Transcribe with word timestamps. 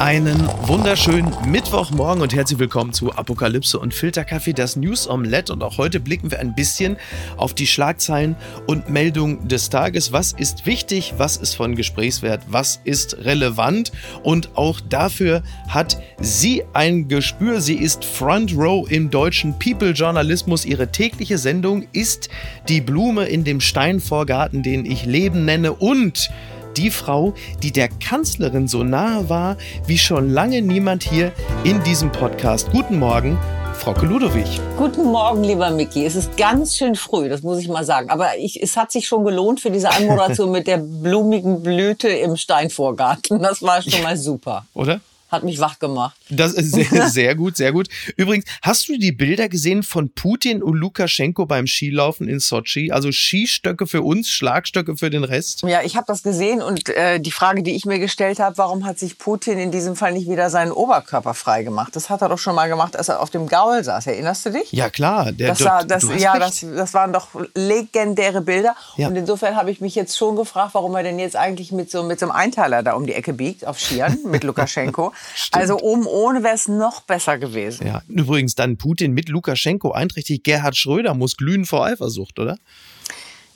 Einen 0.00 0.48
wunderschönen 0.66 1.32
Mittwochmorgen 1.46 2.20
und 2.20 2.34
herzlich 2.34 2.58
willkommen 2.58 2.92
zu 2.92 3.12
Apokalypse 3.12 3.78
und 3.78 3.94
Filterkaffee, 3.94 4.52
das 4.52 4.74
News 4.74 5.08
Omelette. 5.08 5.52
Und 5.52 5.62
auch 5.62 5.78
heute 5.78 6.00
blicken 6.00 6.32
wir 6.32 6.40
ein 6.40 6.54
bisschen 6.54 6.96
auf 7.36 7.54
die 7.54 7.66
Schlagzeilen 7.68 8.34
und 8.66 8.90
Meldungen 8.90 9.46
des 9.46 9.70
Tages. 9.70 10.12
Was 10.12 10.32
ist 10.32 10.66
wichtig? 10.66 11.14
Was 11.16 11.36
ist 11.36 11.54
von 11.54 11.76
Gesprächswert? 11.76 12.42
Was 12.48 12.80
ist 12.82 13.18
relevant? 13.18 13.92
Und 14.24 14.56
auch 14.56 14.80
dafür 14.80 15.42
hat 15.68 16.02
sie 16.20 16.64
ein 16.72 17.06
Gespür. 17.06 17.60
Sie 17.60 17.76
ist 17.76 18.04
Front 18.04 18.52
Row 18.56 18.90
im 18.90 19.10
deutschen 19.10 19.58
People-Journalismus. 19.60 20.64
Ihre 20.64 20.88
tägliche 20.88 21.38
Sendung 21.38 21.86
ist 21.92 22.28
die 22.68 22.80
Blume 22.80 23.26
in 23.26 23.44
dem 23.44 23.60
Steinvorgarten, 23.60 24.64
den 24.64 24.86
ich 24.86 25.06
Leben 25.06 25.44
nenne. 25.44 25.72
Und 25.72 26.30
die 26.76 26.90
Frau, 26.90 27.34
die 27.62 27.72
der 27.72 27.88
Kanzlerin 27.88 28.68
so 28.68 28.82
nahe 28.82 29.28
war 29.28 29.56
wie 29.86 29.98
schon 29.98 30.30
lange 30.30 30.62
niemand 30.62 31.04
hier 31.04 31.32
in 31.62 31.82
diesem 31.84 32.10
Podcast. 32.10 32.70
Guten 32.72 32.98
Morgen, 32.98 33.38
Frauke 33.74 34.06
Ludowig. 34.06 34.60
Guten 34.76 35.04
Morgen, 35.04 35.44
lieber 35.44 35.70
Micky. 35.70 36.04
Es 36.04 36.16
ist 36.16 36.36
ganz 36.36 36.76
schön 36.76 36.94
früh, 36.94 37.28
das 37.28 37.42
muss 37.42 37.58
ich 37.58 37.68
mal 37.68 37.84
sagen. 37.84 38.10
Aber 38.10 38.36
ich, 38.38 38.62
es 38.62 38.76
hat 38.76 38.92
sich 38.92 39.06
schon 39.06 39.24
gelohnt 39.24 39.60
für 39.60 39.70
diese 39.70 39.90
Anmoderation 39.90 40.50
mit 40.52 40.66
der 40.66 40.78
blumigen 40.78 41.62
Blüte 41.62 42.08
im 42.08 42.36
Steinvorgarten. 42.36 43.40
Das 43.40 43.62
war 43.62 43.82
schon 43.82 44.02
mal 44.02 44.16
super. 44.16 44.66
Oder? 44.74 45.00
Hat 45.34 45.44
mich 45.44 45.58
wach 45.58 45.78
gemacht. 45.78 46.16
Das 46.30 46.52
ist 46.52 46.72
sehr, 46.72 47.08
sehr 47.08 47.34
gut, 47.34 47.56
sehr 47.56 47.72
gut. 47.72 47.88
Übrigens, 48.16 48.44
hast 48.62 48.88
du 48.88 48.96
die 48.96 49.12
Bilder 49.12 49.48
gesehen 49.48 49.82
von 49.82 50.10
Putin 50.10 50.62
und 50.62 50.74
Lukaschenko 50.74 51.46
beim 51.46 51.66
Skilaufen 51.66 52.28
in 52.28 52.40
Sochi? 52.40 52.92
Also 52.92 53.10
Skistöcke 53.10 53.86
für 53.86 54.02
uns, 54.02 54.30
Schlagstöcke 54.30 54.96
für 54.96 55.10
den 55.10 55.24
Rest? 55.24 55.62
Ja, 55.62 55.82
ich 55.82 55.96
habe 55.96 56.06
das 56.06 56.22
gesehen 56.22 56.62
und 56.62 56.88
äh, 56.88 57.18
die 57.18 57.30
Frage, 57.30 57.62
die 57.62 57.74
ich 57.74 57.84
mir 57.84 57.98
gestellt 57.98 58.38
habe, 58.38 58.56
warum 58.58 58.84
hat 58.84 58.98
sich 58.98 59.18
Putin 59.18 59.58
in 59.58 59.70
diesem 59.70 59.96
Fall 59.96 60.12
nicht 60.12 60.28
wieder 60.28 60.50
seinen 60.50 60.72
Oberkörper 60.72 61.34
frei 61.34 61.62
gemacht? 61.62 61.96
Das 61.96 62.10
hat 62.10 62.22
er 62.22 62.28
doch 62.28 62.38
schon 62.38 62.54
mal 62.54 62.68
gemacht, 62.68 62.96
als 62.96 63.08
er 63.08 63.20
auf 63.20 63.30
dem 63.30 63.48
Gaul 63.48 63.82
saß. 63.82 64.06
Erinnerst 64.06 64.46
du 64.46 64.50
dich? 64.50 64.70
Ja, 64.72 64.90
klar. 64.90 65.32
Der, 65.32 65.48
das, 65.48 65.64
war, 65.64 65.84
das, 65.84 66.04
ja, 66.18 66.38
das, 66.38 66.60
das 66.60 66.94
waren 66.94 67.12
doch 67.12 67.28
legendäre 67.54 68.40
Bilder. 68.40 68.76
Ja. 68.96 69.08
Und 69.08 69.16
insofern 69.16 69.56
habe 69.56 69.70
ich 69.70 69.80
mich 69.80 69.94
jetzt 69.94 70.16
schon 70.16 70.36
gefragt, 70.36 70.74
warum 70.74 70.94
er 70.94 71.02
denn 71.02 71.18
jetzt 71.18 71.36
eigentlich 71.36 71.72
mit 71.72 71.90
so, 71.90 72.02
mit 72.02 72.20
so 72.20 72.26
einem 72.26 72.34
Einteiler 72.34 72.82
da 72.82 72.94
um 72.94 73.06
die 73.06 73.14
Ecke 73.14 73.32
biegt, 73.32 73.66
auf 73.66 73.80
Skiern 73.80 74.18
mit 74.24 74.44
Lukaschenko. 74.44 75.12
Also 75.52 75.78
oben 75.78 76.06
ohne 76.06 76.42
wäre 76.42 76.54
es 76.54 76.68
noch 76.68 77.02
besser 77.02 77.38
gewesen. 77.38 77.86
Ja, 77.86 78.02
übrigens 78.08 78.54
dann 78.54 78.76
Putin 78.76 79.12
mit 79.12 79.28
Lukaschenko 79.28 79.92
einträchtig. 79.92 80.42
Gerhard 80.42 80.76
Schröder 80.76 81.14
muss 81.14 81.36
glühen 81.36 81.64
vor 81.64 81.84
Eifersucht, 81.86 82.38
oder? 82.38 82.56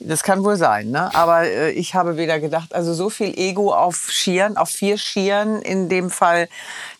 Das 0.01 0.23
kann 0.23 0.43
wohl 0.45 0.55
sein, 0.55 0.91
ne? 0.91 1.13
Aber 1.13 1.43
äh, 1.43 1.71
ich 1.71 1.93
habe 1.93 2.17
wieder 2.17 2.39
gedacht, 2.39 2.73
also 2.73 2.93
so 2.93 3.09
viel 3.09 3.37
Ego 3.37 3.73
auf 3.73 4.09
Skiern, 4.09 4.55
auf 4.55 4.69
vier 4.69 4.97
Skiern 4.97 5.61
in 5.61 5.89
dem 5.89 6.09
Fall, 6.09 6.47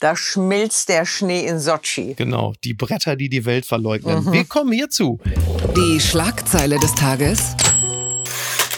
da 0.02 0.18
schmilzt 0.18 0.90
der 0.90 1.06
Schnee 1.06 1.46
in 1.46 1.60
Sochi. 1.60 2.16
Genau, 2.16 2.54
die 2.66 2.74
Bretter, 2.74 3.16
die 3.16 3.30
die 3.30 3.46
Welt 3.46 3.66
verleugnen. 3.66 4.26
Mhm. 4.26 4.34
Wir 4.34 4.44
kommen 4.44 4.74
hierzu. 4.74 5.18
Die 5.78 6.00
Schlagzeile 6.02 6.78
des 6.80 6.94
Tages 6.96 7.56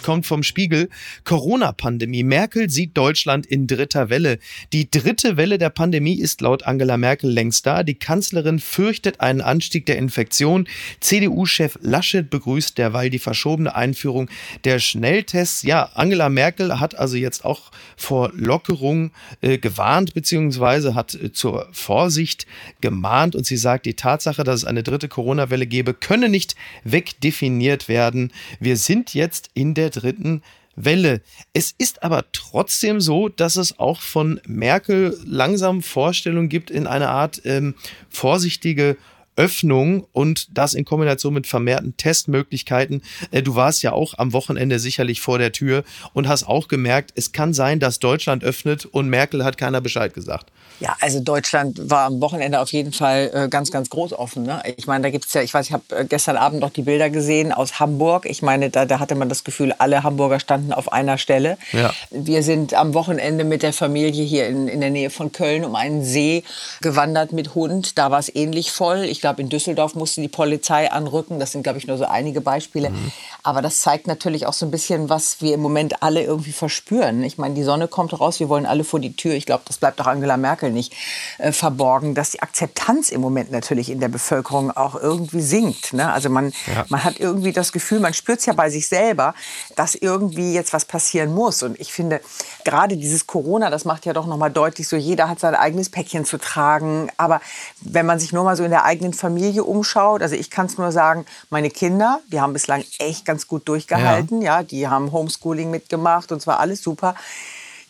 kommt 0.01 0.25
vom 0.25 0.43
Spiegel. 0.43 0.89
Corona-Pandemie. 1.23 2.23
Merkel 2.23 2.69
sieht 2.69 2.97
Deutschland 2.97 3.45
in 3.45 3.67
dritter 3.67 4.09
Welle. 4.09 4.39
Die 4.73 4.89
dritte 4.89 5.37
Welle 5.37 5.57
der 5.57 5.69
Pandemie 5.69 6.19
ist 6.19 6.41
laut 6.41 6.63
Angela 6.63 6.97
Merkel 6.97 7.29
längst 7.31 7.65
da. 7.65 7.83
Die 7.83 7.95
Kanzlerin 7.95 8.59
fürchtet 8.59 9.19
einen 9.21 9.41
Anstieg 9.41 9.85
der 9.85 9.97
Infektion. 9.97 10.67
CDU-Chef 10.99 11.77
Laschet 11.81 12.29
begrüßt 12.29 12.77
derweil 12.77 13.09
die 13.09 13.19
verschobene 13.19 13.75
Einführung 13.75 14.29
der 14.63 14.79
Schnelltests. 14.79 15.63
Ja, 15.63 15.89
Angela 15.93 16.29
Merkel 16.29 16.79
hat 16.79 16.97
also 16.97 17.17
jetzt 17.17 17.45
auch 17.45 17.71
vor 17.95 18.31
Lockerung 18.35 19.11
äh, 19.41 19.57
gewarnt, 19.57 20.13
beziehungsweise 20.13 20.95
hat 20.95 21.13
äh, 21.13 21.31
zur 21.31 21.67
Vorsicht 21.71 22.47
gemahnt. 22.81 23.35
Und 23.35 23.45
sie 23.45 23.57
sagt, 23.57 23.85
die 23.85 23.93
Tatsache, 23.93 24.43
dass 24.43 24.61
es 24.61 24.65
eine 24.65 24.83
dritte 24.83 25.07
Corona-Welle 25.07 25.67
gebe, 25.67 25.93
könne 25.93 26.29
nicht 26.29 26.55
wegdefiniert 26.83 27.87
werden. 27.87 28.31
Wir 28.59 28.77
sind 28.77 29.13
jetzt 29.13 29.49
in 29.53 29.73
der 29.73 29.90
dritten 29.91 30.41
Welle. 30.75 31.21
Es 31.53 31.73
ist 31.77 32.03
aber 32.03 32.25
trotzdem 32.31 33.01
so, 33.01 33.29
dass 33.29 33.55
es 33.55 33.77
auch 33.79 34.01
von 34.01 34.39
Merkel 34.47 35.17
langsam 35.25 35.81
Vorstellungen 35.81 36.49
gibt 36.49 36.71
in 36.71 36.87
eine 36.87 37.09
Art 37.09 37.41
ähm, 37.45 37.75
vorsichtige 38.09 38.97
Öffnung 39.35 40.05
und 40.11 40.57
das 40.57 40.73
in 40.73 40.85
Kombination 40.85 41.33
mit 41.33 41.47
vermehrten 41.47 41.95
Testmöglichkeiten. 41.97 43.01
Äh, 43.31 43.41
du 43.41 43.55
warst 43.55 43.83
ja 43.83 43.93
auch 43.93 44.17
am 44.17 44.33
Wochenende 44.33 44.79
sicherlich 44.79 45.21
vor 45.21 45.39
der 45.39 45.51
Tür 45.51 45.83
und 46.13 46.27
hast 46.27 46.47
auch 46.47 46.67
gemerkt, 46.67 47.11
es 47.15 47.31
kann 47.31 47.53
sein, 47.53 47.79
dass 47.79 47.99
Deutschland 47.99 48.43
öffnet 48.43 48.85
und 48.85 49.09
Merkel 49.09 49.43
hat 49.43 49.57
keiner 49.57 49.81
Bescheid 49.81 50.13
gesagt. 50.13 50.51
Ja, 50.81 50.95
also 50.99 51.19
Deutschland 51.19 51.91
war 51.91 52.05
am 52.05 52.19
Wochenende 52.21 52.59
auf 52.59 52.71
jeden 52.71 52.91
Fall 52.91 53.29
äh, 53.33 53.47
ganz, 53.49 53.71
ganz 53.71 53.91
groß 53.91 54.13
offen. 54.13 54.43
Ne? 54.43 54.63
Ich 54.77 54.87
meine, 54.87 55.03
da 55.03 55.09
gibt's 55.11 55.31
ja, 55.33 55.43
ich 55.43 55.53
weiß, 55.53 55.67
ich 55.67 55.73
habe 55.73 55.83
äh, 55.95 56.05
gestern 56.05 56.37
Abend 56.37 56.59
noch 56.59 56.71
die 56.71 56.81
Bilder 56.81 57.11
gesehen 57.11 57.51
aus 57.51 57.79
Hamburg. 57.79 58.25
Ich 58.25 58.41
meine, 58.41 58.71
da, 58.71 58.85
da 58.85 58.99
hatte 58.99 59.13
man 59.13 59.29
das 59.29 59.43
Gefühl, 59.43 59.75
alle 59.77 60.01
Hamburger 60.01 60.39
standen 60.39 60.73
auf 60.73 60.91
einer 60.91 61.19
Stelle. 61.19 61.59
Ja. 61.71 61.93
Wir 62.09 62.41
sind 62.41 62.73
am 62.73 62.95
Wochenende 62.95 63.43
mit 63.43 63.61
der 63.61 63.73
Familie 63.73 64.23
hier 64.23 64.47
in, 64.47 64.67
in 64.67 64.81
der 64.81 64.89
Nähe 64.89 65.11
von 65.11 65.31
Köln 65.31 65.65
um 65.65 65.75
einen 65.75 66.03
See 66.03 66.43
gewandert 66.81 67.31
mit 67.31 67.53
Hund. 67.53 67.99
Da 67.99 68.09
war 68.09 68.17
es 68.17 68.33
ähnlich 68.33 68.71
voll. 68.71 69.03
Ich 69.03 69.20
glaube, 69.21 69.41
in 69.41 69.49
Düsseldorf 69.49 69.95
musste 69.95 70.21
die 70.21 70.27
Polizei 70.27 70.91
anrücken. 70.91 71.39
Das 71.39 71.51
sind, 71.51 71.63
glaube 71.63 71.79
ich, 71.79 71.87
nur 71.87 71.97
so 71.97 72.05
einige 72.05 72.41
Beispiele. 72.41 72.89
Mhm. 72.89 73.11
Aber 73.43 73.61
das 73.61 73.81
zeigt 73.81 74.07
natürlich 74.07 74.45
auch 74.45 74.53
so 74.53 74.65
ein 74.65 74.71
bisschen, 74.71 75.09
was 75.09 75.41
wir 75.41 75.53
im 75.53 75.61
Moment 75.61 76.03
alle 76.03 76.23
irgendwie 76.23 76.51
verspüren. 76.51 77.23
Ich 77.23 77.37
meine, 77.37 77.55
die 77.55 77.63
Sonne 77.63 77.87
kommt 77.87 78.19
raus, 78.19 78.39
wir 78.39 78.49
wollen 78.49 78.65
alle 78.65 78.83
vor 78.83 78.99
die 78.99 79.15
Tür. 79.15 79.33
Ich 79.33 79.45
glaube, 79.45 79.63
das 79.65 79.77
bleibt 79.77 79.99
auch 80.01 80.07
Angela 80.07 80.37
Merkel 80.37 80.71
nicht 80.71 80.93
äh, 81.37 81.51
verborgen, 81.51 82.13
dass 82.13 82.31
die 82.31 82.41
Akzeptanz 82.41 83.09
im 83.09 83.21
Moment 83.21 83.51
natürlich 83.51 83.89
in 83.89 83.99
der 83.99 84.09
Bevölkerung 84.09 84.71
auch 84.71 84.95
irgendwie 84.95 85.41
sinkt. 85.41 85.93
Ne? 85.93 86.11
Also 86.11 86.29
man, 86.29 86.53
ja. 86.67 86.85
man 86.89 87.03
hat 87.03 87.19
irgendwie 87.19 87.51
das 87.51 87.71
Gefühl, 87.71 87.99
man 87.99 88.13
spürt 88.13 88.39
es 88.39 88.45
ja 88.45 88.53
bei 88.53 88.69
sich 88.69 88.87
selber, 88.87 89.33
dass 89.75 89.95
irgendwie 89.95 90.53
jetzt 90.53 90.73
was 90.73 90.85
passieren 90.85 91.33
muss. 91.33 91.63
Und 91.63 91.79
ich 91.79 91.93
finde, 91.93 92.21
gerade 92.63 92.97
dieses 92.97 93.27
Corona, 93.27 93.69
das 93.69 93.85
macht 93.85 94.05
ja 94.05 94.13
doch 94.13 94.27
nochmal 94.27 94.51
deutlich, 94.51 94.87
so 94.87 94.95
jeder 94.95 95.29
hat 95.29 95.39
sein 95.39 95.55
eigenes 95.55 95.89
Päckchen 95.89 96.25
zu 96.25 96.37
tragen. 96.37 97.09
Aber 97.17 97.41
wenn 97.81 98.05
man 98.05 98.19
sich 98.19 98.33
nur 98.33 98.43
mal 98.43 98.55
so 98.55 98.63
in 98.63 98.71
der 98.71 98.85
eigenen 98.85 99.10
Familie 99.13 99.63
umschaut, 99.63 100.21
also 100.21 100.35
ich 100.35 100.49
kann 100.49 100.65
es 100.67 100.77
nur 100.77 100.91
sagen, 100.91 101.25
meine 101.49 101.69
Kinder, 101.69 102.19
die 102.31 102.39
haben 102.41 102.53
bislang 102.53 102.83
echt 102.99 103.25
ganz 103.25 103.47
gut 103.47 103.67
durchgehalten. 103.67 104.41
Ja. 104.41 104.59
ja, 104.59 104.63
die 104.63 104.87
haben 104.87 105.11
Homeschooling 105.11 105.71
mitgemacht 105.71 106.31
und 106.31 106.41
zwar 106.41 106.59
alles 106.59 106.81
super 106.81 107.15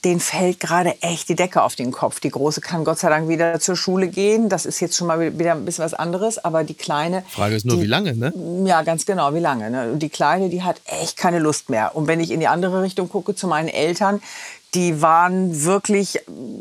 den 0.04 0.20
fällt 0.20 0.60
gerade 0.60 1.00
echt 1.02 1.30
die 1.30 1.36
Decke 1.36 1.62
auf 1.62 1.76
den 1.76 1.92
Kopf. 1.92 2.20
Die 2.20 2.32
Große 2.32 2.60
kann 2.60 2.84
Gott 2.84 2.98
sei 2.98 3.10
Dank 3.10 3.30
wieder 3.30 3.60
zur 3.60 3.76
Schule 3.76 4.08
gehen. 4.08 4.50
Das 4.50 4.66
ist 4.66 4.80
jetzt 4.80 4.96
schon 4.98 5.08
mal 5.08 5.38
wieder 5.38 5.52
ein 5.52 5.64
bisschen 5.64 5.86
was 5.86 5.94
anderes. 5.94 6.44
Aber 6.44 6.64
die 6.64 6.74
Kleine. 6.74 7.24
Frage 7.30 7.56
ist 7.56 7.66
nur, 7.66 7.76
die, 7.76 7.84
wie 7.84 7.88
lange, 7.88 8.16
ne? 8.16 8.34
Ja, 8.66 8.82
ganz 8.82 9.06
genau, 9.06 9.34
wie 9.36 9.40
lange. 9.40 9.70
Ne? 9.70 9.92
Und 9.92 10.00
die 10.00 10.10
Kleine, 10.10 10.50
die 10.50 10.64
hat 10.64 10.82
echt 10.86 11.18
keine 11.18 11.38
Lust 11.38 11.70
mehr. 11.70 11.96
Und 11.96 12.08
wenn 12.08 12.20
ich 12.20 12.32
in 12.32 12.40
die 12.40 12.48
andere 12.48 12.82
Richtung 12.82 13.10
gucke, 13.10 13.36
zu 13.36 13.48
meinen 13.48 13.68
Eltern, 13.68 14.22
die 14.74 15.02
waren 15.02 15.64
wirklich 15.66 16.20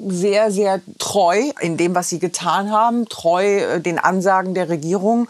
sehr, 0.09 0.51
sehr 0.51 0.81
treu 0.99 1.51
in 1.61 1.77
dem, 1.77 1.95
was 1.95 2.09
sie 2.09 2.19
getan 2.19 2.73
haben, 2.73 3.09
treu 3.09 3.45
äh, 3.45 3.81
den 3.81 3.99
Ansagen 3.99 4.55
der 4.55 4.69
Regierung. 4.69 5.29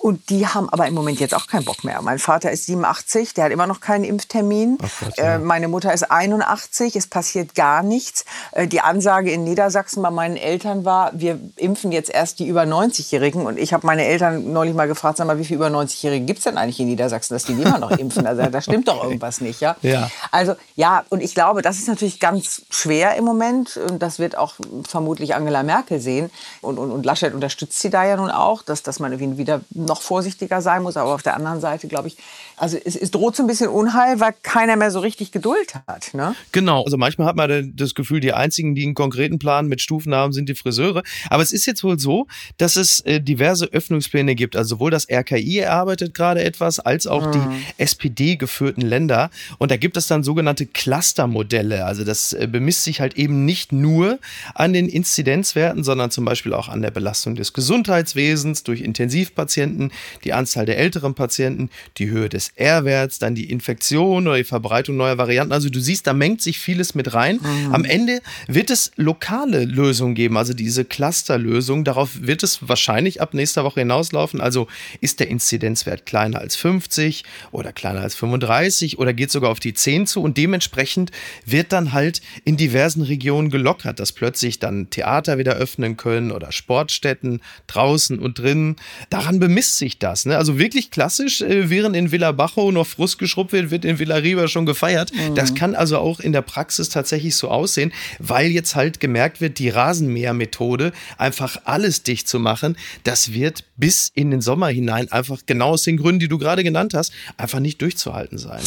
Und 0.00 0.30
die 0.30 0.46
haben 0.46 0.68
aber 0.68 0.86
im 0.86 0.94
Moment 0.94 1.18
jetzt 1.20 1.34
auch 1.34 1.46
keinen 1.46 1.64
Bock 1.64 1.82
mehr. 1.84 2.00
Mein 2.02 2.18
Vater 2.18 2.50
ist 2.50 2.66
87, 2.66 3.34
der 3.34 3.44
hat 3.44 3.52
immer 3.52 3.66
noch 3.66 3.80
keinen 3.80 4.04
Impftermin. 4.04 4.78
Gott, 4.78 5.16
ja. 5.16 5.34
äh, 5.34 5.38
meine 5.38 5.68
Mutter 5.68 5.92
ist 5.92 6.10
81, 6.10 6.94
es 6.94 7.08
passiert 7.08 7.54
gar 7.54 7.82
nichts. 7.82 8.24
Äh, 8.52 8.68
die 8.68 8.80
Ansage 8.80 9.32
in 9.32 9.44
Niedersachsen 9.44 10.02
bei 10.02 10.10
meinen 10.10 10.36
Eltern 10.36 10.84
war, 10.84 11.10
wir 11.14 11.40
impfen 11.56 11.90
jetzt 11.90 12.10
erst 12.10 12.38
die 12.38 12.46
über 12.46 12.62
90-Jährigen. 12.62 13.44
Und 13.44 13.58
ich 13.58 13.72
habe 13.72 13.86
meine 13.86 14.04
Eltern 14.04 14.52
neulich 14.52 14.74
mal 14.74 14.86
gefragt, 14.86 15.18
sag 15.18 15.26
mal, 15.26 15.38
wie 15.38 15.44
viele 15.44 15.56
über 15.56 15.68
90-Jährige 15.68 16.24
gibt 16.24 16.38
es 16.38 16.44
denn 16.44 16.58
eigentlich 16.58 16.78
in 16.78 16.86
Niedersachsen, 16.86 17.34
dass 17.34 17.44
die 17.44 17.52
immer 17.52 17.78
noch 17.78 17.90
impfen? 17.98 18.26
Also 18.26 18.46
da 18.46 18.60
stimmt 18.60 18.88
doch 18.88 19.02
irgendwas 19.02 19.40
nicht, 19.40 19.60
ja? 19.60 19.76
ja? 19.82 20.10
Also 20.30 20.54
ja, 20.76 21.04
und 21.08 21.22
ich 21.22 21.34
glaube, 21.34 21.62
das 21.62 21.78
ist 21.78 21.88
natürlich 21.88 22.20
ganz 22.20 22.62
schwer 22.70 23.16
im 23.16 23.24
Moment. 23.24 23.76
Und 23.76 24.00
das 24.00 24.18
wird 24.18 24.36
auch 24.36 24.54
vermutlich 24.86 25.34
Angela 25.34 25.62
Merkel 25.62 26.00
sehen. 26.00 26.30
Und, 26.60 26.78
und, 26.78 26.92
und 26.92 27.04
Laschet 27.04 27.34
unterstützt 27.34 27.80
sie 27.80 27.90
da 27.90 28.04
ja 28.04 28.16
nun 28.16 28.30
auch, 28.30 28.62
dass, 28.62 28.82
dass 28.82 29.00
man 29.00 29.12
irgendwie 29.12 29.38
wieder 29.38 29.60
noch 29.88 30.02
vorsichtiger 30.02 30.62
sein 30.62 30.82
muss. 30.82 30.96
Aber 30.96 31.14
auf 31.14 31.22
der 31.22 31.34
anderen 31.34 31.60
Seite, 31.60 31.88
glaube 31.88 32.08
ich, 32.08 32.16
also 32.56 32.76
es, 32.84 32.96
es 32.96 33.10
droht 33.10 33.36
so 33.36 33.42
ein 33.42 33.46
bisschen 33.46 33.68
Unheil, 33.68 34.20
weil 34.20 34.34
keiner 34.42 34.76
mehr 34.76 34.90
so 34.90 35.00
richtig 35.00 35.32
Geduld 35.32 35.74
hat. 35.86 36.12
Ne? 36.14 36.34
Genau. 36.52 36.84
Also 36.84 36.96
manchmal 36.96 37.26
hat 37.28 37.36
man 37.36 37.72
das 37.76 37.94
Gefühl, 37.94 38.20
die 38.20 38.32
einzigen, 38.32 38.74
die 38.74 38.84
einen 38.84 38.94
konkreten 38.94 39.38
Plan 39.38 39.68
mit 39.68 39.80
Stufen 39.80 40.14
haben, 40.14 40.32
sind 40.32 40.48
die 40.48 40.54
Friseure. 40.54 41.02
Aber 41.30 41.42
es 41.42 41.52
ist 41.52 41.66
jetzt 41.66 41.84
wohl 41.84 41.98
so, 41.98 42.26
dass 42.56 42.76
es 42.76 43.00
äh, 43.00 43.20
diverse 43.20 43.66
Öffnungspläne 43.66 44.34
gibt. 44.34 44.56
Also 44.56 44.76
sowohl 44.76 44.90
das 44.90 45.08
RKI 45.08 45.58
erarbeitet 45.58 46.14
gerade 46.14 46.42
etwas, 46.42 46.80
als 46.80 47.06
auch 47.06 47.26
mhm. 47.26 47.32
die 47.32 47.82
SPD-geführten 47.82 48.82
Länder. 48.82 49.30
Und 49.58 49.70
da 49.70 49.76
gibt 49.76 49.96
es 49.96 50.06
dann 50.06 50.22
sogenannte 50.22 50.66
Clustermodelle. 50.66 51.84
Also 51.84 52.04
das 52.04 52.32
äh, 52.32 52.48
bemisst 52.50 52.84
sich 52.84 53.00
halt 53.00 53.16
eben 53.16 53.44
nicht 53.44 53.72
nur 53.72 54.18
an 54.54 54.72
den 54.72 54.88
Inzidenzwerten, 54.88 55.84
sondern 55.84 56.10
zum 56.10 56.24
Beispiel 56.24 56.54
auch 56.54 56.68
an 56.68 56.82
der 56.82 56.90
Belastung 56.90 57.34
des 57.34 57.52
Gesundheitswesens 57.52 58.62
durch 58.62 58.80
Intensivpatienten 58.80 59.77
Patienten, 59.78 59.90
die 60.24 60.32
Anzahl 60.32 60.66
der 60.66 60.78
älteren 60.78 61.14
Patienten, 61.14 61.70
die 61.96 62.10
Höhe 62.10 62.28
des 62.28 62.52
R-Werts, 62.56 63.18
dann 63.18 63.34
die 63.34 63.50
Infektion 63.50 64.26
oder 64.26 64.36
die 64.36 64.44
Verbreitung 64.44 64.96
neuer 64.96 65.18
Varianten. 65.18 65.52
Also 65.52 65.68
du 65.68 65.80
siehst, 65.80 66.06
da 66.06 66.12
mengt 66.12 66.42
sich 66.42 66.58
vieles 66.58 66.94
mit 66.94 67.14
rein. 67.14 67.40
Mhm. 67.40 67.74
Am 67.74 67.84
Ende 67.84 68.20
wird 68.46 68.70
es 68.70 68.90
lokale 68.96 69.64
Lösungen 69.64 70.14
geben, 70.14 70.36
also 70.36 70.54
diese 70.54 70.84
Clusterlösung. 70.84 71.84
Darauf 71.84 72.10
wird 72.20 72.42
es 72.42 72.68
wahrscheinlich 72.68 73.20
ab 73.20 73.34
nächster 73.34 73.64
Woche 73.64 73.80
hinauslaufen. 73.80 74.40
Also 74.40 74.66
ist 75.00 75.20
der 75.20 75.28
Inzidenzwert 75.28 76.06
kleiner 76.06 76.40
als 76.40 76.56
50 76.56 77.24
oder 77.52 77.72
kleiner 77.72 78.00
als 78.00 78.14
35 78.14 78.98
oder 78.98 79.12
geht 79.12 79.30
sogar 79.30 79.50
auf 79.50 79.60
die 79.60 79.74
10 79.74 80.06
zu 80.06 80.22
und 80.22 80.36
dementsprechend 80.36 81.10
wird 81.44 81.72
dann 81.72 81.92
halt 81.92 82.20
in 82.44 82.56
diversen 82.56 83.02
Regionen 83.02 83.50
gelockert, 83.50 84.00
dass 84.00 84.12
plötzlich 84.12 84.58
dann 84.58 84.90
Theater 84.90 85.38
wieder 85.38 85.54
öffnen 85.54 85.96
können 85.96 86.32
oder 86.32 86.52
Sportstätten 86.52 87.40
draußen 87.66 88.18
und 88.18 88.38
drinnen. 88.38 88.76
Daran 89.10 89.38
bemisst 89.38 89.67
sich 89.76 89.98
das. 89.98 90.26
Ne? 90.26 90.36
Also 90.36 90.58
wirklich 90.58 90.90
klassisch, 90.90 91.40
äh, 91.40 91.68
während 91.70 91.96
in 91.96 92.12
Villa 92.12 92.32
Bajo 92.32 92.72
noch 92.72 92.86
Frust 92.86 93.18
geschrubbt 93.18 93.52
wird, 93.52 93.70
wird 93.70 93.84
in 93.84 93.98
Villa 93.98 94.16
Riva 94.16 94.48
schon 94.48 94.66
gefeiert. 94.66 95.12
Mhm. 95.12 95.34
Das 95.34 95.54
kann 95.54 95.74
also 95.74 95.98
auch 95.98 96.20
in 96.20 96.32
der 96.32 96.42
Praxis 96.42 96.88
tatsächlich 96.88 97.36
so 97.36 97.48
aussehen, 97.48 97.92
weil 98.18 98.50
jetzt 98.50 98.74
halt 98.74 99.00
gemerkt 99.00 99.40
wird, 99.40 99.58
die 99.58 99.68
Rasenmähermethode, 99.68 100.92
einfach 101.16 101.60
alles 101.64 102.02
dicht 102.02 102.28
zu 102.28 102.38
machen, 102.38 102.76
das 103.04 103.32
wird 103.32 103.64
bis 103.76 104.10
in 104.14 104.30
den 104.30 104.40
Sommer 104.40 104.68
hinein 104.68 105.10
einfach 105.12 105.38
genau 105.46 105.70
aus 105.70 105.82
den 105.82 105.96
Gründen, 105.96 106.20
die 106.20 106.28
du 106.28 106.38
gerade 106.38 106.64
genannt 106.64 106.94
hast, 106.94 107.12
einfach 107.36 107.60
nicht 107.60 107.80
durchzuhalten 107.80 108.38
sein. 108.38 108.60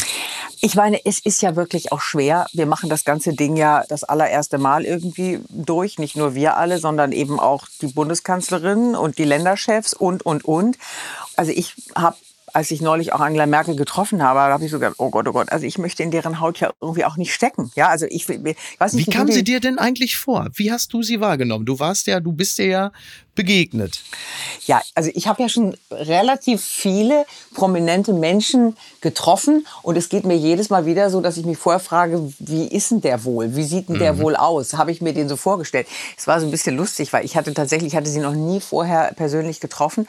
Ich 0.64 0.76
meine, 0.76 1.04
es 1.04 1.18
ist 1.18 1.42
ja 1.42 1.56
wirklich 1.56 1.90
auch 1.90 2.00
schwer. 2.00 2.46
Wir 2.52 2.66
machen 2.66 2.88
das 2.88 3.04
ganze 3.04 3.34
Ding 3.34 3.56
ja 3.56 3.84
das 3.88 4.04
allererste 4.04 4.58
Mal 4.58 4.84
irgendwie 4.84 5.40
durch. 5.50 5.98
Nicht 5.98 6.16
nur 6.16 6.36
wir 6.36 6.56
alle, 6.56 6.78
sondern 6.78 7.10
eben 7.10 7.40
auch 7.40 7.66
die 7.80 7.88
Bundeskanzlerin 7.88 8.94
und 8.94 9.18
die 9.18 9.24
Länderchefs 9.24 9.92
und, 9.92 10.24
und, 10.24 10.44
und. 10.44 10.78
Also 11.36 11.52
ich 11.52 11.74
habe 11.94 12.16
als 12.52 12.70
ich 12.70 12.80
neulich 12.80 13.12
auch 13.12 13.20
Angela 13.20 13.46
Merkel 13.46 13.76
getroffen 13.76 14.22
habe, 14.22 14.40
habe 14.40 14.64
ich 14.64 14.70
so 14.70 14.78
gedacht, 14.78 14.96
oh 14.98 15.10
Gott, 15.10 15.26
oh 15.26 15.32
Gott, 15.32 15.50
also 15.50 15.64
ich 15.64 15.78
möchte 15.78 16.02
in 16.02 16.10
deren 16.10 16.40
Haut 16.40 16.60
ja 16.60 16.70
irgendwie 16.80 17.04
auch 17.04 17.16
nicht 17.16 17.32
stecken. 17.32 17.70
Ja, 17.74 17.88
also 17.88 18.06
ich, 18.06 18.28
ich 18.28 18.56
weiß 18.78 18.92
nicht. 18.92 19.06
Wie 19.06 19.10
kam 19.10 19.30
sie 19.30 19.44
dir 19.44 19.60
denn 19.60 19.78
eigentlich 19.78 20.16
vor? 20.16 20.48
Wie 20.54 20.70
hast 20.70 20.92
du 20.92 21.02
sie 21.02 21.20
wahrgenommen? 21.20 21.64
Du 21.64 21.78
warst 21.78 22.06
ja, 22.06 22.20
du 22.20 22.32
bist 22.32 22.58
ja 22.58 22.92
begegnet. 23.34 24.02
Ja, 24.66 24.82
also 24.94 25.10
ich 25.14 25.26
habe 25.26 25.42
ja 25.42 25.48
schon 25.48 25.74
relativ 25.90 26.62
viele 26.62 27.24
prominente 27.54 28.12
Menschen 28.12 28.76
getroffen 29.00 29.66
und 29.82 29.96
es 29.96 30.10
geht 30.10 30.26
mir 30.26 30.36
jedes 30.36 30.68
Mal 30.68 30.84
wieder 30.84 31.08
so, 31.08 31.22
dass 31.22 31.38
ich 31.38 31.46
mich 31.46 31.56
vorher 31.56 31.80
frage, 31.80 32.32
wie 32.38 32.66
ist 32.66 32.90
denn 32.90 33.00
der 33.00 33.24
wohl? 33.24 33.56
Wie 33.56 33.64
sieht 33.64 33.88
denn 33.88 33.98
der 33.98 34.12
mhm. 34.12 34.20
wohl 34.20 34.36
aus? 34.36 34.74
Habe 34.74 34.92
ich 34.92 35.00
mir 35.00 35.14
den 35.14 35.30
so 35.30 35.36
vorgestellt? 35.36 35.86
Es 36.18 36.26
war 36.26 36.40
so 36.40 36.46
ein 36.46 36.50
bisschen 36.50 36.76
lustig, 36.76 37.14
weil 37.14 37.24
ich 37.24 37.34
hatte 37.34 37.54
tatsächlich, 37.54 37.96
hatte 37.96 38.10
sie 38.10 38.20
noch 38.20 38.34
nie 38.34 38.60
vorher 38.60 39.12
persönlich 39.14 39.60
getroffen 39.60 40.06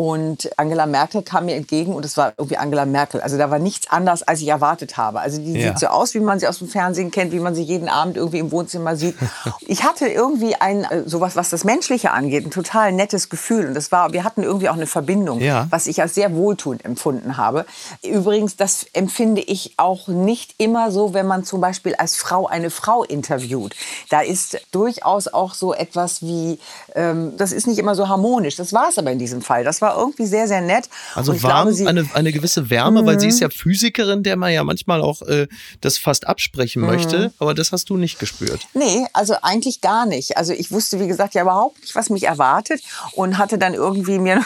und 0.00 0.48
Angela 0.56 0.86
Merkel 0.86 1.20
kam 1.20 1.44
mir 1.44 1.56
entgegen 1.56 1.94
und 1.94 2.06
es 2.06 2.16
war 2.16 2.32
irgendwie 2.38 2.56
Angela 2.56 2.86
Merkel. 2.86 3.20
Also 3.20 3.36
da 3.36 3.50
war 3.50 3.58
nichts 3.58 3.90
anders, 3.90 4.22
als 4.22 4.40
ich 4.40 4.48
erwartet 4.48 4.96
habe. 4.96 5.20
Also 5.20 5.42
die 5.42 5.52
ja. 5.52 5.68
sieht 5.68 5.78
so 5.78 5.88
aus, 5.88 6.14
wie 6.14 6.20
man 6.20 6.40
sie 6.40 6.48
aus 6.48 6.60
dem 6.60 6.68
Fernsehen 6.68 7.10
kennt, 7.10 7.32
wie 7.32 7.38
man 7.38 7.54
sie 7.54 7.62
jeden 7.62 7.90
Abend 7.90 8.16
irgendwie 8.16 8.38
im 8.38 8.50
Wohnzimmer 8.50 8.96
sieht. 8.96 9.14
Ich 9.66 9.84
hatte 9.84 10.08
irgendwie 10.08 10.56
ein, 10.56 10.84
äh, 10.84 11.02
sowas, 11.06 11.36
was 11.36 11.50
das 11.50 11.64
Menschliche 11.64 12.10
angeht, 12.10 12.44
ein 12.44 12.50
total 12.50 12.92
nettes 12.92 13.28
Gefühl. 13.28 13.68
Und 13.68 13.74
das 13.74 13.92
war, 13.92 14.12
wir 14.12 14.24
hatten 14.24 14.42
irgendwie 14.42 14.68
auch 14.68 14.74
eine 14.74 14.86
Verbindung, 14.86 15.40
ja. 15.40 15.66
was 15.70 15.86
ich 15.86 16.00
als 16.00 16.14
sehr 16.14 16.34
wohltuend 16.34 16.84
empfunden 16.84 17.36
habe. 17.36 17.66
Übrigens, 18.02 18.56
das 18.56 18.86
empfinde 18.92 19.42
ich 19.42 19.74
auch 19.76 20.08
nicht 20.08 20.54
immer 20.58 20.90
so, 20.90 21.14
wenn 21.14 21.26
man 21.26 21.44
zum 21.44 21.60
Beispiel 21.60 21.94
als 21.94 22.16
Frau 22.16 22.46
eine 22.46 22.70
Frau 22.70 23.04
interviewt. 23.04 23.76
Da 24.08 24.22
ist 24.22 24.58
durchaus 24.72 25.28
auch 25.28 25.54
so 25.54 25.72
etwas 25.72 26.22
wie, 26.22 26.58
ähm, 26.94 27.36
das 27.36 27.52
ist 27.52 27.66
nicht 27.66 27.78
immer 27.78 27.94
so 27.94 28.08
harmonisch. 28.08 28.56
Das 28.56 28.72
war 28.72 28.88
es 28.88 28.98
aber 28.98 29.12
in 29.12 29.18
diesem 29.18 29.42
Fall. 29.42 29.62
Das 29.62 29.80
war 29.80 29.89
war 29.90 29.98
irgendwie 29.98 30.26
sehr, 30.26 30.48
sehr 30.48 30.60
nett. 30.60 30.88
Also 31.14 31.32
warm, 31.42 31.64
glaube, 31.66 31.72
sie, 31.72 31.86
eine, 31.86 32.08
eine 32.14 32.32
gewisse 32.32 32.70
Wärme, 32.70 33.02
mhm. 33.02 33.06
weil 33.06 33.20
sie 33.20 33.28
ist 33.28 33.40
ja 33.40 33.48
Physikerin, 33.48 34.22
der 34.22 34.36
man 34.36 34.52
ja 34.52 34.64
manchmal 34.64 35.02
auch 35.02 35.22
äh, 35.22 35.48
das 35.80 35.98
fast 35.98 36.26
absprechen 36.26 36.82
mhm. 36.82 36.88
möchte. 36.88 37.32
Aber 37.38 37.54
das 37.54 37.72
hast 37.72 37.90
du 37.90 37.96
nicht 37.96 38.18
gespürt. 38.18 38.66
Nee, 38.74 39.06
also 39.12 39.34
eigentlich 39.42 39.80
gar 39.80 40.06
nicht. 40.06 40.36
Also 40.36 40.52
ich 40.52 40.70
wusste, 40.70 41.00
wie 41.00 41.08
gesagt, 41.08 41.34
ja 41.34 41.42
überhaupt 41.42 41.80
nicht, 41.80 41.94
was 41.94 42.10
mich 42.10 42.24
erwartet 42.24 42.82
und 43.12 43.38
hatte 43.38 43.58
dann 43.58 43.74
irgendwie 43.74 44.18
mir 44.18 44.44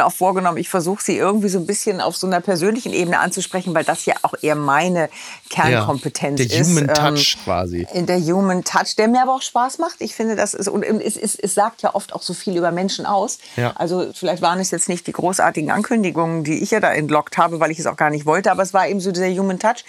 auch 0.00 0.12
vorgenommen, 0.12 0.58
ich 0.58 0.68
versuche 0.68 1.02
sie 1.02 1.16
irgendwie 1.16 1.48
so 1.48 1.58
ein 1.58 1.66
bisschen 1.66 2.00
auf 2.00 2.16
so 2.16 2.26
einer 2.26 2.40
persönlichen 2.40 2.92
Ebene 2.92 3.18
anzusprechen, 3.18 3.74
weil 3.74 3.84
das 3.84 4.06
ja 4.06 4.14
auch 4.22 4.34
eher 4.40 4.54
meine 4.54 5.08
Kernkompetenz 5.50 6.40
ja, 6.40 6.46
der 6.46 6.60
ist. 6.60 6.66
Der 6.68 6.82
Human 6.82 6.88
ähm, 6.88 7.16
Touch 7.16 7.38
quasi. 7.44 7.86
In 7.92 8.06
der 8.06 8.20
Human 8.20 8.64
Touch, 8.64 8.96
der 8.96 9.08
mir 9.08 9.22
aber 9.22 9.34
auch 9.34 9.42
Spaß 9.42 9.78
macht. 9.78 9.96
Ich 10.00 10.14
finde, 10.14 10.36
das 10.36 10.54
ist, 10.54 10.68
und 10.68 10.82
es, 10.82 11.16
es, 11.16 11.34
es 11.34 11.54
sagt 11.54 11.82
ja 11.82 11.94
oft 11.94 12.12
auch 12.12 12.22
so 12.22 12.34
viel 12.34 12.56
über 12.56 12.70
Menschen 12.72 13.06
aus. 13.06 13.38
Ja. 13.56 13.72
Also 13.76 14.10
vielleicht 14.14 14.42
waren 14.42 14.60
es 14.60 14.70
jetzt 14.70 14.88
nicht 14.88 15.06
die 15.06 15.12
großartigen 15.12 15.70
Ankündigungen, 15.70 16.44
die 16.44 16.62
ich 16.62 16.70
ja 16.70 16.80
da 16.80 16.92
entlockt 16.92 17.38
habe, 17.38 17.60
weil 17.60 17.70
ich 17.70 17.78
es 17.78 17.86
auch 17.86 17.96
gar 17.96 18.10
nicht 18.10 18.26
wollte, 18.26 18.50
aber 18.50 18.62
es 18.62 18.74
war 18.74 18.88
eben 18.88 19.00
so 19.00 19.12
dieser 19.12 19.28
Human 19.30 19.58
Touch, 19.58 19.84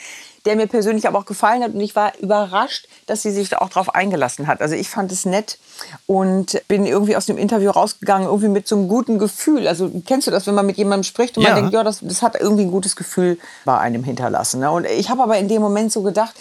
der 0.46 0.56
mir 0.56 0.68
persönlich 0.68 1.08
aber 1.08 1.20
auch 1.20 1.26
gefallen 1.26 1.64
hat. 1.64 1.74
Und 1.74 1.82
ich 1.82 1.96
war 1.96 2.18
überrascht, 2.20 2.88
dass 3.08 3.22
sie 3.22 3.32
sich 3.32 3.50
da 3.50 3.58
auch 3.58 3.70
drauf 3.70 3.94
eingelassen 3.94 4.48
hat. 4.48 4.62
Also 4.62 4.76
ich 4.76 4.90
fand 4.90 5.12
es 5.12 5.26
nett 5.26 5.58
und 6.06 6.62
bin 6.68 6.86
irgendwie 6.86 7.16
aus 7.16 7.26
dem 7.26 7.38
Interview 7.38 7.72
rausgegangen, 7.72 8.28
irgendwie 8.28 8.50
mit 8.50 8.68
so 8.68 8.76
einem 8.76 8.88
guten 8.88 9.18
Gefühl. 9.18 9.68
Also 9.68 9.92
kennst 10.06 10.28
du 10.28 10.32
das, 10.32 10.48
wenn 10.48 10.56
man 10.56 10.66
mit 10.66 10.78
jemandem 10.78 11.04
spricht 11.04 11.38
und 11.38 11.44
ja. 11.44 11.52
man 11.52 11.60
denkt, 11.60 11.74
ja, 11.74 11.84
das, 11.84 12.00
das 12.02 12.22
hat 12.22 12.36
irgendwie 12.40 12.64
ein 12.64 12.72
gutes 12.72 12.96
Gefühl 12.96 13.38
bei 13.66 13.78
einem 13.78 14.04
hinterlassen. 14.04 14.60
Ne? 14.60 14.72
Und 14.72 14.86
ich 14.86 15.10
habe 15.10 15.24
aber 15.24 15.38
in 15.38 15.48
dem 15.48 15.62
Moment 15.62 15.92
so 15.92 16.02
gedacht, 16.02 16.36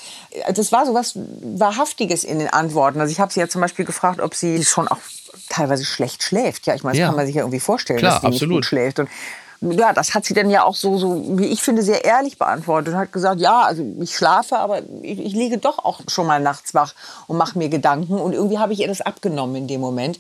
das 0.53 0.73
war 0.73 0.87
so 0.87 0.95
was 0.95 1.15
Wahrhaftiges 1.17 2.25
in 2.25 2.39
den 2.39 2.49
Antworten. 2.49 3.01
Also 3.01 3.11
ich 3.11 3.21
habe 3.21 3.33
sie 3.33 3.41
ja 3.41 3.49
zum 3.49 3.61
Beispiel 3.61 3.85
gefragt, 3.85 4.21
ob 4.21 4.35
sie 4.35 4.65
schon 4.65 4.89
auch 4.89 4.99
teilweise 5.49 5.85
schlecht 5.85 6.23
schläft. 6.23 6.67
Ja, 6.67 6.75
ich 6.75 6.83
meine, 6.83 6.95
das 6.95 7.01
ja. 7.01 7.07
kann 7.07 7.17
man 7.17 7.27
sich 7.27 7.35
ja 7.35 7.43
irgendwie 7.43 7.61
vorstellen, 7.61 7.99
Klar, 7.99 8.13
dass 8.13 8.21
sie 8.21 8.27
absolut. 8.27 8.49
nicht 8.49 8.57
gut 8.57 8.67
schläft. 8.67 8.99
Und 8.99 9.09
ja, 9.73 9.93
das 9.93 10.15
hat 10.15 10.25
sie 10.25 10.35
dann 10.35 10.51
ja 10.51 10.65
auch 10.65 10.75
so, 10.75 10.99
so, 10.99 11.39
wie 11.39 11.47
ich 11.47 11.63
finde, 11.63 11.83
sehr 11.83 12.05
ehrlich 12.05 12.39
beantwortet 12.39 12.95
und 12.95 13.01
hat 13.01 13.13
gesagt, 13.13 13.41
ja, 13.41 13.63
also 13.63 13.85
ich 14.01 14.17
schlafe, 14.17 14.59
aber 14.59 14.83
ich, 15.03 15.19
ich 15.19 15.33
liege 15.33 15.59
doch 15.59 15.79
auch 15.79 16.01
schon 16.09 16.27
mal 16.27 16.41
nachts 16.41 16.75
wach 16.75 16.95
und 17.27 17.37
mache 17.37 17.59
mir 17.59 17.69
Gedanken. 17.69 18.15
Und 18.15 18.33
irgendwie 18.33 18.59
habe 18.59 18.73
ich 18.73 18.81
ihr 18.81 18.89
das 18.89 19.01
abgenommen 19.01 19.57
in 19.57 19.69
dem 19.69 19.81
Moment. 19.81 20.19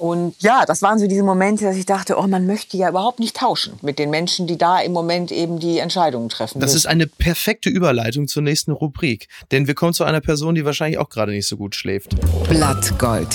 Und 0.00 0.34
ja, 0.40 0.64
das 0.64 0.80
waren 0.80 0.98
so 0.98 1.06
diese 1.06 1.22
Momente, 1.22 1.64
dass 1.64 1.76
ich 1.76 1.84
dachte, 1.84 2.16
oh, 2.16 2.26
man 2.26 2.46
möchte 2.46 2.78
ja 2.78 2.88
überhaupt 2.88 3.20
nicht 3.20 3.36
tauschen 3.36 3.74
mit 3.82 3.98
den 3.98 4.08
Menschen, 4.08 4.46
die 4.46 4.56
da 4.56 4.80
im 4.80 4.92
Moment 4.92 5.30
eben 5.30 5.58
die 5.58 5.78
Entscheidungen 5.78 6.30
treffen. 6.30 6.58
Das 6.58 6.74
ist 6.74 6.86
eine 6.86 7.06
perfekte 7.06 7.68
Überleitung 7.68 8.26
zur 8.26 8.42
nächsten 8.42 8.72
Rubrik. 8.72 9.28
Denn 9.50 9.66
wir 9.66 9.74
kommen 9.74 9.92
zu 9.92 10.04
einer 10.04 10.22
Person, 10.22 10.54
die 10.54 10.64
wahrscheinlich 10.64 10.98
auch 10.98 11.10
gerade 11.10 11.32
nicht 11.32 11.46
so 11.46 11.58
gut 11.58 11.74
schläft. 11.74 12.16
Blattgold. 12.48 13.28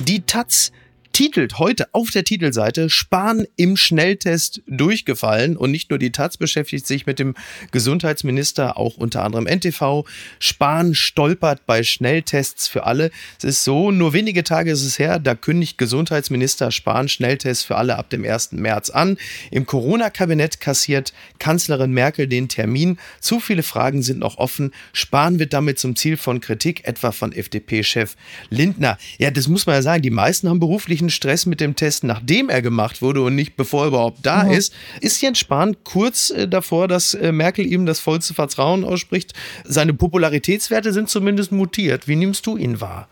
Die 0.00 0.20
Taz 0.20 0.70
titelt 1.16 1.58
heute 1.58 1.86
auf 1.92 2.10
der 2.10 2.24
Titelseite 2.24 2.90
Spahn 2.90 3.46
im 3.56 3.78
Schnelltest 3.78 4.60
durchgefallen 4.66 5.56
und 5.56 5.70
nicht 5.70 5.88
nur 5.88 5.98
die 5.98 6.12
Taz 6.12 6.36
beschäftigt 6.36 6.86
sich 6.86 7.06
mit 7.06 7.18
dem 7.18 7.34
Gesundheitsminister, 7.72 8.76
auch 8.76 8.98
unter 8.98 9.24
anderem 9.24 9.46
NTV. 9.46 10.04
Spahn 10.38 10.94
stolpert 10.94 11.64
bei 11.64 11.84
Schnelltests 11.84 12.68
für 12.68 12.84
alle. 12.84 13.10
Es 13.38 13.44
ist 13.44 13.64
so, 13.64 13.90
nur 13.90 14.12
wenige 14.12 14.44
Tage 14.44 14.70
ist 14.70 14.84
es 14.84 14.98
her, 14.98 15.18
da 15.18 15.34
kündigt 15.34 15.78
Gesundheitsminister 15.78 16.70
Spahn 16.70 17.08
Schnelltests 17.08 17.64
für 17.64 17.76
alle 17.76 17.96
ab 17.96 18.10
dem 18.10 18.22
1. 18.22 18.52
März 18.52 18.90
an. 18.90 19.16
Im 19.50 19.64
Corona-Kabinett 19.64 20.60
kassiert 20.60 21.14
Kanzlerin 21.38 21.92
Merkel 21.92 22.26
den 22.26 22.50
Termin. 22.50 22.98
Zu 23.20 23.40
viele 23.40 23.62
Fragen 23.62 24.02
sind 24.02 24.18
noch 24.18 24.36
offen. 24.36 24.70
Spahn 24.92 25.38
wird 25.38 25.54
damit 25.54 25.78
zum 25.78 25.96
Ziel 25.96 26.18
von 26.18 26.42
Kritik, 26.42 26.86
etwa 26.86 27.10
von 27.10 27.32
FDP-Chef 27.32 28.16
Lindner. 28.50 28.98
Ja, 29.16 29.30
das 29.30 29.48
muss 29.48 29.64
man 29.64 29.76
ja 29.76 29.80
sagen, 29.80 30.02
die 30.02 30.10
meisten 30.10 30.50
haben 30.50 30.60
beruflichen 30.60 31.05
beruflichen 31.06 31.10
Stress 31.10 31.46
mit 31.46 31.60
dem 31.60 31.74
Test, 31.74 32.04
nachdem 32.04 32.48
er 32.48 32.62
gemacht 32.62 33.02
wurde 33.02 33.22
und 33.22 33.34
nicht 33.34 33.56
bevor 33.56 33.84
er 33.84 33.88
überhaupt 33.88 34.18
da 34.22 34.44
mhm. 34.44 34.52
ist. 34.52 34.72
Ist 35.00 35.20
Jens 35.20 35.38
Spahn 35.38 35.76
kurz 35.84 36.30
äh, 36.30 36.48
davor, 36.48 36.88
dass 36.88 37.14
äh, 37.14 37.32
Merkel 37.32 37.66
ihm 37.66 37.86
das 37.86 38.00
vollste 38.00 38.34
Vertrauen 38.34 38.84
ausspricht? 38.84 39.32
Seine 39.64 39.94
Popularitätswerte 39.94 40.92
sind 40.92 41.08
zumindest 41.08 41.52
mutiert. 41.52 42.08
Wie 42.08 42.16
nimmst 42.16 42.46
du 42.46 42.56
ihn 42.56 42.80
wahr? 42.80 43.08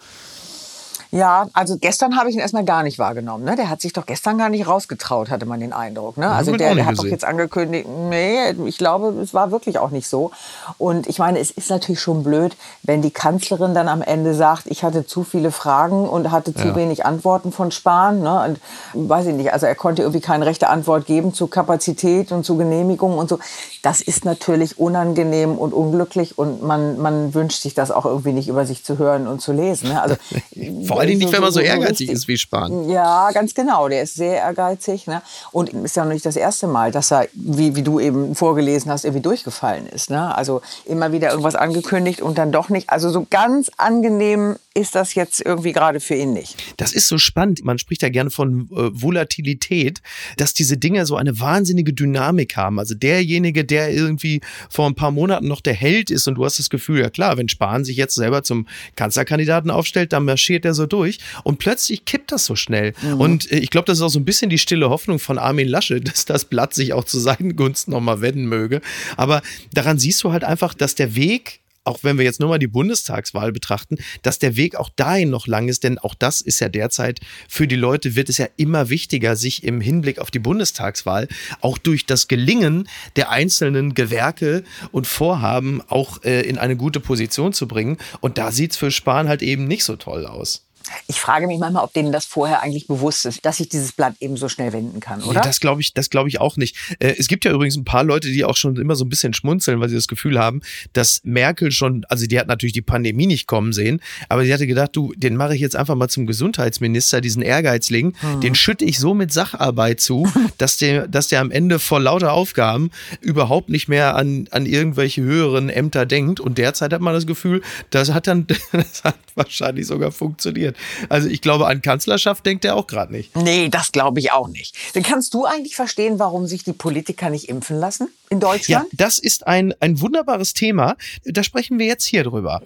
Ja, 1.14 1.46
also 1.52 1.78
gestern 1.78 2.16
habe 2.16 2.28
ich 2.28 2.34
ihn 2.34 2.40
erstmal 2.40 2.64
gar 2.64 2.82
nicht 2.82 2.98
wahrgenommen. 2.98 3.44
Ne? 3.44 3.54
Der 3.54 3.70
hat 3.70 3.80
sich 3.80 3.92
doch 3.92 4.04
gestern 4.04 4.36
gar 4.36 4.48
nicht 4.48 4.66
rausgetraut, 4.66 5.30
hatte 5.30 5.46
man 5.46 5.60
den 5.60 5.72
Eindruck. 5.72 6.16
Ne? 6.16 6.28
Also 6.28 6.56
der, 6.56 6.74
der 6.74 6.86
hat 6.86 6.98
doch 6.98 7.04
jetzt 7.04 7.24
angekündigt, 7.24 7.86
nee, 7.88 8.50
ich 8.66 8.78
glaube, 8.78 9.10
es 9.22 9.32
war 9.32 9.52
wirklich 9.52 9.78
auch 9.78 9.90
nicht 9.90 10.08
so. 10.08 10.32
Und 10.76 11.06
ich 11.06 11.20
meine, 11.20 11.38
es 11.38 11.52
ist 11.52 11.70
natürlich 11.70 12.00
schon 12.00 12.24
blöd, 12.24 12.56
wenn 12.82 13.00
die 13.00 13.12
Kanzlerin 13.12 13.74
dann 13.74 13.86
am 13.86 14.02
Ende 14.02 14.34
sagt, 14.34 14.66
ich 14.66 14.82
hatte 14.82 15.06
zu 15.06 15.22
viele 15.22 15.52
Fragen 15.52 16.08
und 16.08 16.32
hatte 16.32 16.52
zu 16.52 16.66
ja. 16.66 16.74
wenig 16.74 17.06
Antworten 17.06 17.52
von 17.52 17.70
Spahn. 17.70 18.20
Ne? 18.20 18.58
Und 18.92 19.08
weiß 19.08 19.26
ich 19.26 19.34
nicht, 19.34 19.52
also 19.52 19.66
er 19.66 19.76
konnte 19.76 20.02
irgendwie 20.02 20.20
keine 20.20 20.46
rechte 20.46 20.68
Antwort 20.68 21.06
geben 21.06 21.32
zu 21.32 21.46
Kapazität 21.46 22.32
und 22.32 22.44
zu 22.44 22.56
Genehmigung 22.56 23.18
und 23.18 23.28
so. 23.28 23.38
Das 23.82 24.00
ist 24.00 24.24
natürlich 24.24 24.80
unangenehm 24.80 25.58
und 25.58 25.74
unglücklich 25.74 26.36
und 26.36 26.64
man, 26.64 26.98
man 27.00 27.34
wünscht 27.34 27.62
sich 27.62 27.74
das 27.74 27.92
auch 27.92 28.04
irgendwie 28.04 28.32
nicht 28.32 28.48
über 28.48 28.66
sich 28.66 28.82
zu 28.84 28.98
hören 28.98 29.28
und 29.28 29.40
zu 29.40 29.52
lesen. 29.52 29.90
Ne? 29.90 30.02
Also, 30.02 30.16
Vor 31.04 31.10
allem 31.10 31.18
nicht, 31.18 31.32
wenn 31.32 31.40
man 31.40 31.52
so, 31.52 31.60
so 31.60 31.64
ehrgeizig 31.66 32.10
ist 32.10 32.28
wie 32.28 32.36
Spahn. 32.36 32.88
Ja, 32.88 33.30
ganz 33.32 33.54
genau. 33.54 33.88
Der 33.88 34.02
ist 34.02 34.14
sehr 34.14 34.36
ehrgeizig. 34.36 35.06
Ne? 35.06 35.22
Und 35.52 35.72
ist 35.72 35.96
ja 35.96 36.04
noch 36.04 36.12
nicht 36.12 36.26
das 36.26 36.36
erste 36.36 36.66
Mal, 36.66 36.92
dass 36.92 37.12
er, 37.12 37.28
wie, 37.32 37.76
wie 37.76 37.82
du 37.82 38.00
eben 38.00 38.34
vorgelesen 38.34 38.90
hast, 38.90 39.04
irgendwie 39.04 39.22
durchgefallen 39.22 39.86
ist. 39.86 40.10
Ne? 40.10 40.34
Also 40.34 40.62
immer 40.84 41.12
wieder 41.12 41.30
irgendwas 41.30 41.54
angekündigt 41.54 42.22
und 42.22 42.38
dann 42.38 42.52
doch 42.52 42.68
nicht. 42.68 42.90
Also 42.90 43.10
so 43.10 43.26
ganz 43.28 43.70
angenehm 43.76 44.56
ist 44.74 44.96
das 44.96 45.14
jetzt 45.14 45.40
irgendwie 45.40 45.72
gerade 45.72 46.00
für 46.00 46.16
ihn 46.16 46.32
nicht. 46.32 46.74
Das 46.76 46.92
ist 46.92 47.06
so 47.06 47.16
spannend. 47.16 47.64
Man 47.64 47.78
spricht 47.78 48.02
ja 48.02 48.08
gerne 48.08 48.30
von 48.30 48.68
äh, 48.72 48.90
Volatilität, 48.92 50.02
dass 50.36 50.52
diese 50.52 50.76
Dinge 50.76 51.06
so 51.06 51.16
eine 51.16 51.38
wahnsinnige 51.38 51.92
Dynamik 51.92 52.56
haben. 52.56 52.80
Also 52.80 52.94
derjenige, 52.94 53.64
der 53.64 53.92
irgendwie 53.92 54.40
vor 54.68 54.86
ein 54.86 54.96
paar 54.96 55.12
Monaten 55.12 55.46
noch 55.46 55.60
der 55.60 55.74
Held 55.74 56.10
ist 56.10 56.26
und 56.26 56.34
du 56.34 56.44
hast 56.44 56.58
das 56.58 56.70
Gefühl, 56.70 57.00
ja 57.00 57.10
klar, 57.10 57.36
wenn 57.36 57.48
Spahn 57.48 57.84
sich 57.84 57.96
jetzt 57.96 58.16
selber 58.16 58.42
zum 58.42 58.66
Kanzlerkandidaten 58.96 59.70
aufstellt, 59.70 60.12
dann 60.12 60.24
marschiert 60.24 60.64
er 60.64 60.74
so 60.74 60.86
durch 60.86 61.18
und 61.44 61.58
plötzlich 61.58 62.04
kippt 62.04 62.32
das 62.32 62.44
so 62.44 62.56
schnell. 62.56 62.94
Mhm. 63.00 63.20
Und 63.20 63.52
äh, 63.52 63.58
ich 63.58 63.70
glaube, 63.70 63.86
das 63.86 63.98
ist 63.98 64.02
auch 64.02 64.08
so 64.08 64.18
ein 64.18 64.24
bisschen 64.24 64.50
die 64.50 64.58
stille 64.58 64.90
Hoffnung 64.90 65.20
von 65.20 65.38
Armin 65.38 65.68
Lasche, 65.68 66.00
dass 66.00 66.24
das 66.24 66.46
Blatt 66.46 66.74
sich 66.74 66.92
auch 66.94 67.04
zu 67.04 67.20
seinen 67.20 67.54
Gunsten 67.54 67.92
nochmal 67.92 68.20
wenden 68.20 68.46
möge. 68.46 68.80
Aber 69.16 69.40
daran 69.72 69.98
siehst 69.98 70.24
du 70.24 70.32
halt 70.32 70.42
einfach, 70.42 70.74
dass 70.74 70.96
der 70.96 71.14
Weg 71.14 71.60
auch 71.84 71.98
wenn 72.02 72.18
wir 72.18 72.24
jetzt 72.24 72.40
nur 72.40 72.48
mal 72.48 72.58
die 72.58 72.66
Bundestagswahl 72.66 73.52
betrachten, 73.52 73.96
dass 74.22 74.38
der 74.38 74.56
Weg 74.56 74.76
auch 74.76 74.88
dahin 74.88 75.30
noch 75.30 75.46
lang 75.46 75.68
ist, 75.68 75.84
denn 75.84 75.98
auch 75.98 76.14
das 76.14 76.40
ist 76.40 76.60
ja 76.60 76.68
derzeit 76.68 77.20
für 77.48 77.66
die 77.66 77.76
Leute 77.76 78.16
wird 78.16 78.28
es 78.28 78.38
ja 78.38 78.46
immer 78.56 78.88
wichtiger, 78.88 79.36
sich 79.36 79.64
im 79.64 79.80
Hinblick 79.80 80.18
auf 80.18 80.30
die 80.30 80.38
Bundestagswahl 80.38 81.28
auch 81.60 81.78
durch 81.78 82.06
das 82.06 82.28
Gelingen 82.28 82.88
der 83.16 83.30
einzelnen 83.30 83.94
Gewerke 83.94 84.64
und 84.92 85.06
Vorhaben 85.06 85.82
auch 85.88 86.22
äh, 86.24 86.42
in 86.42 86.58
eine 86.58 86.76
gute 86.76 87.00
Position 87.00 87.52
zu 87.52 87.68
bringen. 87.68 87.98
Und 88.20 88.38
da 88.38 88.50
sieht 88.52 88.72
es 88.72 88.76
für 88.76 88.90
Spahn 88.90 89.28
halt 89.28 89.42
eben 89.42 89.66
nicht 89.66 89.84
so 89.84 89.96
toll 89.96 90.26
aus. 90.26 90.66
Ich 91.06 91.20
frage 91.20 91.46
mich 91.46 91.58
manchmal, 91.58 91.84
ob 91.84 91.92
denen 91.92 92.12
das 92.12 92.26
vorher 92.26 92.62
eigentlich 92.62 92.86
bewusst 92.86 93.26
ist, 93.26 93.44
dass 93.44 93.58
sich 93.58 93.68
dieses 93.68 93.92
Blatt 93.92 94.14
eben 94.20 94.36
so 94.36 94.48
schnell 94.48 94.72
wenden 94.72 95.00
kann, 95.00 95.22
oder? 95.22 95.40
Nee, 95.40 95.46
das 95.46 95.60
glaube 95.60 95.80
ich, 95.80 95.94
das 95.94 96.10
glaube 96.10 96.28
ich 96.28 96.40
auch 96.40 96.56
nicht. 96.56 96.76
Äh, 96.98 97.14
es 97.18 97.28
gibt 97.28 97.44
ja 97.44 97.52
übrigens 97.52 97.76
ein 97.76 97.84
paar 97.84 98.04
Leute, 98.04 98.28
die 98.28 98.44
auch 98.44 98.56
schon 98.56 98.76
immer 98.76 98.96
so 98.96 99.04
ein 99.04 99.08
bisschen 99.08 99.34
schmunzeln, 99.34 99.80
weil 99.80 99.88
sie 99.88 99.94
das 99.94 100.08
Gefühl 100.08 100.38
haben, 100.38 100.62
dass 100.92 101.20
Merkel 101.24 101.70
schon, 101.72 102.04
also 102.08 102.26
die 102.26 102.38
hat 102.38 102.46
natürlich 102.46 102.72
die 102.72 102.82
Pandemie 102.82 103.26
nicht 103.26 103.46
kommen 103.46 103.72
sehen, 103.72 104.00
aber 104.28 104.44
sie 104.44 104.52
hatte 104.52 104.66
gedacht, 104.66 104.90
du, 104.94 105.12
den 105.16 105.36
mache 105.36 105.54
ich 105.54 105.60
jetzt 105.60 105.76
einfach 105.76 105.94
mal 105.94 106.08
zum 106.08 106.26
Gesundheitsminister, 106.26 107.20
diesen 107.20 107.42
Ehrgeizling, 107.42 108.14
hm. 108.20 108.40
den 108.40 108.54
schütte 108.54 108.84
ich 108.84 108.98
so 108.98 109.14
mit 109.14 109.32
Sacharbeit 109.32 110.00
zu, 110.00 110.28
dass 110.58 110.76
der, 110.76 111.08
dass 111.08 111.28
der 111.28 111.40
am 111.40 111.50
Ende 111.50 111.78
vor 111.78 112.00
lauter 112.00 112.32
Aufgaben 112.32 112.90
überhaupt 113.20 113.68
nicht 113.68 113.88
mehr 113.88 114.16
an, 114.16 114.48
an 114.50 114.66
irgendwelche 114.66 115.22
höheren 115.22 115.68
Ämter 115.68 116.06
denkt. 116.06 116.40
Und 116.40 116.58
derzeit 116.58 116.92
hat 116.92 117.00
man 117.00 117.14
das 117.14 117.26
Gefühl, 117.26 117.62
das 117.90 118.12
hat 118.12 118.26
dann, 118.26 118.46
das 118.72 119.04
hat 119.04 119.16
wahrscheinlich 119.34 119.86
sogar 119.86 120.12
funktioniert. 120.12 120.73
Also 121.08 121.28
ich 121.28 121.40
glaube, 121.40 121.66
an 121.66 121.82
Kanzlerschaft 121.82 122.44
denkt 122.46 122.64
er 122.64 122.76
auch 122.76 122.86
gerade 122.86 123.12
nicht. 123.12 123.36
Nee, 123.36 123.68
das 123.68 123.92
glaube 123.92 124.20
ich 124.20 124.32
auch 124.32 124.48
nicht. 124.48 124.76
Dann 124.94 125.02
kannst 125.02 125.34
du 125.34 125.44
eigentlich 125.44 125.76
verstehen, 125.76 126.18
warum 126.18 126.46
sich 126.46 126.64
die 126.64 126.72
Politiker 126.72 127.30
nicht 127.30 127.48
impfen 127.48 127.78
lassen 127.78 128.08
in 128.30 128.40
Deutschland? 128.40 128.86
Ja, 128.90 128.96
das 128.96 129.18
ist 129.18 129.46
ein, 129.46 129.74
ein 129.80 130.00
wunderbares 130.00 130.54
Thema. 130.54 130.96
Da 131.24 131.42
sprechen 131.42 131.78
wir 131.78 131.86
jetzt 131.86 132.04
hier 132.04 132.24
drüber. 132.24 132.62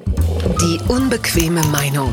Die 0.61 0.79
unbequeme 0.89 1.63
Meinung 1.67 2.13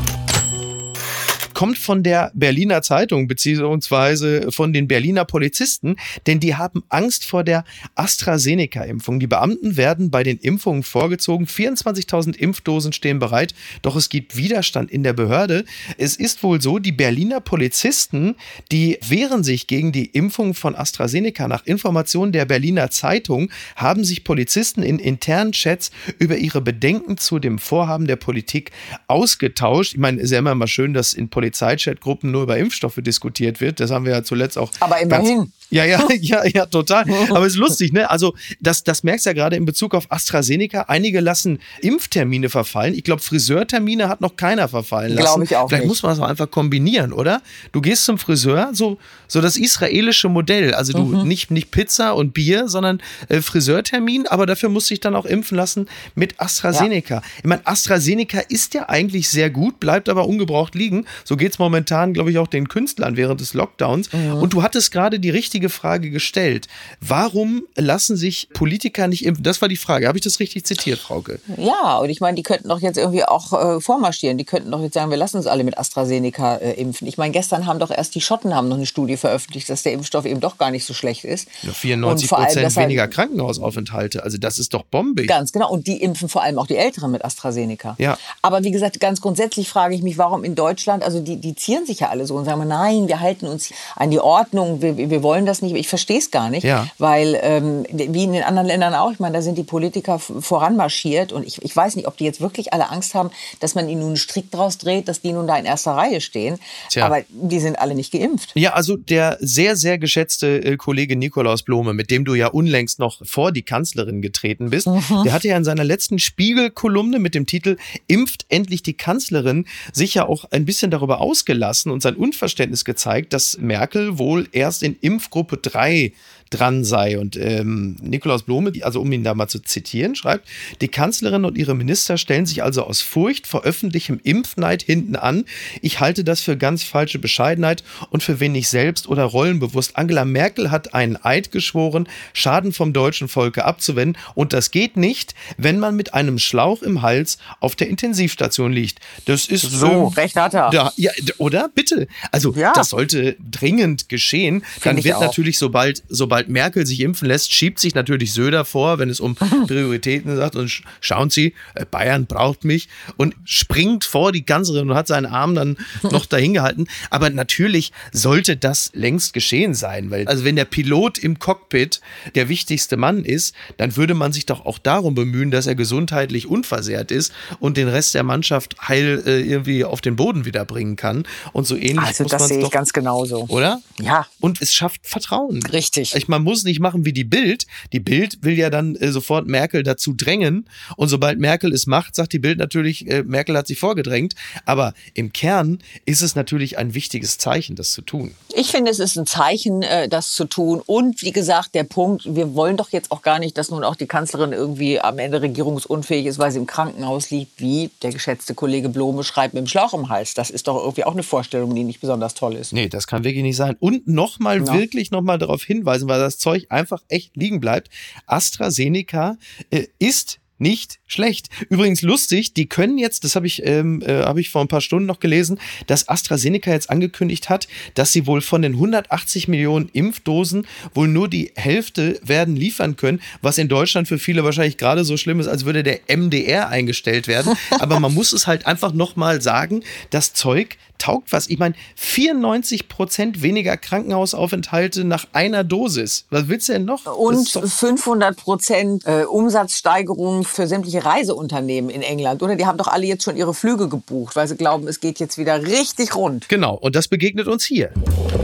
kommt 1.56 1.78
von 1.78 2.02
der 2.02 2.32
Berliner 2.34 2.82
Zeitung 2.82 3.28
beziehungsweise 3.28 4.52
von 4.52 4.74
den 4.74 4.88
Berliner 4.88 5.24
Polizisten, 5.24 5.96
denn 6.26 6.38
die 6.38 6.54
haben 6.54 6.84
Angst 6.90 7.24
vor 7.24 7.44
der 7.44 7.64
AstraZeneca-Impfung. 7.94 9.20
Die 9.20 9.26
Beamten 9.26 9.78
werden 9.78 10.10
bei 10.10 10.22
den 10.22 10.36
Impfungen 10.36 10.82
vorgezogen. 10.82 11.46
24.000 11.46 12.36
Impfdosen 12.36 12.92
stehen 12.92 13.18
bereit, 13.18 13.54
doch 13.80 13.96
es 13.96 14.10
gibt 14.10 14.36
Widerstand 14.36 14.90
in 14.90 15.02
der 15.02 15.14
Behörde. 15.14 15.64
Es 15.96 16.16
ist 16.16 16.42
wohl 16.42 16.60
so, 16.60 16.78
die 16.78 16.92
Berliner 16.92 17.40
Polizisten, 17.40 18.34
die 18.70 18.98
wehren 19.08 19.42
sich 19.42 19.66
gegen 19.66 19.92
die 19.92 20.04
Impfung 20.04 20.52
von 20.52 20.76
AstraZeneca. 20.76 21.48
Nach 21.48 21.64
Informationen 21.64 22.32
der 22.32 22.44
Berliner 22.44 22.90
Zeitung 22.90 23.50
haben 23.76 24.04
sich 24.04 24.24
Polizisten 24.24 24.82
in 24.82 24.98
internen 24.98 25.52
Chats 25.52 25.90
über 26.18 26.36
ihre 26.36 26.60
Bedenken 26.60 27.16
zu 27.16 27.38
dem 27.38 27.58
Vorhaben 27.58 28.06
der 28.06 28.16
Politik 28.16 28.72
ausgetauscht. 29.06 29.94
Ich 29.94 29.98
meine, 29.98 30.18
es 30.18 30.24
ist 30.24 30.32
ja 30.32 30.40
immer 30.40 30.54
mal 30.54 30.66
schön, 30.66 30.92
dass 30.92 31.14
in 31.14 31.30
Politik 31.30 31.45
Polizeichatgruppen 31.46 32.32
nur 32.32 32.42
über 32.42 32.58
Impfstoffe 32.58 32.98
diskutiert 32.98 33.60
wird. 33.60 33.78
Das 33.78 33.90
haben 33.90 34.04
wir 34.04 34.12
ja 34.12 34.24
zuletzt 34.24 34.58
auch. 34.58 34.72
Aber 34.80 35.00
immerhin. 35.00 35.52
Ja, 35.70 35.84
ja, 35.84 36.06
ja, 36.20 36.44
ja, 36.46 36.66
total. 36.66 37.04
Aber 37.30 37.46
es 37.46 37.54
ist 37.54 37.58
lustig, 37.58 37.92
ne? 37.92 38.08
Also, 38.08 38.34
das, 38.60 38.84
das 38.84 39.02
merkst 39.02 39.26
du 39.26 39.30
ja 39.30 39.34
gerade 39.34 39.56
in 39.56 39.64
Bezug 39.64 39.94
auf 39.94 40.10
AstraZeneca. 40.10 40.82
Einige 40.88 41.20
lassen 41.20 41.58
Impftermine 41.80 42.48
verfallen. 42.48 42.94
Ich 42.94 43.04
glaube, 43.04 43.20
Friseurtermine 43.22 44.08
hat 44.08 44.20
noch 44.20 44.36
keiner 44.36 44.68
verfallen 44.68 45.14
lassen. 45.14 45.24
Glaube 45.24 45.44
ich 45.44 45.56
auch. 45.56 45.68
Vielleicht 45.68 45.84
nicht. 45.84 45.88
muss 45.88 46.02
man 46.02 46.12
das 46.12 46.20
auch 46.20 46.28
einfach 46.28 46.50
kombinieren, 46.50 47.12
oder? 47.12 47.42
Du 47.72 47.80
gehst 47.80 48.04
zum 48.04 48.18
Friseur, 48.18 48.70
so, 48.72 48.98
so 49.26 49.40
das 49.40 49.56
israelische 49.56 50.28
Modell. 50.28 50.72
Also 50.72 50.92
du 50.92 51.04
mhm. 51.04 51.26
nicht, 51.26 51.50
nicht 51.50 51.70
Pizza 51.72 52.14
und 52.14 52.32
Bier, 52.32 52.68
sondern 52.68 53.02
äh, 53.28 53.40
Friseurtermin, 53.40 54.26
aber 54.28 54.46
dafür 54.46 54.68
musst 54.68 54.90
du 54.90 54.94
dich 54.94 55.00
dann 55.00 55.16
auch 55.16 55.26
impfen 55.26 55.56
lassen 55.56 55.88
mit 56.14 56.40
AstraZeneca. 56.40 57.16
Ja. 57.16 57.22
Ich 57.38 57.44
meine, 57.44 57.66
AstraZeneca 57.66 58.40
ist 58.48 58.74
ja 58.74 58.88
eigentlich 58.88 59.28
sehr 59.28 59.50
gut, 59.50 59.80
bleibt 59.80 60.08
aber 60.08 60.28
ungebraucht 60.28 60.74
liegen. 60.74 61.06
So 61.24 61.36
geht 61.36 61.52
es 61.52 61.58
momentan, 61.58 62.14
glaube 62.14 62.30
ich, 62.30 62.38
auch 62.38 62.46
den 62.46 62.68
Künstlern 62.68 63.16
während 63.16 63.40
des 63.40 63.54
Lockdowns. 63.54 64.12
Mhm. 64.12 64.34
Und 64.34 64.52
du 64.52 64.62
hattest 64.62 64.92
gerade 64.92 65.18
die 65.18 65.30
richtige 65.30 65.55
richtige 65.56 65.70
Frage 65.70 66.10
gestellt. 66.10 66.68
Warum 67.00 67.62
lassen 67.76 68.16
sich 68.16 68.48
Politiker 68.52 69.08
nicht 69.08 69.24
impfen? 69.24 69.42
Das 69.42 69.62
war 69.62 69.68
die 69.68 69.76
Frage. 69.76 70.06
Habe 70.06 70.18
ich 70.18 70.24
das 70.24 70.38
richtig 70.38 70.66
zitiert, 70.66 70.98
Frauke? 70.98 71.40
Ja, 71.56 71.96
und 71.96 72.10
ich 72.10 72.20
meine, 72.20 72.34
die 72.34 72.42
könnten 72.42 72.68
doch 72.68 72.80
jetzt 72.80 72.98
irgendwie 72.98 73.24
auch 73.24 73.52
äh, 73.52 73.80
vormarschieren. 73.80 74.36
Die 74.36 74.44
könnten 74.44 74.70
doch 74.70 74.82
jetzt 74.82 74.92
sagen, 74.92 75.10
wir 75.10 75.16
lassen 75.16 75.38
uns 75.38 75.46
alle 75.46 75.64
mit 75.64 75.78
AstraZeneca 75.78 76.56
äh, 76.56 76.72
impfen. 76.72 77.08
Ich 77.08 77.16
meine, 77.16 77.32
gestern 77.32 77.64
haben 77.64 77.78
doch 77.78 77.90
erst 77.90 78.14
die 78.14 78.20
Schotten 78.20 78.54
haben 78.54 78.68
noch 78.68 78.76
eine 78.76 78.84
Studie 78.84 79.16
veröffentlicht, 79.16 79.70
dass 79.70 79.82
der 79.82 79.92
Impfstoff 79.94 80.26
eben 80.26 80.40
doch 80.40 80.58
gar 80.58 80.70
nicht 80.70 80.84
so 80.84 80.92
schlecht 80.92 81.24
ist. 81.24 81.48
Ja, 81.62 81.72
94 81.72 82.28
Prozent 82.28 82.76
weniger 82.76 83.08
Krankenhausaufenthalte. 83.08 84.22
Also 84.22 84.36
das 84.36 84.58
ist 84.58 84.74
doch 84.74 84.82
bombig. 84.82 85.26
Ganz 85.26 85.52
genau. 85.52 85.70
Und 85.70 85.86
die 85.86 86.02
impfen 86.02 86.28
vor 86.28 86.42
allem 86.42 86.58
auch 86.58 86.66
die 86.66 86.76
Älteren 86.76 87.12
mit 87.12 87.24
AstraZeneca. 87.24 87.96
Ja. 87.98 88.18
Aber 88.42 88.62
wie 88.62 88.72
gesagt, 88.72 89.00
ganz 89.00 89.22
grundsätzlich 89.22 89.70
frage 89.70 89.94
ich 89.94 90.02
mich, 90.02 90.18
warum 90.18 90.44
in 90.44 90.54
Deutschland, 90.54 91.02
also 91.02 91.20
die, 91.20 91.36
die 91.36 91.54
zieren 91.54 91.86
sich 91.86 92.00
ja 92.00 92.10
alle 92.10 92.26
so 92.26 92.34
und 92.34 92.44
sagen, 92.44 92.68
nein, 92.68 93.08
wir 93.08 93.20
halten 93.20 93.46
uns 93.46 93.70
an 93.94 94.10
die 94.10 94.20
Ordnung, 94.20 94.82
wir, 94.82 94.96
wir 94.96 95.22
wollen 95.22 95.45
das 95.46 95.62
nicht. 95.62 95.74
Ich 95.74 95.88
verstehe 95.88 96.18
es 96.18 96.30
gar 96.30 96.50
nicht, 96.50 96.64
ja. 96.64 96.88
weil 96.98 97.38
ähm, 97.42 97.84
wie 97.90 98.24
in 98.24 98.32
den 98.32 98.42
anderen 98.42 98.66
Ländern 98.66 98.94
auch, 98.94 99.12
ich 99.12 99.20
meine, 99.20 99.36
da 99.36 99.42
sind 99.42 99.56
die 99.56 99.64
Politiker 99.64 100.18
voranmarschiert 100.18 101.32
und 101.32 101.46
ich, 101.46 101.62
ich 101.62 101.74
weiß 101.74 101.96
nicht, 101.96 102.06
ob 102.06 102.16
die 102.16 102.24
jetzt 102.24 102.40
wirklich 102.40 102.72
alle 102.72 102.90
Angst 102.90 103.14
haben, 103.14 103.30
dass 103.60 103.74
man 103.74 103.88
ihnen 103.88 104.00
nun 104.00 104.08
einen 104.08 104.16
Strick 104.16 104.50
draus 104.50 104.78
dreht, 104.78 105.08
dass 105.08 105.20
die 105.20 105.32
nun 105.32 105.46
da 105.46 105.56
in 105.56 105.64
erster 105.64 105.92
Reihe 105.92 106.20
stehen. 106.20 106.58
Tja. 106.90 107.06
Aber 107.06 107.22
die 107.28 107.60
sind 107.60 107.78
alle 107.78 107.94
nicht 107.94 108.12
geimpft. 108.12 108.50
Ja, 108.54 108.72
also 108.72 108.96
der 108.96 109.38
sehr, 109.40 109.76
sehr 109.76 109.98
geschätzte 109.98 110.62
äh, 110.64 110.76
Kollege 110.76 111.16
Nikolaus 111.16 111.62
Blome, 111.62 111.94
mit 111.94 112.10
dem 112.10 112.24
du 112.24 112.34
ja 112.34 112.48
unlängst 112.48 112.98
noch 112.98 113.24
vor 113.24 113.52
die 113.52 113.62
Kanzlerin 113.62 114.22
getreten 114.22 114.70
bist, 114.70 114.86
mhm. 114.86 115.22
der 115.24 115.32
hatte 115.32 115.48
ja 115.48 115.56
in 115.56 115.64
seiner 115.64 115.84
letzten 115.84 116.18
Spiegel-Kolumne 116.18 117.18
mit 117.18 117.34
dem 117.34 117.46
Titel 117.46 117.76
Impft 118.06 118.46
endlich 118.48 118.82
die 118.82 118.94
Kanzlerin 118.94 119.66
sich 119.92 120.14
ja 120.14 120.26
auch 120.26 120.44
ein 120.50 120.64
bisschen 120.64 120.90
darüber 120.90 121.20
ausgelassen 121.20 121.92
und 121.92 122.02
sein 122.02 122.16
Unverständnis 122.16 122.84
gezeigt, 122.84 123.32
dass 123.32 123.58
Merkel 123.58 124.18
wohl 124.18 124.48
erst 124.52 124.82
in 124.82 124.96
Impfgruppe 125.36 125.60
3 125.60 126.12
dran 126.50 126.84
sei. 126.84 127.18
Und 127.18 127.36
ähm, 127.36 127.96
Nikolaus 128.00 128.42
Blome, 128.42 128.72
also 128.82 129.00
um 129.00 129.10
ihn 129.12 129.24
da 129.24 129.34
mal 129.34 129.48
zu 129.48 129.60
zitieren, 129.60 130.14
schreibt, 130.14 130.48
die 130.80 130.88
Kanzlerin 130.88 131.44
und 131.44 131.58
ihre 131.58 131.74
Minister 131.74 132.18
stellen 132.18 132.46
sich 132.46 132.62
also 132.62 132.84
aus 132.84 133.00
Furcht 133.00 133.46
vor 133.46 133.64
öffentlichem 133.64 134.20
Impfneid 134.22 134.82
hinten 134.82 135.16
an. 135.16 135.44
Ich 135.82 136.00
halte 136.00 136.24
das 136.24 136.40
für 136.40 136.56
ganz 136.56 136.82
falsche 136.82 137.18
Bescheidenheit 137.18 137.82
und 138.10 138.22
für 138.22 138.40
wenig 138.40 138.68
selbst 138.68 139.08
oder 139.08 139.24
rollenbewusst. 139.24 139.96
Angela 139.96 140.24
Merkel 140.24 140.70
hat 140.70 140.94
einen 140.94 141.16
Eid 141.16 141.50
geschworen, 141.50 142.08
Schaden 142.32 142.72
vom 142.72 142.92
deutschen 142.92 143.28
Volke 143.28 143.64
abzuwenden. 143.64 144.20
Und 144.34 144.52
das 144.52 144.70
geht 144.70 144.96
nicht, 144.96 145.34
wenn 145.56 145.78
man 145.78 145.96
mit 145.96 146.14
einem 146.14 146.38
Schlauch 146.38 146.82
im 146.82 147.02
Hals 147.02 147.38
auf 147.60 147.74
der 147.76 147.88
Intensivstation 147.88 148.72
liegt. 148.72 149.00
Das 149.24 149.46
ist 149.46 149.62
so. 149.62 149.86
Ähm, 149.86 150.06
recht 150.08 150.36
hat 150.36 150.54
er. 150.54 150.70
Da, 150.70 150.92
ja, 150.96 151.10
oder? 151.38 151.68
Bitte. 151.74 152.06
Also, 152.30 152.54
ja. 152.54 152.72
das 152.72 152.90
sollte 152.90 153.36
dringend 153.50 154.08
geschehen. 154.08 154.62
Find 154.62 154.86
Dann 154.86 155.04
wird 155.04 155.20
natürlich, 155.20 155.58
sobald, 155.58 156.02
sobald 156.08 156.35
sobald 156.36 156.48
Merkel 156.50 156.84
sich 156.86 157.00
impfen 157.00 157.28
lässt, 157.28 157.50
schiebt 157.54 157.78
sich 157.78 157.94
natürlich 157.94 158.34
Söder 158.34 158.66
vor, 158.66 158.98
wenn 158.98 159.08
es 159.08 159.20
um 159.20 159.34
Prioritäten 159.66 160.36
sagt. 160.36 160.54
Und 160.54 160.82
schauen 161.00 161.30
Sie, 161.30 161.54
äh, 161.74 161.86
Bayern 161.90 162.26
braucht 162.26 162.62
mich 162.64 162.88
und 163.16 163.34
springt 163.46 164.04
vor 164.04 164.32
die 164.32 164.42
Kanzlerin 164.42 164.90
und 164.90 164.96
hat 164.96 165.06
seinen 165.08 165.24
Arm 165.24 165.54
dann 165.54 165.78
noch 166.02 166.26
dahin 166.26 166.52
gehalten. 166.52 166.88
Aber 167.08 167.30
natürlich 167.30 167.90
sollte 168.12 168.58
das 168.58 168.90
längst 168.92 169.32
geschehen 169.32 169.72
sein, 169.72 170.10
weil 170.10 170.28
also 170.28 170.44
wenn 170.44 170.56
der 170.56 170.66
Pilot 170.66 171.16
im 171.18 171.38
Cockpit 171.38 172.02
der 172.34 172.50
wichtigste 172.50 172.98
Mann 172.98 173.24
ist, 173.24 173.54
dann 173.78 173.96
würde 173.96 174.12
man 174.12 174.32
sich 174.34 174.44
doch 174.44 174.66
auch 174.66 174.78
darum 174.78 175.14
bemühen, 175.14 175.50
dass 175.50 175.66
er 175.66 175.74
gesundheitlich 175.74 176.46
unversehrt 176.48 177.10
ist 177.10 177.32
und 177.60 177.78
den 177.78 177.88
Rest 177.88 178.14
der 178.14 178.24
Mannschaft 178.24 178.76
heil 178.86 179.22
äh, 179.24 179.40
irgendwie 179.40 179.84
auf 179.84 180.02
den 180.02 180.16
Boden 180.16 180.44
wiederbringen 180.44 180.66
bringen 180.66 180.96
kann. 180.96 181.24
Und 181.54 181.66
so 181.66 181.76
ähnlich 181.76 182.00
Also 182.00 182.24
muss 182.24 182.32
das 182.32 182.40
man 182.42 182.48
sehe 182.48 182.58
ich 182.58 182.64
doch, 182.64 182.70
ganz 182.70 182.92
genauso. 182.92 183.46
oder? 183.48 183.80
Ja, 183.98 184.26
Und 184.40 184.60
es 184.60 184.74
schafft 184.74 185.06
Vertrauen. 185.06 185.62
richtig. 185.72 186.14
Ich, 186.14 186.25
man 186.28 186.42
muss 186.42 186.64
nicht 186.64 186.80
machen 186.80 187.04
wie 187.04 187.12
die 187.12 187.24
Bild. 187.24 187.66
Die 187.92 188.00
Bild 188.00 188.38
will 188.42 188.58
ja 188.58 188.70
dann 188.70 188.96
äh, 188.96 189.10
sofort 189.12 189.46
Merkel 189.46 189.82
dazu 189.82 190.12
drängen. 190.14 190.68
Und 190.96 191.08
sobald 191.08 191.38
Merkel 191.38 191.72
es 191.72 191.86
macht, 191.86 192.14
sagt 192.14 192.32
die 192.32 192.38
Bild 192.38 192.58
natürlich, 192.58 193.08
äh, 193.08 193.22
Merkel 193.22 193.56
hat 193.56 193.66
sich 193.66 193.78
vorgedrängt. 193.78 194.34
Aber 194.64 194.94
im 195.14 195.32
Kern 195.32 195.78
ist 196.04 196.22
es 196.22 196.34
natürlich 196.34 196.78
ein 196.78 196.94
wichtiges 196.94 197.38
Zeichen, 197.38 197.76
das 197.76 197.92
zu 197.92 198.02
tun. 198.02 198.32
Ich 198.54 198.70
finde, 198.70 198.90
es 198.90 198.98
ist 198.98 199.16
ein 199.16 199.26
Zeichen, 199.26 199.82
äh, 199.82 200.08
das 200.08 200.32
zu 200.32 200.44
tun. 200.44 200.82
Und 200.84 201.22
wie 201.22 201.32
gesagt, 201.32 201.74
der 201.74 201.84
Punkt, 201.84 202.24
wir 202.34 202.54
wollen 202.54 202.76
doch 202.76 202.90
jetzt 202.90 203.10
auch 203.10 203.22
gar 203.22 203.38
nicht, 203.38 203.56
dass 203.58 203.70
nun 203.70 203.84
auch 203.84 203.96
die 203.96 204.06
Kanzlerin 204.06 204.52
irgendwie 204.52 205.00
am 205.00 205.18
Ende 205.18 205.42
regierungsunfähig 205.42 206.26
ist, 206.26 206.38
weil 206.38 206.50
sie 206.52 206.58
im 206.58 206.66
Krankenhaus 206.66 207.30
liegt, 207.30 207.60
wie 207.60 207.90
der 208.02 208.12
geschätzte 208.12 208.54
Kollege 208.54 208.88
Blome 208.88 209.24
schreibt, 209.24 209.54
mit 209.54 209.62
dem 209.62 209.66
Schlauch 209.66 209.94
im 209.94 210.08
Hals. 210.08 210.34
Das 210.34 210.50
ist 210.50 210.68
doch 210.68 210.76
irgendwie 210.78 211.04
auch 211.04 211.12
eine 211.12 211.22
Vorstellung, 211.22 211.74
die 211.74 211.84
nicht 211.84 212.00
besonders 212.00 212.34
toll 212.34 212.54
ist. 212.54 212.72
Nee, 212.72 212.88
das 212.88 213.06
kann 213.06 213.24
wirklich 213.24 213.42
nicht 213.42 213.56
sein. 213.56 213.76
Und 213.80 214.06
nochmal 214.06 214.64
Ja. 214.64 214.74
wirklich 214.74 215.10
nochmal 215.10 215.38
darauf 215.38 215.62
hinweisen, 215.62 216.08
weil 216.08 216.15
das 216.18 216.38
Zeug 216.38 216.66
einfach 216.70 217.02
echt 217.08 217.36
liegen 217.36 217.60
bleibt. 217.60 217.90
AstraZeneca 218.26 219.36
äh, 219.70 219.86
ist 219.98 220.40
nicht 220.58 220.98
schlecht. 221.06 221.48
Übrigens 221.68 222.02
lustig, 222.02 222.54
die 222.54 222.66
können 222.66 222.98
jetzt, 222.98 223.24
das 223.24 223.36
habe 223.36 223.46
ich, 223.46 223.64
ähm, 223.64 224.02
äh, 224.02 224.22
habe 224.22 224.40
ich 224.40 224.50
vor 224.50 224.62
ein 224.62 224.68
paar 224.68 224.80
Stunden 224.80 225.06
noch 225.06 225.20
gelesen, 225.20 225.58
dass 225.86 226.08
AstraZeneca 226.08 226.70
jetzt 226.70 226.88
angekündigt 226.88 227.48
hat, 227.48 227.68
dass 227.94 228.12
sie 228.12 228.26
wohl 228.26 228.40
von 228.40 228.62
den 228.62 228.72
180 228.72 229.48
Millionen 229.48 229.88
Impfdosen 229.92 230.66
wohl 230.94 231.08
nur 231.08 231.28
die 231.28 231.52
Hälfte 231.56 232.18
werden 232.22 232.56
liefern 232.56 232.96
können, 232.96 233.20
was 233.42 233.58
in 233.58 233.68
Deutschland 233.68 234.08
für 234.08 234.18
viele 234.18 234.44
wahrscheinlich 234.44 234.78
gerade 234.78 235.04
so 235.04 235.16
schlimm 235.16 235.40
ist, 235.40 235.48
als 235.48 235.64
würde 235.64 235.82
der 235.82 236.00
MDR 236.08 236.68
eingestellt 236.68 237.28
werden. 237.28 237.54
Aber 237.78 238.00
man 238.00 238.14
muss 238.14 238.32
es 238.32 238.46
halt 238.46 238.66
einfach 238.66 238.92
nochmal 238.92 239.42
sagen, 239.42 239.82
das 240.10 240.32
Zeug 240.32 240.78
taugt 240.98 241.32
was. 241.32 241.48
Ich 241.48 241.58
meine, 241.58 241.74
94 241.96 242.88
Prozent 242.88 243.42
weniger 243.42 243.76
Krankenhausaufenthalte 243.76 245.04
nach 245.04 245.26
einer 245.32 245.64
Dosis. 245.64 246.24
Was 246.30 246.48
willst 246.48 246.68
du 246.68 246.74
denn 246.74 246.84
noch? 246.84 247.06
Und 247.06 247.34
ist 247.34 247.56
doch- 247.56 247.66
500 247.66 248.36
Prozent 248.36 249.06
äh, 249.06 249.24
Umsatzsteigerung 249.24 250.44
für 250.44 250.66
sämtliche 250.66 251.04
Reiseunternehmen 251.04 251.90
in 251.90 252.02
England, 252.02 252.42
oder? 252.42 252.56
Die 252.56 252.66
haben 252.66 252.78
doch 252.78 252.88
alle 252.88 253.06
jetzt 253.06 253.24
schon 253.24 253.36
ihre 253.36 253.54
Flüge 253.54 253.88
gebucht, 253.88 254.36
weil 254.36 254.48
sie 254.48 254.56
glauben, 254.56 254.86
es 254.88 255.00
geht 255.00 255.18
jetzt 255.20 255.38
wieder 255.38 255.62
richtig 255.62 256.14
rund. 256.14 256.48
Genau, 256.48 256.74
und 256.74 256.96
das 256.96 257.08
begegnet 257.08 257.46
uns 257.48 257.64
hier. 257.64 257.90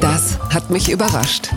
Das 0.01 0.39
hat 0.53 0.71
mich 0.71 0.91
überrascht. 0.91 1.51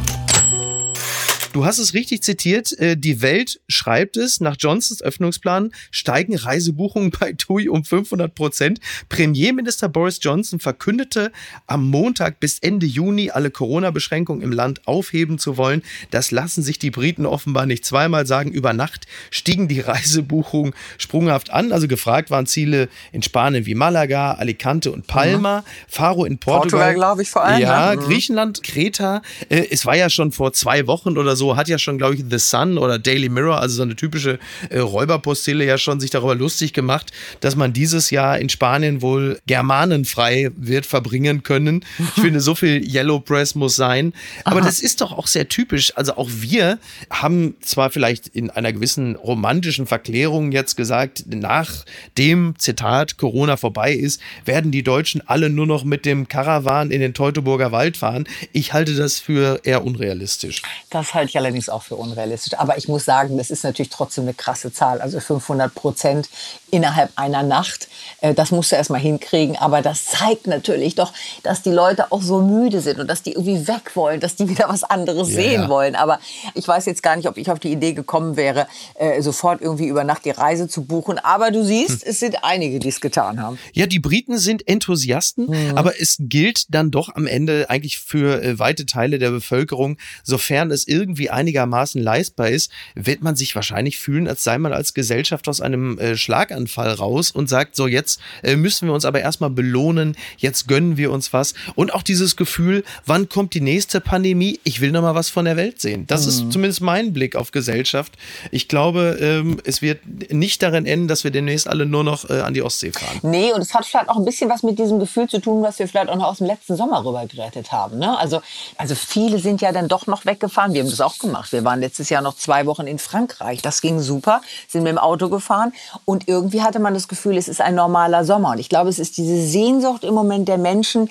Du 1.55 1.63
hast 1.63 1.77
es 1.79 1.93
richtig 1.93 2.21
zitiert. 2.21 2.77
äh, 2.79 2.97
Die 2.97 3.21
Welt 3.21 3.61
schreibt 3.69 4.17
es. 4.17 4.41
Nach 4.41 4.57
Johnsons 4.59 5.01
Öffnungsplan 5.01 5.71
steigen 5.89 6.35
Reisebuchungen 6.35 7.11
bei 7.11 7.31
TUI 7.31 7.69
um 7.69 7.85
500 7.85 8.35
Prozent. 8.35 8.81
Premierminister 9.07 9.87
Boris 9.87 10.19
Johnson 10.21 10.59
verkündete 10.59 11.31
am 11.65 11.89
Montag 11.89 12.41
bis 12.41 12.59
Ende 12.59 12.85
Juni 12.85 13.31
alle 13.31 13.51
Corona-Beschränkungen 13.51 14.41
im 14.41 14.51
Land 14.51 14.85
aufheben 14.85 15.39
zu 15.39 15.55
wollen. 15.55 15.81
Das 16.11 16.29
lassen 16.31 16.61
sich 16.61 16.77
die 16.77 16.91
Briten 16.91 17.25
offenbar 17.25 17.65
nicht 17.65 17.85
zweimal 17.85 18.25
sagen. 18.25 18.51
Über 18.51 18.73
Nacht 18.73 19.05
stiegen 19.31 19.69
die 19.69 19.79
Reisebuchungen 19.79 20.73
sprunghaft 20.97 21.51
an. 21.51 21.71
Also 21.71 21.87
gefragt 21.87 22.31
waren 22.31 22.47
Ziele 22.47 22.89
in 23.13 23.23
Spanien 23.23 23.65
wie 23.65 23.75
Malaga, 23.75 24.33
Alicante 24.33 24.91
und 24.91 25.07
Palma. 25.07 25.63
Faro 25.87 26.25
in 26.25 26.37
Portugal. 26.37 26.59
Portugal, 26.63 26.93
glaube 26.95 27.21
ich, 27.21 27.29
vor 27.29 27.45
allem, 27.45 27.61
Ja, 27.61 27.95
ne? 27.95 28.01
Mhm. 28.01 28.05
Griechenland, 28.07 28.61
Kreta. 28.61 29.21
Äh, 29.47 29.67
es 29.71 29.85
war 29.85 29.95
ja 29.95 30.09
schon 30.09 30.33
vor 30.33 30.51
zwei 30.51 30.85
Wochen 30.87 31.17
oder 31.17 31.37
so, 31.37 31.44
hat 31.55 31.67
ja 31.67 31.77
schon, 31.77 31.97
glaube 31.97 32.15
ich, 32.15 32.23
The 32.29 32.39
Sun 32.39 32.77
oder 32.77 32.99
Daily 32.99 33.29
Mirror, 33.29 33.59
also 33.59 33.77
so 33.77 33.83
eine 33.83 33.95
typische 33.95 34.39
äh, 34.69 34.79
Räuberpostille, 34.79 35.65
ja 35.65 35.77
schon 35.77 35.99
sich 35.99 36.09
darüber 36.09 36.35
lustig 36.35 36.73
gemacht, 36.73 37.11
dass 37.41 37.55
man 37.55 37.73
dieses 37.73 38.09
Jahr 38.09 38.39
in 38.39 38.49
Spanien 38.49 39.01
wohl 39.01 39.39
germanenfrei 39.47 40.51
wird 40.55 40.85
verbringen 40.85 41.43
können. 41.43 41.85
Ich 41.99 42.21
finde, 42.21 42.39
so 42.39 42.55
viel 42.55 42.83
Yellow 42.87 43.19
Press 43.19 43.55
muss 43.55 43.75
sein. 43.75 44.13
Aber 44.43 44.61
das 44.61 44.79
ist 44.79 45.01
doch 45.01 45.11
auch 45.11 45.27
sehr 45.27 45.47
typisch. 45.47 45.91
Also 45.95 46.17
auch 46.17 46.29
wir 46.31 46.79
haben 47.09 47.55
zwar 47.61 47.89
vielleicht 47.89 48.27
in 48.27 48.49
einer 48.49 48.73
gewissen 48.73 49.15
romantischen 49.15 49.87
Verklärung 49.87 50.51
jetzt 50.51 50.75
gesagt, 50.75 51.25
nach 51.27 51.85
dem 52.17 52.55
Zitat 52.57 53.17
Corona 53.17 53.57
vorbei 53.57 53.93
ist, 53.93 54.21
werden 54.45 54.71
die 54.71 54.83
Deutschen 54.83 55.21
alle 55.27 55.49
nur 55.49 55.67
noch 55.67 55.83
mit 55.83 56.05
dem 56.05 56.27
Karawan 56.27 56.91
in 56.91 57.01
den 57.01 57.13
Teutoburger 57.13 57.71
Wald 57.71 57.97
fahren. 57.97 58.27
Ich 58.53 58.73
halte 58.73 58.95
das 58.95 59.19
für 59.19 59.61
eher 59.63 59.83
unrealistisch. 59.83 60.61
Das 60.89 61.13
halte 61.13 61.29
ich 61.29 61.34
allerdings 61.37 61.69
auch 61.69 61.83
für 61.83 61.95
unrealistisch. 61.95 62.53
Aber 62.57 62.77
ich 62.77 62.87
muss 62.87 63.05
sagen, 63.05 63.37
das 63.37 63.49
ist 63.49 63.63
natürlich 63.63 63.89
trotzdem 63.89 64.23
eine 64.25 64.33
krasse 64.33 64.71
Zahl. 64.71 65.01
Also 65.01 65.19
500 65.19 65.73
Prozent 65.73 66.29
innerhalb 66.71 67.11
einer 67.15 67.43
Nacht. 67.43 67.87
Äh, 68.21 68.33
Das 68.33 68.51
musst 68.51 68.71
du 68.71 68.75
erstmal 68.75 69.01
hinkriegen. 69.01 69.55
Aber 69.57 69.81
das 69.81 70.05
zeigt 70.05 70.47
natürlich 70.47 70.95
doch, 70.95 71.13
dass 71.43 71.61
die 71.61 71.71
Leute 71.71 72.11
auch 72.11 72.21
so 72.21 72.41
müde 72.41 72.81
sind 72.81 72.99
und 72.99 73.07
dass 73.07 73.23
die 73.23 73.33
irgendwie 73.33 73.67
weg 73.67 73.95
wollen, 73.95 74.19
dass 74.19 74.35
die 74.35 74.49
wieder 74.55 74.67
was 74.69 74.83
anderes 74.83 75.29
Ja, 75.29 75.35
sehen 75.35 75.69
wollen. 75.69 75.95
Aber 75.95 76.19
ich 76.53 76.67
weiß 76.67 76.85
jetzt 76.85 77.03
gar 77.03 77.15
nicht, 77.15 77.27
ob 77.27 77.37
ich 77.37 77.49
auf 77.51 77.59
die 77.59 77.71
Idee 77.71 77.93
gekommen 77.93 78.35
wäre, 78.37 78.67
äh, 78.95 79.21
sofort 79.21 79.61
irgendwie 79.61 79.87
über 79.87 80.03
Nacht 80.03 80.25
die 80.25 80.31
Reise 80.31 80.67
zu 80.67 80.83
buchen. 80.83 81.19
Aber 81.19 81.51
du 81.51 81.63
siehst, 81.63 82.05
es 82.05 82.19
sind 82.19 82.43
einige, 82.43 82.79
die 82.79 82.89
es 82.89 83.01
getan 83.01 83.41
haben. 83.41 83.57
Ja, 83.73 83.85
die 83.85 83.99
Briten 83.99 84.37
sind 84.37 84.67
Enthusiasten, 84.67 85.75
aber 85.75 85.99
es 85.99 86.17
gilt 86.19 86.73
dann 86.73 86.91
doch 86.91 87.09
am 87.15 87.27
Ende 87.27 87.69
eigentlich 87.69 87.99
für 87.99 88.41
äh, 88.41 88.59
weite 88.59 88.85
Teile 88.85 89.19
der 89.19 89.31
Bevölkerung, 89.31 89.97
sofern 90.23 90.71
es 90.71 90.87
irgendwie 90.87 91.24
einigermaßen 91.29 92.01
leistbar 92.01 92.49
ist, 92.49 92.71
wird 92.95 93.21
man 93.21 93.35
sich 93.35 93.55
wahrscheinlich 93.55 93.97
fühlen, 93.97 94.27
als 94.27 94.43
sei 94.43 94.57
man 94.57 94.73
als 94.73 94.93
Gesellschaft 94.93 95.47
aus 95.47 95.61
einem 95.61 95.97
äh, 95.99 96.17
Schlaganfall 96.17 96.91
raus 96.91 97.31
und 97.31 97.49
sagt, 97.49 97.75
so 97.75 97.87
jetzt 97.87 98.19
äh, 98.43 98.55
müssen 98.55 98.87
wir 98.87 98.93
uns 98.93 99.05
aber 99.05 99.21
erstmal 99.21 99.49
belohnen, 99.49 100.15
jetzt 100.37 100.67
gönnen 100.67 100.97
wir 100.97 101.11
uns 101.11 101.33
was. 101.33 101.53
Und 101.75 101.93
auch 101.93 102.03
dieses 102.03 102.35
Gefühl, 102.35 102.83
wann 103.05 103.29
kommt 103.29 103.53
die 103.53 103.61
nächste 103.61 104.01
Pandemie? 104.01 104.59
Ich 104.63 104.81
will 104.81 104.91
noch 104.91 105.01
mal 105.01 105.15
was 105.15 105.29
von 105.29 105.45
der 105.45 105.57
Welt 105.57 105.81
sehen. 105.81 106.05
Das 106.07 106.25
ist 106.25 106.51
zumindest 106.51 106.81
mein 106.81 107.13
Blick 107.13 107.35
auf 107.35 107.51
Gesellschaft. 107.51 108.13
Ich 108.51 108.67
glaube, 108.67 109.17
ähm, 109.19 109.59
es 109.63 109.81
wird 109.81 109.99
nicht 110.31 110.61
darin 110.61 110.85
enden, 110.85 111.07
dass 111.07 111.23
wir 111.23 111.31
demnächst 111.31 111.67
alle 111.67 111.85
nur 111.85 112.03
noch 112.03 112.29
äh, 112.29 112.41
an 112.41 112.53
die 112.53 112.61
Ostsee 112.61 112.91
fahren. 112.91 113.19
Nee, 113.23 113.51
und 113.53 113.61
es 113.61 113.73
hat 113.73 113.85
vielleicht 113.85 114.09
auch 114.09 114.17
ein 114.17 114.25
bisschen 114.25 114.49
was 114.49 114.63
mit 114.63 114.79
diesem 114.79 114.99
Gefühl 114.99 115.27
zu 115.27 115.39
tun, 115.39 115.61
was 115.61 115.79
wir 115.79 115.87
vielleicht 115.87 116.09
auch 116.09 116.15
noch 116.15 116.27
aus 116.27 116.37
dem 116.37 116.47
letzten 116.47 116.75
Sommer 116.75 117.03
rüber 117.03 117.25
gerettet 117.25 117.71
haben. 117.71 117.99
Ne? 117.99 118.17
Also, 118.17 118.41
also 118.77 118.95
viele 118.95 119.39
sind 119.39 119.61
ja 119.61 119.71
dann 119.71 119.87
doch 119.87 120.07
noch 120.07 120.25
weggefahren. 120.25 120.73
Wir 120.73 120.81
haben 120.81 120.89
das 120.89 121.01
auch 121.01 121.14
gemacht. 121.19 121.51
Wir 121.51 121.63
waren 121.63 121.79
letztes 121.79 122.09
Jahr 122.09 122.21
noch 122.21 122.35
zwei 122.35 122.65
Wochen 122.65 122.87
in 122.87 122.99
Frankreich. 122.99 123.61
Das 123.61 123.81
ging 123.81 123.99
super, 123.99 124.41
sind 124.67 124.83
mit 124.83 124.91
dem 124.91 124.97
Auto 124.97 125.29
gefahren. 125.29 125.73
Und 126.05 126.27
irgendwie 126.27 126.61
hatte 126.61 126.79
man 126.79 126.93
das 126.93 127.07
Gefühl, 127.07 127.37
es 127.37 127.47
ist 127.47 127.61
ein 127.61 127.75
normaler 127.75 128.25
Sommer. 128.25 128.51
Und 128.51 128.59
ich 128.59 128.69
glaube, 128.69 128.89
es 128.89 128.99
ist 128.99 129.17
diese 129.17 129.45
Sehnsucht 129.45 130.03
im 130.03 130.13
Moment 130.13 130.47
der 130.47 130.57
Menschen, 130.57 131.09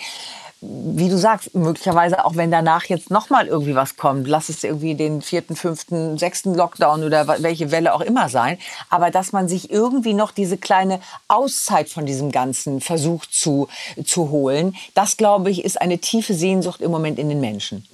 wie 0.67 1.09
du 1.09 1.19
sagst, 1.19 1.55
möglicherweise 1.55 2.25
auch 2.25 2.37
wenn 2.37 2.51
danach 2.51 2.85
jetzt 2.85 3.11
noch 3.11 3.31
mal 3.31 3.47
irgendwie 3.47 3.75
was 3.75 3.97
kommt, 3.97 4.27
lass 4.27 4.49
es 4.49 4.65
irgendwie 4.65 4.95
den 4.95 5.21
vierten, 5.21 5.57
fünften, 5.57 6.17
sechsten 6.19 6.55
Lockdown 6.55 7.05
oder 7.05 7.27
welche 7.43 7.71
Welle 7.71 7.95
auch 7.95 8.01
immer 8.01 8.29
sein, 8.29 8.59
aber 8.91 9.11
dass 9.11 9.33
man 9.33 9.49
sich 9.49 9.71
irgendwie 9.71 10.15
noch 10.15 10.31
diese 10.31 10.57
kleine 10.57 11.01
Auszeit 11.29 11.89
von 11.89 12.07
diesem 12.07 12.31
Ganzen 12.31 12.81
versucht 12.81 13.35
zu, 13.35 13.69
zu 14.05 14.31
holen, 14.31 14.75
das 14.95 15.17
glaube 15.17 15.51
ich 15.51 15.65
ist 15.65 15.81
eine 15.81 15.99
tiefe 15.99 16.35
Sehnsucht 16.35 16.81
im 16.81 16.91
Moment 16.91 17.19
in 17.19 17.29
den 17.29 17.41
Menschen. 17.41 17.87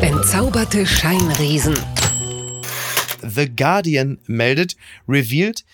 Entzauberte 0.00 0.86
Scheinriesen. 0.86 1.76
The 3.22 3.48
Guardian 3.54 4.18
meldet, 4.26 4.76
revealed 5.08 5.64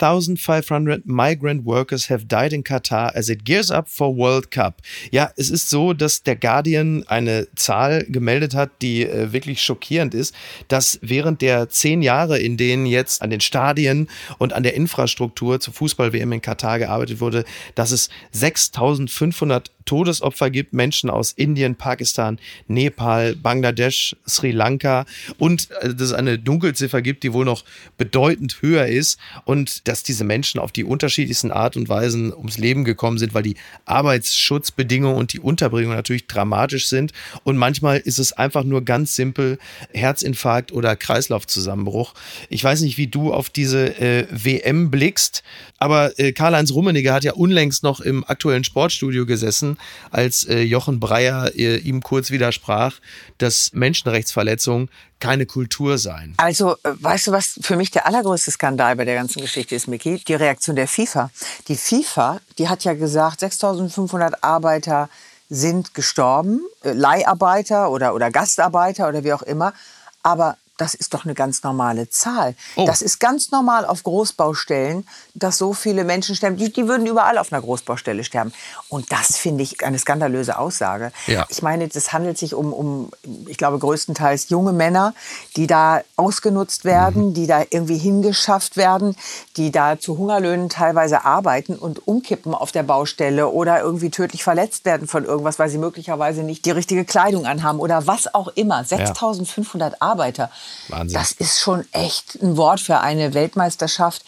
6,500 0.00 1.04
migrant 1.04 1.66
workers 1.66 2.08
have 2.08 2.26
died 2.26 2.52
in 2.52 2.64
Qatar 2.64 3.14
as 3.14 3.28
it 3.28 3.44
gears 3.44 3.70
up 3.70 3.88
for 3.88 4.16
World 4.16 4.50
Cup. 4.50 4.80
Ja, 5.10 5.30
es 5.36 5.50
ist 5.50 5.68
so, 5.68 5.92
dass 5.92 6.22
der 6.22 6.36
Guardian 6.36 7.04
eine 7.06 7.48
Zahl 7.54 8.04
gemeldet 8.08 8.54
hat, 8.54 8.70
die 8.80 9.06
äh, 9.06 9.32
wirklich 9.32 9.62
schockierend 9.62 10.14
ist, 10.14 10.34
dass 10.68 10.98
während 11.02 11.42
der 11.42 11.68
zehn 11.68 12.00
Jahre, 12.00 12.38
in 12.38 12.56
denen 12.56 12.86
jetzt 12.86 13.20
an 13.20 13.30
den 13.30 13.40
Stadien 13.40 14.08
und 14.38 14.52
an 14.54 14.62
der 14.62 14.74
Infrastruktur 14.74 15.60
zur 15.60 15.74
Fußball-WM 15.74 16.32
in 16.32 16.40
Katar 16.40 16.78
gearbeitet 16.78 17.20
wurde, 17.20 17.44
dass 17.74 17.90
es 17.90 18.08
6.500 18.34 19.66
Todesopfer 19.90 20.50
gibt, 20.50 20.72
Menschen 20.72 21.10
aus 21.10 21.32
Indien, 21.32 21.74
Pakistan, 21.74 22.38
Nepal, 22.68 23.34
Bangladesch, 23.34 24.14
Sri 24.24 24.52
Lanka 24.52 25.04
und 25.36 25.68
äh, 25.80 25.92
dass 25.92 26.10
es 26.10 26.12
eine 26.12 26.38
Dunkelziffer 26.38 27.02
gibt, 27.02 27.24
die 27.24 27.32
wohl 27.32 27.44
noch 27.44 27.64
bedeutend 27.98 28.58
höher 28.60 28.86
ist 28.86 29.18
und 29.46 29.88
dass 29.88 30.04
diese 30.04 30.22
Menschen 30.22 30.60
auf 30.60 30.70
die 30.70 30.84
unterschiedlichsten 30.84 31.50
Art 31.50 31.76
und 31.76 31.88
Weisen 31.88 32.32
ums 32.32 32.56
Leben 32.56 32.84
gekommen 32.84 33.18
sind, 33.18 33.34
weil 33.34 33.42
die 33.42 33.56
Arbeitsschutzbedingungen 33.84 35.16
und 35.16 35.32
die 35.32 35.40
Unterbringung 35.40 35.92
natürlich 35.92 36.28
dramatisch 36.28 36.86
sind 36.86 37.10
und 37.42 37.56
manchmal 37.56 37.98
ist 37.98 38.20
es 38.20 38.32
einfach 38.32 38.62
nur 38.62 38.84
ganz 38.84 39.16
simpel 39.16 39.58
Herzinfarkt 39.92 40.70
oder 40.70 40.94
Kreislaufzusammenbruch. 40.94 42.14
Ich 42.48 42.62
weiß 42.62 42.82
nicht, 42.82 42.96
wie 42.96 43.08
du 43.08 43.32
auf 43.32 43.50
diese 43.50 43.98
äh, 44.00 44.28
WM 44.30 44.92
blickst, 44.92 45.42
aber 45.78 46.16
äh, 46.20 46.30
Karl-Heinz 46.30 46.70
Rummenigge 46.70 47.12
hat 47.12 47.24
ja 47.24 47.32
unlängst 47.32 47.82
noch 47.82 48.00
im 48.00 48.22
aktuellen 48.22 48.62
Sportstudio 48.62 49.26
gesessen 49.26 49.78
als 50.10 50.44
äh, 50.44 50.60
Jochen 50.60 51.00
Breyer 51.00 51.52
äh, 51.54 51.76
ihm 51.76 52.02
kurz 52.02 52.30
widersprach, 52.30 52.94
dass 53.38 53.72
Menschenrechtsverletzungen 53.72 54.88
keine 55.20 55.46
Kultur 55.46 55.98
seien. 55.98 56.34
Also, 56.38 56.72
äh, 56.82 56.92
weißt 56.98 57.28
du, 57.28 57.32
was 57.32 57.58
für 57.62 57.76
mich 57.76 57.90
der 57.90 58.06
allergrößte 58.06 58.50
Skandal 58.50 58.96
bei 58.96 59.04
der 59.04 59.14
ganzen 59.14 59.40
Geschichte 59.40 59.74
ist, 59.74 59.86
Micky? 59.86 60.22
Die 60.26 60.34
Reaktion 60.34 60.76
der 60.76 60.88
FIFA. 60.88 61.30
Die 61.68 61.76
FIFA, 61.76 62.40
die 62.58 62.68
hat 62.68 62.84
ja 62.84 62.94
gesagt, 62.94 63.40
6500 63.40 64.42
Arbeiter 64.42 65.08
sind 65.50 65.94
gestorben, 65.94 66.62
äh, 66.82 66.92
Leiharbeiter 66.92 67.90
oder, 67.90 68.14
oder 68.14 68.30
Gastarbeiter 68.30 69.08
oder 69.08 69.24
wie 69.24 69.32
auch 69.32 69.42
immer. 69.42 69.74
Aber 70.22 70.56
das 70.80 70.94
ist 70.94 71.12
doch 71.12 71.24
eine 71.24 71.34
ganz 71.34 71.62
normale 71.62 72.08
Zahl. 72.08 72.54
Oh. 72.76 72.86
Das 72.86 73.02
ist 73.02 73.20
ganz 73.20 73.50
normal 73.50 73.84
auf 73.84 74.02
Großbaustellen, 74.02 75.06
dass 75.34 75.58
so 75.58 75.74
viele 75.74 76.04
Menschen 76.04 76.34
sterben. 76.34 76.56
Die, 76.56 76.72
die 76.72 76.88
würden 76.88 77.06
überall 77.06 77.36
auf 77.36 77.52
einer 77.52 77.60
Großbaustelle 77.60 78.24
sterben. 78.24 78.52
Und 78.88 79.12
das 79.12 79.36
finde 79.36 79.62
ich 79.62 79.84
eine 79.84 79.98
skandalöse 79.98 80.58
Aussage. 80.58 81.12
Ja. 81.26 81.46
Ich 81.50 81.60
meine, 81.60 81.88
es 81.92 82.12
handelt 82.12 82.38
sich 82.38 82.54
um, 82.54 82.72
um, 82.72 83.10
ich 83.46 83.58
glaube, 83.58 83.78
größtenteils 83.78 84.48
junge 84.48 84.72
Männer, 84.72 85.12
die 85.56 85.66
da 85.66 86.00
ausgenutzt 86.16 86.86
werden, 86.86 87.28
mhm. 87.28 87.34
die 87.34 87.46
da 87.46 87.62
irgendwie 87.68 87.98
hingeschafft 87.98 88.78
werden, 88.78 89.16
die 89.58 89.70
da 89.70 89.98
zu 89.98 90.16
Hungerlöhnen 90.16 90.70
teilweise 90.70 91.24
arbeiten 91.24 91.76
und 91.76 92.06
umkippen 92.08 92.54
auf 92.54 92.72
der 92.72 92.84
Baustelle 92.84 93.48
oder 93.48 93.80
irgendwie 93.80 94.10
tödlich 94.10 94.42
verletzt 94.42 94.86
werden 94.86 95.06
von 95.06 95.24
irgendwas, 95.24 95.58
weil 95.58 95.68
sie 95.68 95.78
möglicherweise 95.78 96.42
nicht 96.42 96.64
die 96.64 96.70
richtige 96.70 97.04
Kleidung 97.04 97.44
anhaben 97.44 97.80
oder 97.80 98.06
was 98.06 98.34
auch 98.34 98.48
immer. 98.48 98.82
6500 98.82 99.92
ja. 99.92 99.96
Arbeiter. 100.00 100.50
Wahnsinn. 100.88 101.18
Das 101.18 101.32
ist 101.32 101.60
schon 101.60 101.84
echt 101.92 102.38
ein 102.42 102.56
Wort 102.56 102.80
für 102.80 103.00
eine 103.00 103.34
Weltmeisterschaft 103.34 104.24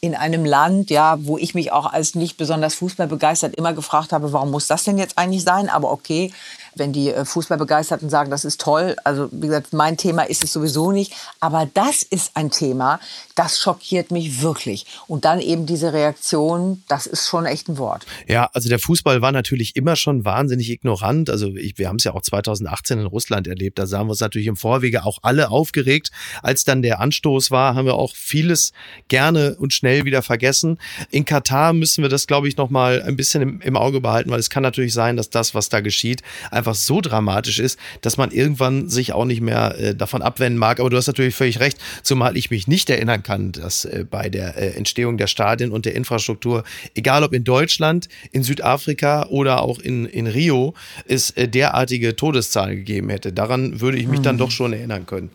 in 0.00 0.14
einem 0.14 0.44
Land, 0.44 0.90
ja, 0.90 1.16
wo 1.20 1.38
ich 1.38 1.54
mich 1.54 1.72
auch 1.72 1.92
als 1.92 2.14
nicht 2.14 2.36
besonders 2.36 2.74
fußballbegeistert 2.74 3.54
immer 3.56 3.72
gefragt 3.72 4.12
habe, 4.12 4.32
warum 4.32 4.50
muss 4.50 4.66
das 4.66 4.84
denn 4.84 4.98
jetzt 4.98 5.18
eigentlich 5.18 5.42
sein? 5.42 5.68
Aber 5.68 5.90
okay, 5.90 6.32
wenn 6.76 6.92
die 6.92 7.10
äh, 7.10 7.24
Fußballbegeisterten 7.24 8.10
sagen, 8.10 8.30
das 8.30 8.44
ist 8.44 8.60
toll. 8.60 8.96
Also 9.04 9.28
wie 9.32 9.46
gesagt, 9.46 9.72
mein 9.72 9.96
Thema 9.96 10.22
ist 10.22 10.44
es 10.44 10.52
sowieso 10.52 10.92
nicht. 10.92 11.12
Aber 11.40 11.68
das 11.72 12.02
ist 12.02 12.32
ein 12.34 12.50
Thema, 12.50 13.00
das 13.34 13.58
schockiert 13.58 14.10
mich 14.10 14.42
wirklich. 14.42 14.86
Und 15.08 15.24
dann 15.24 15.40
eben 15.40 15.66
diese 15.66 15.92
Reaktion, 15.92 16.82
das 16.88 17.06
ist 17.06 17.28
schon 17.28 17.46
echt 17.46 17.68
ein 17.68 17.78
Wort. 17.78 18.06
Ja, 18.26 18.50
also 18.52 18.68
der 18.68 18.78
Fußball 18.78 19.22
war 19.22 19.32
natürlich 19.32 19.76
immer 19.76 19.96
schon 19.96 20.24
wahnsinnig 20.24 20.70
ignorant. 20.70 21.30
Also 21.30 21.54
ich, 21.54 21.78
wir 21.78 21.88
haben 21.88 21.96
es 21.96 22.04
ja 22.04 22.14
auch 22.14 22.22
2018 22.22 23.00
in 23.00 23.06
Russland 23.06 23.46
erlebt. 23.46 23.78
Da 23.78 23.86
sahen 23.86 24.06
wir 24.06 24.10
uns 24.10 24.20
natürlich 24.20 24.46
im 24.46 24.56
Vorwege 24.56 25.04
auch 25.04 25.18
alle 25.22 25.50
aufgeregt. 25.50 26.10
Als 26.42 26.64
dann 26.64 26.82
der 26.82 27.00
Anstoß 27.00 27.50
war, 27.50 27.74
haben 27.74 27.86
wir 27.86 27.94
auch 27.94 28.14
vieles 28.14 28.72
gerne 29.08 29.56
und 29.58 29.72
schnell 29.72 30.04
wieder 30.04 30.22
vergessen. 30.22 30.78
In 31.10 31.24
Katar 31.24 31.72
müssen 31.72 32.02
wir 32.02 32.08
das, 32.08 32.26
glaube 32.26 32.48
ich, 32.48 32.56
noch 32.56 32.70
mal 32.70 33.02
ein 33.02 33.16
bisschen 33.16 33.42
im, 33.42 33.60
im 33.60 33.76
Auge 33.76 34.00
behalten, 34.00 34.30
weil 34.30 34.40
es 34.40 34.50
kann 34.50 34.62
natürlich 34.62 34.92
sein, 34.92 35.16
dass 35.16 35.30
das, 35.30 35.54
was 35.54 35.68
da 35.68 35.80
geschieht, 35.80 36.22
einfach 36.50 36.65
einfach 36.66 36.74
so 36.74 37.00
dramatisch 37.00 37.60
ist, 37.60 37.78
dass 38.00 38.16
man 38.16 38.32
irgendwann 38.32 38.88
sich 38.88 39.12
auch 39.12 39.24
nicht 39.24 39.40
mehr 39.40 39.78
äh, 39.78 39.94
davon 39.94 40.22
abwenden 40.22 40.58
mag. 40.58 40.80
Aber 40.80 40.90
du 40.90 40.96
hast 40.96 41.06
natürlich 41.06 41.34
völlig 41.34 41.60
recht, 41.60 41.78
zumal 42.02 42.36
ich 42.36 42.50
mich 42.50 42.66
nicht 42.66 42.90
erinnern 42.90 43.22
kann, 43.22 43.52
dass 43.52 43.84
äh, 43.84 44.04
bei 44.08 44.28
der 44.28 44.56
äh, 44.56 44.76
Entstehung 44.76 45.16
der 45.16 45.28
Stadien 45.28 45.70
und 45.70 45.84
der 45.84 45.94
Infrastruktur, 45.94 46.64
egal 46.94 47.22
ob 47.22 47.32
in 47.32 47.44
Deutschland, 47.44 48.08
in 48.32 48.42
Südafrika 48.42 49.26
oder 49.26 49.62
auch 49.62 49.78
in, 49.78 50.06
in 50.06 50.26
Rio, 50.26 50.74
es 51.06 51.30
äh, 51.30 51.46
derartige 51.46 52.16
Todeszahlen 52.16 52.76
gegeben 52.76 53.10
hätte. 53.10 53.32
Daran 53.32 53.80
würde 53.80 53.98
ich 53.98 54.08
mich 54.08 54.18
hm. 54.18 54.24
dann 54.24 54.38
doch 54.38 54.50
schon 54.50 54.72
erinnern 54.72 55.06
können. 55.06 55.30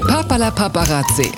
Papala 0.00 0.50
Paparazzi. 0.50 1.30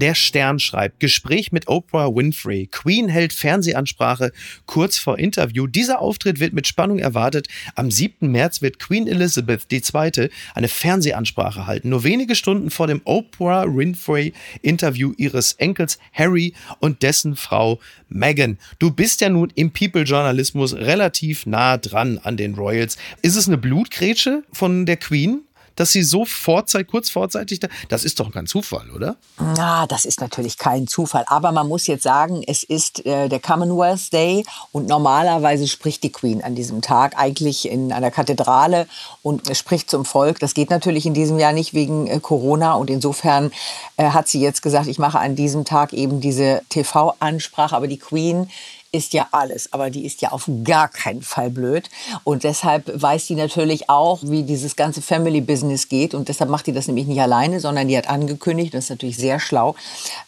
Der 0.00 0.14
Stern 0.14 0.58
schreibt, 0.58 0.98
Gespräch 0.98 1.52
mit 1.52 1.68
Oprah 1.68 2.08
Winfrey. 2.08 2.68
Queen 2.68 3.10
hält 3.10 3.34
Fernsehansprache 3.34 4.32
kurz 4.64 4.96
vor 4.96 5.18
Interview. 5.18 5.66
Dieser 5.66 6.00
Auftritt 6.00 6.40
wird 6.40 6.54
mit 6.54 6.66
Spannung 6.66 6.98
erwartet. 6.98 7.48
Am 7.74 7.90
7. 7.90 8.32
März 8.32 8.62
wird 8.62 8.78
Queen 8.78 9.06
Elizabeth 9.06 9.70
II. 9.70 10.30
eine 10.54 10.68
Fernsehansprache 10.68 11.66
halten. 11.66 11.90
Nur 11.90 12.02
wenige 12.02 12.34
Stunden 12.34 12.70
vor 12.70 12.86
dem 12.86 13.02
Oprah 13.04 13.66
Winfrey 13.66 14.32
Interview 14.62 15.12
ihres 15.18 15.52
Enkels 15.52 15.98
Harry 16.14 16.54
und 16.78 17.02
dessen 17.02 17.36
Frau 17.36 17.78
Meghan. 18.08 18.56
Du 18.78 18.90
bist 18.90 19.20
ja 19.20 19.28
nun 19.28 19.52
im 19.54 19.70
People-Journalismus 19.70 20.72
relativ 20.76 21.44
nah 21.44 21.76
dran 21.76 22.18
an 22.22 22.38
den 22.38 22.54
Royals. 22.54 22.96
Ist 23.20 23.36
es 23.36 23.48
eine 23.48 23.58
Blutgrätsche 23.58 24.44
von 24.50 24.86
der 24.86 24.96
Queen? 24.96 25.42
Dass 25.76 25.90
sie 25.92 26.02
so 26.02 26.24
vorzeit, 26.24 26.88
kurz 26.88 27.10
vorzeitig 27.10 27.60
da, 27.60 27.68
das 27.88 28.04
ist 28.04 28.20
doch 28.20 28.30
kein 28.30 28.46
Zufall, 28.46 28.90
oder? 28.90 29.16
Na, 29.56 29.86
das 29.86 30.04
ist 30.04 30.20
natürlich 30.20 30.58
kein 30.58 30.86
Zufall. 30.86 31.24
Aber 31.26 31.52
man 31.52 31.68
muss 31.68 31.86
jetzt 31.86 32.02
sagen, 32.02 32.42
es 32.46 32.62
ist 32.62 33.04
äh, 33.06 33.28
der 33.28 33.40
Commonwealth 33.40 34.12
Day 34.12 34.44
und 34.72 34.88
normalerweise 34.88 35.66
spricht 35.66 36.02
die 36.02 36.12
Queen 36.12 36.42
an 36.42 36.54
diesem 36.54 36.82
Tag 36.82 37.18
eigentlich 37.18 37.68
in 37.68 37.92
einer 37.92 38.10
Kathedrale 38.10 38.86
und 39.22 39.56
spricht 39.56 39.90
zum 39.90 40.04
Volk. 40.04 40.38
Das 40.38 40.54
geht 40.54 40.70
natürlich 40.70 41.06
in 41.06 41.14
diesem 41.14 41.38
Jahr 41.38 41.52
nicht 41.52 41.74
wegen 41.74 42.06
äh, 42.06 42.20
Corona 42.20 42.74
und 42.74 42.90
insofern 42.90 43.50
äh, 43.96 44.10
hat 44.10 44.28
sie 44.28 44.40
jetzt 44.40 44.62
gesagt, 44.62 44.86
ich 44.86 44.98
mache 44.98 45.18
an 45.18 45.36
diesem 45.36 45.64
Tag 45.64 45.92
eben 45.92 46.20
diese 46.20 46.62
TV-Ansprache. 46.68 47.76
Aber 47.76 47.88
die 47.88 47.98
Queen 47.98 48.50
ist 48.92 49.12
ja 49.12 49.28
alles, 49.30 49.72
aber 49.72 49.90
die 49.90 50.04
ist 50.04 50.20
ja 50.20 50.32
auf 50.32 50.50
gar 50.64 50.88
keinen 50.88 51.22
Fall 51.22 51.50
blöd. 51.50 51.88
Und 52.24 52.44
deshalb 52.44 52.90
weiß 53.00 53.26
die 53.26 53.36
natürlich 53.36 53.88
auch, 53.88 54.18
wie 54.22 54.42
dieses 54.42 54.74
ganze 54.74 55.00
Family 55.00 55.40
Business 55.40 55.88
geht. 55.88 56.12
Und 56.12 56.28
deshalb 56.28 56.50
macht 56.50 56.66
die 56.66 56.72
das 56.72 56.88
nämlich 56.88 57.06
nicht 57.06 57.20
alleine, 57.20 57.60
sondern 57.60 57.88
die 57.88 57.96
hat 57.96 58.08
angekündigt, 58.08 58.74
das 58.74 58.84
ist 58.84 58.90
natürlich 58.90 59.16
sehr 59.16 59.38
schlau, 59.38 59.76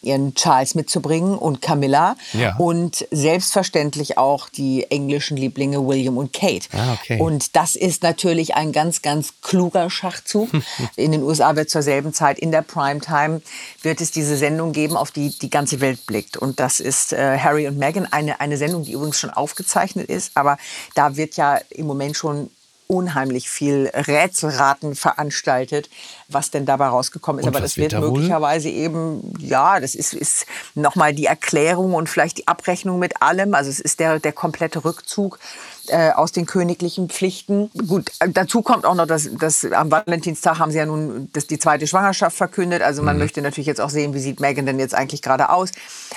ihren 0.01 0.33
Charles 0.35 0.75
mitzubringen 0.75 1.37
und 1.37 1.61
Camilla. 1.61 2.15
Ja. 2.33 2.55
Und 2.57 3.05
selbstverständlich 3.11 4.17
auch 4.17 4.47
die 4.47 4.89
englischen 4.89 5.35
Lieblinge 5.35 5.85
William 5.85 6.17
und 6.17 6.31
Kate. 6.31 6.67
Ah, 6.71 6.93
okay. 6.93 7.19
Und 7.19 7.55
das 7.55 7.75
ist 7.75 8.01
natürlich 8.03 8.55
ein 8.55 8.71
ganz, 8.71 9.01
ganz 9.01 9.33
kluger 9.41 9.89
Schachzug. 9.89 10.49
in 10.95 11.11
den 11.11 11.23
USA 11.23 11.55
wird 11.55 11.69
zur 11.69 11.81
selben 11.81 12.13
Zeit 12.13 12.39
in 12.39 12.51
der 12.51 12.61
Primetime 12.61 13.41
wird 13.81 14.01
es 14.01 14.11
diese 14.11 14.37
Sendung 14.37 14.71
geben, 14.71 14.95
auf 14.95 15.11
die 15.11 15.37
die 15.37 15.49
ganze 15.49 15.81
Welt 15.81 16.05
blickt. 16.05 16.37
Und 16.37 16.59
das 16.59 16.79
ist 16.79 17.13
äh, 17.13 17.37
Harry 17.37 17.67
und 17.67 17.77
Meghan, 17.77 18.07
eine, 18.11 18.39
eine 18.39 18.52
eine 18.53 18.57
Sendung, 18.57 18.83
die 18.83 18.93
übrigens 18.93 19.19
schon 19.19 19.31
aufgezeichnet 19.31 20.09
ist, 20.09 20.31
aber 20.35 20.57
da 20.95 21.17
wird 21.17 21.35
ja 21.35 21.59
im 21.69 21.87
Moment 21.87 22.15
schon 22.15 22.49
unheimlich 22.87 23.49
viel 23.49 23.89
Rätselraten 23.93 24.95
veranstaltet, 24.95 25.89
was 26.27 26.51
denn 26.51 26.65
dabei 26.65 26.87
rausgekommen 26.87 27.39
ist. 27.39 27.47
Und 27.47 27.55
Aber 27.55 27.61
das 27.61 27.77
wird, 27.77 27.93
da 27.93 28.01
möglicherweise 28.01 28.69
eben, 28.69 29.33
ja, 29.39 29.79
das 29.79 29.95
ist, 29.95 30.13
ist 30.13 30.45
nochmal 30.75 31.13
die 31.13 31.25
Erklärung 31.25 31.93
und 31.93 32.07
vielleicht 32.07 32.37
die 32.37 32.47
Abrechnung 32.47 32.99
mit 32.99 33.21
allem. 33.21 33.55
Also 33.55 33.69
es 33.69 33.79
ist 33.79 33.99
der, 33.99 34.19
der 34.19 34.33
komplette 34.33 34.83
Rückzug 34.85 35.39
äh, 35.87 36.11
aus 36.11 36.31
den 36.31 36.45
königlichen 36.45 37.09
Pflichten. 37.09 37.69
Gut, 37.87 38.09
äh, 38.19 38.29
dazu 38.29 38.61
kommt 38.61 38.85
auch 38.85 38.95
noch, 38.95 39.05
dass, 39.05 39.29
dass 39.37 39.65
am 39.71 39.91
Valentinstag 39.91 40.59
haben 40.59 40.71
sie 40.71 40.77
ja 40.77 40.85
nun 40.85 41.29
das, 41.33 41.47
die 41.47 41.59
zweite 41.59 41.87
Schwangerschaft 41.87 42.37
verkündet. 42.37 42.81
Also 42.81 43.01
man 43.01 43.15
mhm. 43.15 43.23
möchte 43.23 43.41
natürlich 43.41 43.67
jetzt 43.67 43.81
auch 43.81 43.89
sehen, 43.89 44.13
wie 44.13 44.19
sieht 44.19 44.39
Meghan 44.39 44.65
denn 44.65 44.79
jetzt 44.79 44.95
eigentlich 44.95 45.21
gerade 45.21 45.49
aus. 45.49 45.71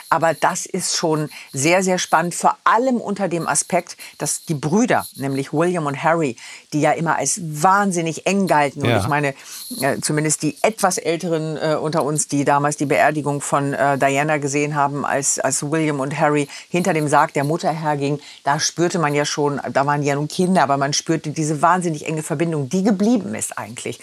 Aber 0.08 0.34
das 0.34 0.66
ist 0.66 0.96
schon 0.96 1.28
sehr, 1.52 1.82
sehr 1.82 1.98
spannend, 1.98 2.34
vor 2.34 2.56
allem 2.64 2.96
unter 2.96 3.28
dem 3.28 3.46
Aspekt, 3.48 3.96
dass 4.18 4.44
die 4.44 4.54
Brüder, 4.54 5.06
nämlich 5.16 5.52
William 5.52 5.86
und 5.86 6.02
Harry, 6.02 6.36
die 6.72 6.80
ja 6.80 6.92
immer 6.92 7.16
als 7.16 7.40
wahnsinnig 7.42 8.26
eng 8.26 8.46
galten. 8.46 8.84
Ja. 8.84 8.96
Und 8.96 9.02
ich 9.02 9.08
meine, 9.08 9.34
äh, 9.80 10.00
zumindest 10.00 10.42
die 10.42 10.56
etwas 10.62 10.98
Älteren 10.98 11.56
äh, 11.56 11.74
unter 11.74 12.04
uns, 12.04 12.28
die 12.28 12.44
damals 12.44 12.76
die 12.76 12.86
Beerdigung 12.86 13.40
von 13.40 13.72
äh, 13.72 13.98
Diana 13.98 14.38
gesehen 14.38 14.74
haben, 14.74 15.04
als, 15.04 15.38
als 15.38 15.70
William 15.70 16.00
und 16.00 16.18
Harry 16.18 16.48
hinter 16.68 16.92
dem 16.92 17.08
Sarg 17.08 17.32
der 17.32 17.44
Mutter 17.44 17.70
hergingen, 17.70 18.20
da 18.44 18.60
spürte 18.60 18.98
man 18.98 19.14
ja 19.14 19.24
schon, 19.24 19.55
da 19.72 19.86
waren 19.86 20.02
ja 20.02 20.14
nun 20.14 20.28
Kinder, 20.28 20.62
aber 20.62 20.76
man 20.76 20.92
spürte 20.92 21.30
diese 21.30 21.62
wahnsinnig 21.62 22.06
enge 22.06 22.22
Verbindung, 22.22 22.68
die 22.68 22.82
geblieben 22.82 23.34
ist 23.34 23.58
eigentlich 23.58 24.00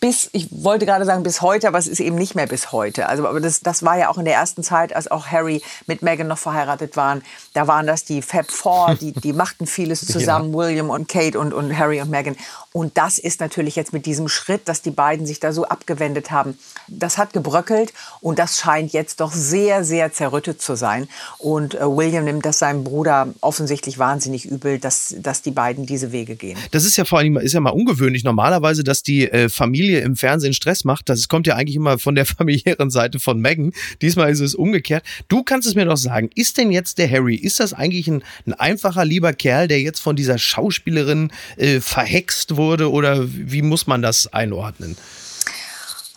bis, 0.00 0.30
ich 0.32 0.48
wollte 0.50 0.86
gerade 0.86 1.04
sagen 1.04 1.22
bis 1.22 1.42
heute, 1.42 1.68
aber 1.68 1.78
es 1.78 1.86
ist 1.86 2.00
eben 2.00 2.16
nicht 2.16 2.34
mehr 2.34 2.46
bis 2.46 2.72
heute. 2.72 3.08
Also, 3.08 3.28
aber 3.28 3.38
das, 3.38 3.60
das 3.60 3.82
war 3.84 3.98
ja 3.98 4.08
auch 4.08 4.16
in 4.16 4.24
der 4.24 4.34
ersten 4.34 4.62
Zeit, 4.62 4.96
als 4.96 5.10
auch 5.10 5.26
Harry 5.26 5.62
mit 5.86 6.02
Meghan 6.02 6.26
noch 6.26 6.38
verheiratet 6.38 6.96
waren. 6.96 7.22
Da 7.52 7.68
waren 7.68 7.86
das 7.86 8.04
die 8.04 8.22
Fab 8.22 8.50
Four, 8.50 8.96
die, 8.98 9.12
die 9.12 9.34
machten 9.34 9.66
vieles 9.66 10.00
zusammen, 10.06 10.52
ja. 10.52 10.58
William 10.58 10.90
und 10.90 11.08
Kate 11.08 11.38
und, 11.38 11.52
und 11.52 11.76
Harry 11.76 12.00
und 12.00 12.10
Meghan. 12.10 12.36
Und 12.72 12.96
das 12.96 13.18
ist 13.18 13.40
natürlich 13.40 13.74
jetzt 13.74 13.92
mit 13.92 14.06
diesem 14.06 14.28
Schritt, 14.28 14.68
dass 14.68 14.80
die 14.80 14.92
beiden 14.92 15.26
sich 15.26 15.40
da 15.40 15.52
so 15.52 15.64
abgewendet 15.64 16.30
haben, 16.30 16.56
das 16.86 17.18
hat 17.18 17.32
gebröckelt 17.32 17.92
und 18.20 18.38
das 18.38 18.58
scheint 18.58 18.92
jetzt 18.92 19.20
doch 19.20 19.32
sehr, 19.32 19.82
sehr 19.82 20.12
zerrüttet 20.12 20.62
zu 20.62 20.76
sein. 20.76 21.08
Und 21.38 21.74
äh, 21.74 21.80
William 21.80 22.24
nimmt 22.24 22.46
das 22.46 22.60
seinem 22.60 22.84
Bruder 22.84 23.34
offensichtlich 23.40 23.98
wahnsinnig 23.98 24.44
übel, 24.46 24.78
dass, 24.78 25.16
dass 25.18 25.42
die 25.42 25.50
beiden 25.50 25.84
diese 25.84 26.12
Wege 26.12 26.36
gehen. 26.36 26.56
Das 26.70 26.84
ist 26.84 26.96
ja 26.96 27.04
vor 27.04 27.18
allem 27.18 27.38
ist 27.38 27.54
ja 27.54 27.60
mal 27.60 27.70
ungewöhnlich 27.70 28.22
normalerweise, 28.22 28.84
dass 28.84 29.02
die 29.02 29.28
äh, 29.28 29.48
Familie 29.48 30.00
im 30.00 30.14
Fernsehen 30.14 30.52
Stress 30.52 30.84
macht. 30.84 31.08
Das 31.08 31.26
kommt 31.26 31.48
ja 31.48 31.56
eigentlich 31.56 31.76
immer 31.76 31.98
von 31.98 32.14
der 32.14 32.24
familiären 32.26 32.90
Seite 32.90 33.18
von 33.18 33.40
Megan. 33.40 33.72
Diesmal 34.00 34.30
ist 34.30 34.40
es 34.40 34.54
umgekehrt. 34.54 35.04
Du 35.26 35.42
kannst 35.42 35.66
es 35.66 35.74
mir 35.74 35.86
doch 35.86 35.96
sagen, 35.96 36.30
ist 36.36 36.56
denn 36.56 36.70
jetzt 36.70 36.98
der 36.98 37.10
Harry, 37.10 37.34
ist 37.34 37.58
das 37.58 37.72
eigentlich 37.72 38.06
ein, 38.06 38.22
ein 38.46 38.54
einfacher, 38.54 39.04
lieber 39.04 39.32
Kerl, 39.32 39.66
der 39.66 39.80
jetzt 39.80 39.98
von 39.98 40.14
dieser 40.14 40.38
Schauspielerin 40.38 41.32
äh, 41.56 41.80
verhext 41.80 42.56
wurde 42.56 42.59
oder 42.68 43.26
wie 43.28 43.62
muss 43.62 43.86
man 43.86 44.02
das 44.02 44.32
einordnen? 44.32 44.96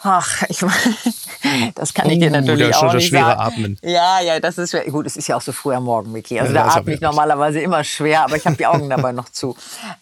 Ach, 0.06 0.44
ich 0.50 0.62
meine, 1.44 1.72
das 1.76 1.94
kann 1.94 2.10
ich 2.10 2.20
dir 2.20 2.30
natürlich 2.30 2.72
da 2.72 2.78
auch 2.78 2.82
schon 2.90 2.98
nicht 2.98 3.08
schwere 3.08 3.26
sagen. 3.26 3.40
Atmen. 3.40 3.80
Ja, 3.82 4.20
ja, 4.20 4.40
das 4.40 4.58
ist 4.58 4.72
schwer. 4.72 4.84
Gut, 4.86 5.06
es 5.06 5.16
ist 5.16 5.28
ja 5.28 5.38
auch 5.38 5.42
so 5.42 5.52
früh 5.52 5.74
am 5.74 5.86
Morgen, 5.86 6.12
Micky. 6.12 6.40
Also 6.40 6.54
Ja, 6.54 6.62
da 6.62 6.66
das 6.68 6.76
atme 6.78 6.94
ich 6.94 7.02
normalerweise 7.02 7.62
immer 7.62 7.84
schwer, 7.84 8.24
aber 8.24 8.36
ich 8.36 8.46
habe 8.46 8.58
die 8.58 8.66
Augen 8.66 8.90
dabei 8.90 9.14
noch 9.14 9.30
zu. 9.30 9.56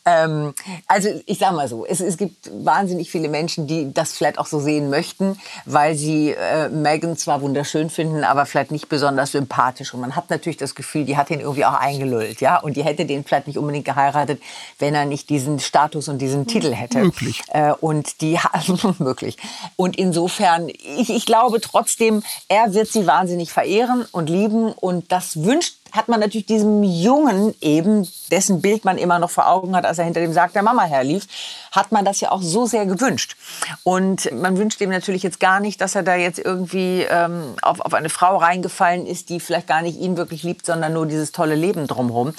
Ähm, 0.05 0.53
also 0.87 1.09
ich 1.25 1.37
sag 1.37 1.53
mal 1.53 1.67
so, 1.67 1.85
es, 1.85 1.99
es 1.99 2.17
gibt 2.17 2.49
wahnsinnig 2.51 3.11
viele 3.11 3.29
Menschen, 3.29 3.67
die 3.67 3.93
das 3.93 4.13
vielleicht 4.13 4.39
auch 4.39 4.47
so 4.47 4.59
sehen 4.59 4.89
möchten, 4.89 5.39
weil 5.65 5.95
sie 5.95 6.31
äh, 6.31 6.69
Meghan 6.69 7.15
zwar 7.15 7.41
wunderschön 7.41 7.89
finden, 7.89 8.23
aber 8.23 8.45
vielleicht 8.45 8.71
nicht 8.71 8.89
besonders 8.89 9.31
sympathisch. 9.31 9.93
Und 9.93 10.01
man 10.01 10.15
hat 10.15 10.29
natürlich 10.29 10.57
das 10.57 10.73
Gefühl, 10.73 11.05
die 11.05 11.15
hat 11.15 11.29
ihn 11.29 11.39
irgendwie 11.39 11.65
auch 11.65 11.73
eingelullt, 11.79 12.41
ja. 12.41 12.59
Und 12.59 12.75
die 12.75 12.83
hätte 12.83 13.05
den 13.05 13.23
vielleicht 13.23 13.47
nicht 13.47 13.57
unbedingt 13.57 13.85
geheiratet, 13.85 14.41
wenn 14.79 14.95
er 14.95 15.05
nicht 15.05 15.29
diesen 15.29 15.59
Status 15.59 16.07
und 16.07 16.17
diesen 16.19 16.47
Titel 16.47 16.73
hätte. 16.73 16.99
Möglich. 16.99 17.43
Äh, 17.49 17.73
und 17.73 18.21
die 18.21 18.39
möglich. 18.99 19.37
Und 19.75 19.90
insofern, 19.97 20.69
ich, 20.69 21.09
ich 21.09 21.25
glaube 21.25 21.61
trotzdem, 21.61 22.23
er 22.47 22.73
wird 22.73 22.87
sie 22.87 23.07
wahnsinnig 23.07 23.51
verehren 23.51 24.05
und 24.11 24.29
lieben. 24.29 24.71
Und 24.73 25.11
das 25.11 25.43
wünscht 25.43 25.75
hat 25.91 26.07
man 26.07 26.19
natürlich 26.19 26.45
diesem 26.45 26.83
Jungen 26.83 27.53
eben, 27.61 28.07
dessen 28.31 28.61
Bild 28.61 28.85
man 28.85 28.97
immer 28.97 29.19
noch 29.19 29.29
vor 29.29 29.47
Augen 29.47 29.75
hat, 29.75 29.85
als 29.85 29.99
er 29.99 30.05
hinter 30.05 30.21
dem 30.21 30.33
Sarg 30.33 30.53
der 30.53 30.63
Mama 30.63 30.83
herlief, 30.83 31.27
hat 31.71 31.91
man 31.91 32.05
das 32.05 32.21
ja 32.21 32.31
auch 32.31 32.41
so 32.41 32.65
sehr 32.65 32.85
gewünscht. 32.85 33.35
Und 33.83 34.31
man 34.31 34.57
wünscht 34.57 34.79
ihm 34.81 34.89
natürlich 34.89 35.23
jetzt 35.23 35.39
gar 35.39 35.59
nicht, 35.59 35.81
dass 35.81 35.95
er 35.95 36.03
da 36.03 36.15
jetzt 36.15 36.39
irgendwie 36.39 37.05
ähm, 37.09 37.55
auf, 37.61 37.81
auf 37.81 37.93
eine 37.93 38.09
Frau 38.09 38.37
reingefallen 38.37 39.05
ist, 39.05 39.29
die 39.29 39.39
vielleicht 39.39 39.67
gar 39.67 39.81
nicht 39.81 39.99
ihn 39.99 40.17
wirklich 40.17 40.43
liebt, 40.43 40.65
sondern 40.65 40.93
nur 40.93 41.05
dieses 41.05 41.31
tolle 41.31 41.55
Leben 41.55 41.87
drumherum. 41.87 42.33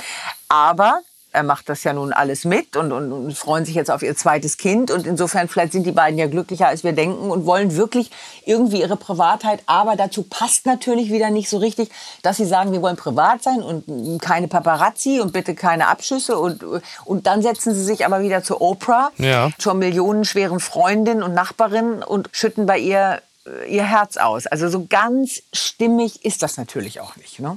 Aber 0.49 1.01
er 1.33 1.43
macht 1.43 1.69
das 1.69 1.83
ja 1.85 1.93
nun 1.93 2.13
alles 2.13 2.45
mit 2.45 2.77
und, 2.77 2.93
und, 2.93 3.11
und 3.13 3.37
freuen 3.37 3.65
sich 3.65 3.75
jetzt 3.75 3.91
auf 3.91 4.03
ihr 4.03 4.15
zweites 4.17 4.59
Kind. 4.59 4.91
Und 4.91 5.07
insofern, 5.07 5.49
vielleicht 5.49 5.73
sind 5.73 5.85
die 5.87 5.93
beiden 5.93 6.19
ja 6.19 6.27
glücklicher, 6.27 6.69
als 6.69 6.85
wir 6.85 6.93
denken 6.93 7.31
und 7.31 7.47
wollen 7.47 7.75
wirklich 7.77 8.11
irgendwie 8.45 8.81
ihre 8.81 8.97
Privatheit. 8.97 9.63
Aber 9.67 9.97
dazu 9.97 10.25
passt 10.25 10.67
natürlich 10.67 11.11
wieder 11.11 11.31
nicht 11.31 11.49
so 11.49 11.57
richtig, 11.59 11.91
dass 12.23 12.37
sie 12.37 12.45
sagen, 12.45 12.73
wir 12.73 12.83
wollen 12.83 12.97
privat 12.97 13.43
sein 13.43 13.63
und 13.63 14.21
keine 14.21 14.47
Paparazzi 14.49 15.21
und 15.21 15.33
bitte 15.33 15.55
keine 15.55 15.89
Abschüsse. 15.89 16.39
Und, 16.39 16.65
und 17.05 17.27
dann 17.27 17.41
setzen 17.43 17.75
sie 17.75 17.83
sich 17.85 18.05
aber 18.05 18.21
wieder 18.21 18.43
zu 18.43 18.61
Oprah, 18.61 19.11
Ja. 19.17 19.51
zur 19.59 19.75
millionenschweren 19.75 20.61
Freundin 20.61 21.23
und 21.23 21.33
Nachbarin 21.33 22.03
und 22.03 22.29
schütten 22.33 22.67
bei 22.67 22.79
ihr 22.79 23.23
äh, 23.47 23.75
ihr 23.75 23.85
Herz 23.85 24.17
aus. 24.19 24.47
Also 24.47 24.69
so 24.69 24.87
ganz 24.89 25.43
stimmig 25.53 26.25
ist 26.25 26.43
das 26.43 26.57
natürlich 26.57 27.01
auch 27.01 27.17
nicht. 27.17 27.41
Ne? 27.41 27.57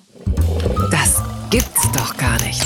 Das 0.92 1.22
gibt's 1.50 1.92
doch 1.92 2.16
gar 2.18 2.40
nicht. 2.42 2.64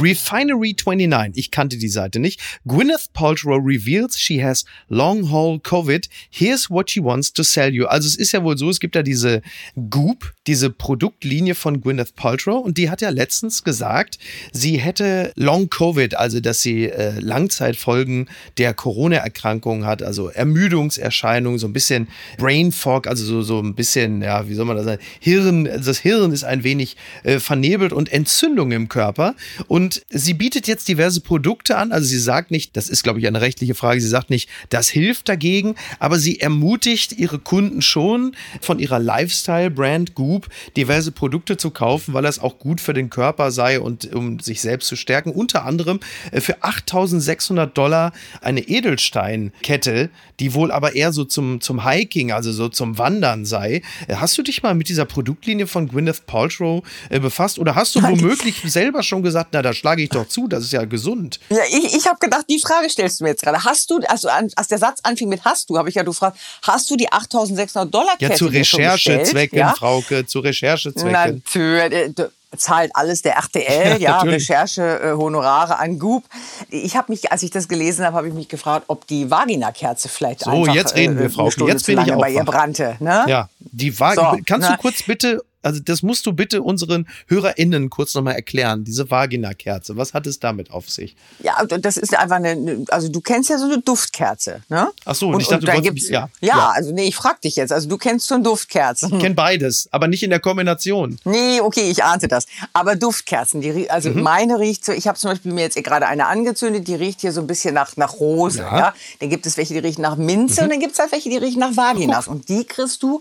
Refinery 0.00 0.74
29, 0.74 1.36
ich 1.36 1.50
kannte 1.50 1.76
die 1.76 1.88
Seite 1.88 2.20
nicht. 2.20 2.40
Gwyneth 2.66 3.12
Paltrow 3.12 3.60
reveals 3.64 4.18
she 4.18 4.42
has 4.42 4.64
long 4.88 5.30
haul 5.30 5.58
COVID. 5.58 6.08
Here's 6.30 6.70
what 6.70 6.90
she 6.90 7.02
wants 7.02 7.32
to 7.32 7.42
sell 7.42 7.74
you. 7.74 7.86
Also 7.86 8.06
es 8.06 8.16
ist 8.16 8.32
ja 8.32 8.42
wohl 8.44 8.56
so, 8.56 8.70
es 8.70 8.80
gibt 8.80 8.94
ja 8.94 9.02
diese 9.02 9.42
Goop, 9.90 10.32
diese 10.46 10.70
Produktlinie 10.70 11.54
von 11.54 11.80
Gwyneth 11.80 12.14
Paltrow 12.14 12.64
und 12.64 12.78
die 12.78 12.90
hat 12.90 13.00
ja 13.00 13.10
letztens 13.10 13.64
gesagt, 13.64 14.18
sie 14.52 14.78
hätte 14.78 15.32
Long 15.34 15.68
Covid, 15.70 16.14
also 16.16 16.40
dass 16.40 16.62
sie 16.62 16.86
äh, 16.86 17.18
Langzeitfolgen 17.20 18.28
der 18.56 18.74
Corona-Erkrankung 18.74 19.84
hat, 19.84 20.02
also 20.02 20.28
Ermüdungserscheinungen, 20.28 21.58
so 21.58 21.66
ein 21.66 21.72
bisschen 21.72 22.08
Brain 22.36 22.72
Fog, 22.72 23.06
also 23.06 23.24
so, 23.24 23.42
so 23.42 23.60
ein 23.60 23.74
bisschen, 23.74 24.22
ja, 24.22 24.48
wie 24.48 24.54
soll 24.54 24.64
man 24.64 24.76
das 24.76 24.86
sagen, 24.86 25.02
Hirn, 25.20 25.64
das 25.64 25.98
Hirn 25.98 26.32
ist 26.32 26.44
ein 26.44 26.64
wenig 26.64 26.96
äh, 27.24 27.38
vernebelt 27.38 27.92
und 27.92 28.12
Entzündung 28.12 28.72
im 28.72 28.88
Körper 28.88 29.34
und 29.66 29.87
sie 30.08 30.34
bietet 30.34 30.66
jetzt 30.66 30.88
diverse 30.88 31.20
Produkte 31.20 31.76
an, 31.76 31.92
also 31.92 32.06
sie 32.06 32.18
sagt 32.18 32.50
nicht, 32.50 32.76
das 32.76 32.88
ist 32.88 33.02
glaube 33.02 33.18
ich 33.18 33.26
eine 33.26 33.40
rechtliche 33.40 33.74
Frage, 33.74 34.00
sie 34.00 34.08
sagt 34.08 34.30
nicht, 34.30 34.48
das 34.70 34.88
hilft 34.88 35.28
dagegen, 35.28 35.74
aber 35.98 36.18
sie 36.18 36.40
ermutigt 36.40 37.12
ihre 37.12 37.38
Kunden 37.38 37.82
schon 37.82 38.34
von 38.60 38.78
ihrer 38.78 38.98
Lifestyle-Brand 38.98 40.14
Goop 40.14 40.48
diverse 40.76 41.12
Produkte 41.12 41.56
zu 41.56 41.70
kaufen, 41.70 42.14
weil 42.14 42.22
das 42.22 42.38
auch 42.38 42.58
gut 42.58 42.80
für 42.80 42.94
den 42.94 43.10
Körper 43.10 43.50
sei 43.50 43.80
und 43.80 44.12
um 44.14 44.40
sich 44.40 44.60
selbst 44.60 44.88
zu 44.88 44.96
stärken. 44.96 45.30
Unter 45.30 45.64
anderem 45.64 46.00
äh, 46.32 46.40
für 46.40 46.62
8600 46.62 47.76
Dollar 47.76 48.12
eine 48.40 48.60
Edelsteinkette, 48.60 50.10
die 50.40 50.54
wohl 50.54 50.70
aber 50.70 50.94
eher 50.94 51.12
so 51.12 51.24
zum, 51.24 51.60
zum 51.60 51.88
Hiking, 51.88 52.32
also 52.32 52.52
so 52.52 52.68
zum 52.68 52.98
Wandern 52.98 53.44
sei. 53.44 53.82
Äh, 54.06 54.16
Hast 54.16 54.36
du 54.36 54.42
dich 54.42 54.62
mal 54.62 54.74
mit 54.74 54.88
dieser 54.88 55.04
Produktlinie 55.04 55.66
von 55.66 55.88
Gwyneth 55.88 56.26
Paltrow 56.26 56.82
äh, 57.08 57.20
befasst 57.20 57.58
oder 57.58 57.74
hast 57.74 57.94
du 57.94 58.02
womöglich 58.02 58.62
selber 58.64 59.02
schon 59.02 59.22
gesagt, 59.22 59.50
na, 59.52 59.62
da 59.62 59.72
schlage 59.78 60.02
ich 60.02 60.10
doch 60.10 60.28
zu, 60.28 60.46
das 60.48 60.64
ist 60.64 60.72
ja 60.72 60.84
gesund. 60.84 61.40
Ja, 61.48 61.58
ich, 61.70 61.94
ich 61.96 62.06
habe 62.06 62.18
gedacht, 62.18 62.44
die 62.48 62.60
Frage 62.60 62.88
stellst 62.90 63.20
du 63.20 63.24
mir 63.24 63.30
jetzt 63.30 63.42
gerade. 63.42 63.64
Hast 63.64 63.90
du, 63.90 63.98
also 64.08 64.28
als 64.28 64.68
der 64.68 64.78
Satz 64.78 65.00
anfing 65.02 65.28
mit 65.28 65.44
hast 65.44 65.70
du, 65.70 65.78
habe 65.78 65.88
ich 65.88 65.94
ja 65.94 66.02
du 66.02 66.10
gefragt, 66.10 66.38
hast 66.62 66.90
du 66.90 66.96
die 66.96 67.10
8600 67.10 67.92
Dollar 67.92 68.16
Kette 68.18 68.32
Ja, 68.32 68.34
zu? 68.36 68.46
Recherchezwecken, 68.46 69.58
ja? 69.58 69.74
Frauke, 69.74 70.26
zu 70.26 70.40
Recherchezwecken. 70.40 71.12
Natürlich. 71.44 72.14
d- 72.14 72.26
Zahlt 72.56 72.90
alles 72.96 73.20
der 73.20 73.34
RTL, 73.34 74.00
ja, 74.00 74.12
natürlich. 74.12 74.48
Recherche, 74.48 74.82
äh, 75.00 75.12
Honorare 75.12 75.78
an 75.78 75.98
Goop. 75.98 76.24
Ich 76.70 76.96
habe 76.96 77.12
mich, 77.12 77.30
als 77.30 77.42
ich 77.42 77.50
das 77.50 77.68
gelesen 77.68 78.06
habe, 78.06 78.16
habe 78.16 78.28
ich 78.28 78.32
mich 78.32 78.48
gefragt, 78.48 78.86
ob 78.88 79.06
die 79.06 79.30
Vagina-Kerze 79.30 80.08
vielleicht 80.08 80.40
So, 80.40 80.52
einfach 80.52 80.74
jetzt 80.74 80.94
reden 80.96 81.18
wir, 81.18 81.26
äh, 81.26 81.28
Frauke. 81.28 81.42
eine 81.42 81.50
Stunde 81.52 81.72
Jetzt 81.74 81.84
bin 81.86 82.00
ich 82.00 82.10
auch 82.10 82.18
bei 82.18 82.30
ihr 82.30 82.44
brannte. 82.44 82.96
Ne? 83.00 83.24
Ja, 83.28 83.50
die 83.60 84.00
war. 84.00 84.14
So, 84.14 84.38
kannst 84.46 84.66
du 84.66 84.72
ne? 84.72 84.78
kurz 84.80 85.02
bitte, 85.02 85.42
also 85.62 85.80
das 85.80 86.02
musst 86.02 86.24
du 86.26 86.32
bitte 86.32 86.62
unseren 86.62 87.08
HörerInnen 87.26 87.90
kurz 87.90 88.14
nochmal 88.14 88.34
erklären, 88.34 88.84
diese 88.84 89.10
Vagina-Kerze. 89.10 89.96
Was 89.96 90.14
hat 90.14 90.26
es 90.26 90.38
damit 90.38 90.70
auf 90.70 90.88
sich? 90.88 91.16
Ja, 91.42 91.64
das 91.64 91.96
ist 91.96 92.16
einfach 92.16 92.36
eine, 92.36 92.84
also 92.90 93.08
du 93.08 93.20
kennst 93.20 93.50
ja 93.50 93.58
so 93.58 93.64
eine 93.66 93.78
Duftkerze, 93.80 94.62
ne? 94.68 94.90
Ach 95.04 95.14
so, 95.14 95.28
und 95.28 95.40
ich 95.40 95.48
dachte, 95.48 95.66
und 95.66 95.84
du 95.84 95.84
wolltest- 95.88 96.10
ja, 96.10 96.28
ja, 96.40 96.56
ja. 96.56 96.70
also 96.74 96.92
nee, 96.92 97.04
ich 97.08 97.16
frag 97.16 97.40
dich 97.42 97.56
jetzt, 97.56 97.72
also 97.72 97.88
du 97.88 97.98
kennst 97.98 98.28
schon 98.28 98.42
Duftkerzen. 98.44 99.12
Ich 99.14 99.20
kenne 99.20 99.34
beides, 99.34 99.88
aber 99.90 100.08
nicht 100.08 100.22
in 100.22 100.30
der 100.30 100.40
Kombination. 100.40 101.18
Nee, 101.24 101.60
okay, 101.60 101.90
ich 101.90 102.04
ahnte 102.04 102.28
das. 102.28 102.46
Aber 102.72 102.96
Duftkerzen, 102.96 103.60
die, 103.60 103.90
also 103.90 104.10
Mhm. 104.10 104.22
meine 104.22 104.58
riecht 104.58 104.84
so, 104.84 104.92
ich 104.92 105.08
habe 105.08 105.18
zum 105.18 105.30
Beispiel 105.30 105.52
mir 105.52 105.62
jetzt 105.62 105.82
gerade 105.82 106.06
eine 106.06 106.26
angezündet, 106.26 106.86
die 106.88 106.94
riecht 106.94 107.20
hier 107.20 107.32
so 107.32 107.40
ein 107.40 107.46
bisschen 107.46 107.74
nach, 107.74 107.96
nach 107.96 108.14
Rose. 108.20 108.58
Ja. 108.58 108.70
Mhm. 108.70 108.78
Ja. 108.78 108.94
Dann 109.20 109.30
gibt 109.30 109.46
es 109.46 109.56
welche, 109.56 109.74
die 109.74 109.80
riechen 109.80 110.02
nach 110.02 110.16
Minze 110.16 110.62
und 110.62 110.70
dann 110.70 110.80
gibt 110.80 110.92
es 110.92 110.98
halt 110.98 111.12
welche, 111.12 111.28
die 111.30 111.36
riechen 111.36 111.60
nach 111.60 111.76
Vaginas. 111.76 112.28
Und 112.28 112.48
die 112.48 112.64
kriegst 112.64 113.02
du 113.02 113.20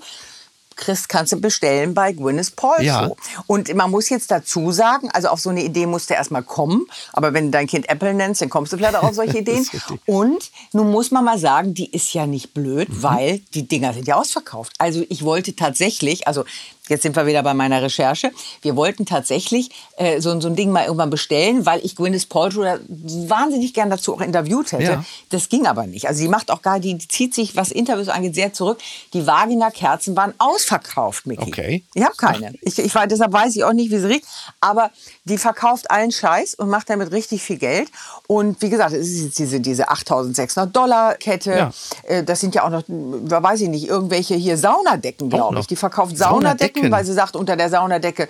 kriegst, 0.78 1.10
kannst 1.10 1.34
du 1.34 1.42
bestellen 1.42 1.94
bei 1.94 2.13
Gwyneth 2.13 2.56
Paltrow. 2.56 2.84
Ja. 2.86 3.12
Und 3.48 3.74
man 3.76 3.92
muss 3.92 4.10
jetzt 4.10 4.32
dazu 4.32 4.72
sagen, 4.72 5.10
also 5.12 5.28
auf 5.30 5.40
so 5.40 5.50
eine 5.50 5.63
Idee 5.63 5.86
musst 5.86 6.10
du 6.10 6.13
erstmal 6.13 6.44
kommen. 6.44 6.86
Aber 7.13 7.34
wenn 7.34 7.46
du 7.46 7.52
dein 7.52 7.68
Kind 7.68 7.90
Apple 7.90 8.13
nennst, 8.13 8.42
dann 8.42 8.50
kommst 8.50 8.72
du 8.72 8.78
vielleicht 8.78 8.96
auch 8.96 9.04
auf 9.04 9.16
solche 9.16 9.38
Ideen. 9.40 9.68
Und 10.06 10.52
nun 10.74 10.92
muss 10.92 11.12
man 11.12 11.26
mal 11.26 11.38
sagen, 11.40 11.74
die 11.74 11.92
ist 11.92 12.13
ja 12.13 12.26
nicht 12.28 12.54
blöd, 12.54 12.90
Mhm. 12.90 13.04
weil 13.04 13.40
die 13.54 13.68
Dinger 13.68 13.94
sind 13.94 14.08
ja 14.08 14.16
ausverkauft. 14.16 14.74
Also 14.78 15.04
ich 15.10 15.24
wollte 15.24 15.56
tatsächlich, 15.56 16.28
also 16.28 16.46
jetzt 16.89 17.04
sind 17.04 17.15
wir 17.15 17.26
wieder 17.26 17.43
bei 17.43 17.54
meiner 17.54 17.82
Recherche, 17.82 18.32
wir 18.62 18.76
wollten 18.76 19.06
tatsächlich 19.06 19.69
äh, 19.97 20.21
so, 20.21 20.39
so 20.39 20.47
ein 20.47 20.56
Ding 20.56 20.71
mal 20.71 20.86
irgendwann 20.86 21.10
bestellen, 21.10 21.65
weil 21.65 21.84
ich 21.84 21.95
Gwyneth 21.95 22.30
Paltrow 22.30 22.80
wahnsinnig 22.88 23.73
gern 23.73 23.89
dazu 23.89 24.15
auch 24.15 24.21
interviewt 24.21 24.71
hätte. 24.71 24.84
Ja. 24.84 25.06
Das 25.30 25.50
ging 25.50 25.65
aber 25.67 25.88
nicht. 25.88 26.08
Also 26.08 26.19
sie 26.19 26.28
macht 26.28 26.52
auch 26.52 26.62
gar, 26.62 26.80
die, 26.80 26.95
die 26.95 27.08
zieht 27.08 27.34
sich, 27.34 27.56
was 27.56 27.71
Interviews 27.71 28.10
angeht, 28.10 28.36
sehr 28.36 28.54
zurück. 28.54 28.80
Die 29.13 29.26
Vagina-Kerzen 29.26 30.15
waren 30.15 30.34
ausverkauft, 30.38 31.26
Miki. 31.26 31.43
Okay. 31.47 31.84
Ich 31.93 32.04
habe 32.04 32.15
keine. 32.15 32.54
Ich, 32.62 32.78
ich 32.78 32.93
deshalb 32.93 33.34
weiß 33.34 33.56
ich 33.56 33.63
auch 33.63 33.73
nicht, 33.73 33.91
wie 33.91 33.97
sie 34.00 34.08
riecht. 34.08 34.26
Aber 34.62 34.91
die 35.26 35.38
verkauft 35.38 35.89
allen 35.91 36.12
Scheiß 36.12 36.56
und 36.56 36.69
macht 36.69 36.89
damit 36.89 37.12
richtig 37.12 37.41
viel 37.41 37.58
Geld. 37.58 37.89
Und 38.28 38.62
wie 38.62 38.69
gesagt, 38.69 38.93
es 38.93 39.08
ist 39.08 39.23
jetzt 39.23 39.39
diese, 39.39 39.60
diese 39.60 39.89
8600 39.89 40.76
Dollar 40.76 41.15
Kette. 41.15 41.52
Ja. 41.52 41.71
Äh, 42.04 42.23
Das 42.23 42.39
sind 42.39 42.56
ja 42.56 42.65
auch 42.65 42.69
noch, 42.69 42.84
weiß 42.88 43.62
ich 43.62 43.69
nicht, 43.69 43.88
irgendwelche 43.88 44.36
hier 44.36 44.58
Saunadecken, 44.58 45.30
glaube 45.30 45.60
ich. 45.60 45.67
Die 45.67 45.76
verkauft 45.76 46.17
Saunadecken, 46.17 46.77
Saunadecken. 46.84 46.92
weil 46.92 47.06
sie 47.06 47.13
sagt, 47.13 47.36
unter 47.36 47.56
der 47.56 47.70
Saunadecke, 47.70 48.28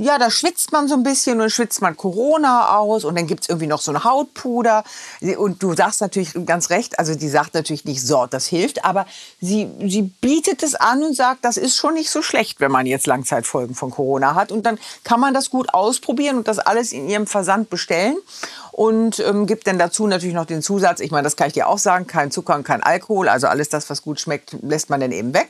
ja, 0.00 0.18
da 0.18 0.30
schwitzt 0.30 0.72
man 0.72 0.88
so 0.88 0.94
ein 0.94 1.02
bisschen 1.02 1.34
und 1.34 1.40
dann 1.40 1.50
schwitzt 1.50 1.82
man 1.82 1.94
Corona 1.94 2.76
aus 2.76 3.04
und 3.04 3.16
dann 3.16 3.26
gibt's 3.26 3.48
irgendwie 3.48 3.66
noch 3.66 3.82
so 3.82 3.92
ein 3.92 4.02
Hautpuder. 4.02 4.82
Und 5.36 5.62
du 5.62 5.74
sagst 5.74 6.00
natürlich 6.00 6.32
ganz 6.46 6.70
recht, 6.70 6.98
also 6.98 7.14
die 7.14 7.28
sagt 7.28 7.52
natürlich 7.52 7.84
nicht, 7.84 8.00
so, 8.00 8.26
das 8.26 8.46
hilft, 8.46 8.84
aber 8.84 9.06
sie, 9.40 9.68
sie 9.86 10.02
bietet 10.02 10.62
es 10.62 10.74
an 10.74 11.02
und 11.02 11.14
sagt, 11.14 11.44
das 11.44 11.58
ist 11.58 11.76
schon 11.76 11.94
nicht 11.94 12.08
so 12.08 12.22
schlecht, 12.22 12.60
wenn 12.60 12.72
man 12.72 12.86
jetzt 12.86 13.06
Langzeitfolgen 13.06 13.74
von 13.74 13.90
Corona 13.90 14.34
hat. 14.34 14.52
Und 14.52 14.64
dann 14.64 14.78
kann 15.04 15.20
man 15.20 15.34
das 15.34 15.50
gut 15.50 15.74
ausprobieren 15.74 16.38
und 16.38 16.48
das 16.48 16.58
alles 16.58 16.92
in 16.92 17.08
ihrem 17.08 17.26
Versand 17.26 17.68
bestellen. 17.68 18.16
Und 18.72 19.18
ähm, 19.18 19.46
gibt 19.46 19.66
dann 19.66 19.78
dazu 19.78 20.06
natürlich 20.06 20.34
noch 20.34 20.46
den 20.46 20.62
Zusatz, 20.62 21.00
ich 21.00 21.10
meine, 21.10 21.24
das 21.24 21.36
kann 21.36 21.48
ich 21.48 21.52
dir 21.52 21.68
auch 21.68 21.78
sagen, 21.78 22.06
kein 22.06 22.30
Zucker 22.30 22.54
und 22.54 22.64
kein 22.64 22.82
Alkohol, 22.82 23.28
also 23.28 23.48
alles 23.48 23.68
das, 23.68 23.90
was 23.90 24.00
gut 24.00 24.20
schmeckt, 24.20 24.56
lässt 24.62 24.88
man 24.88 25.00
dann 25.00 25.12
eben 25.12 25.34
weg. 25.34 25.48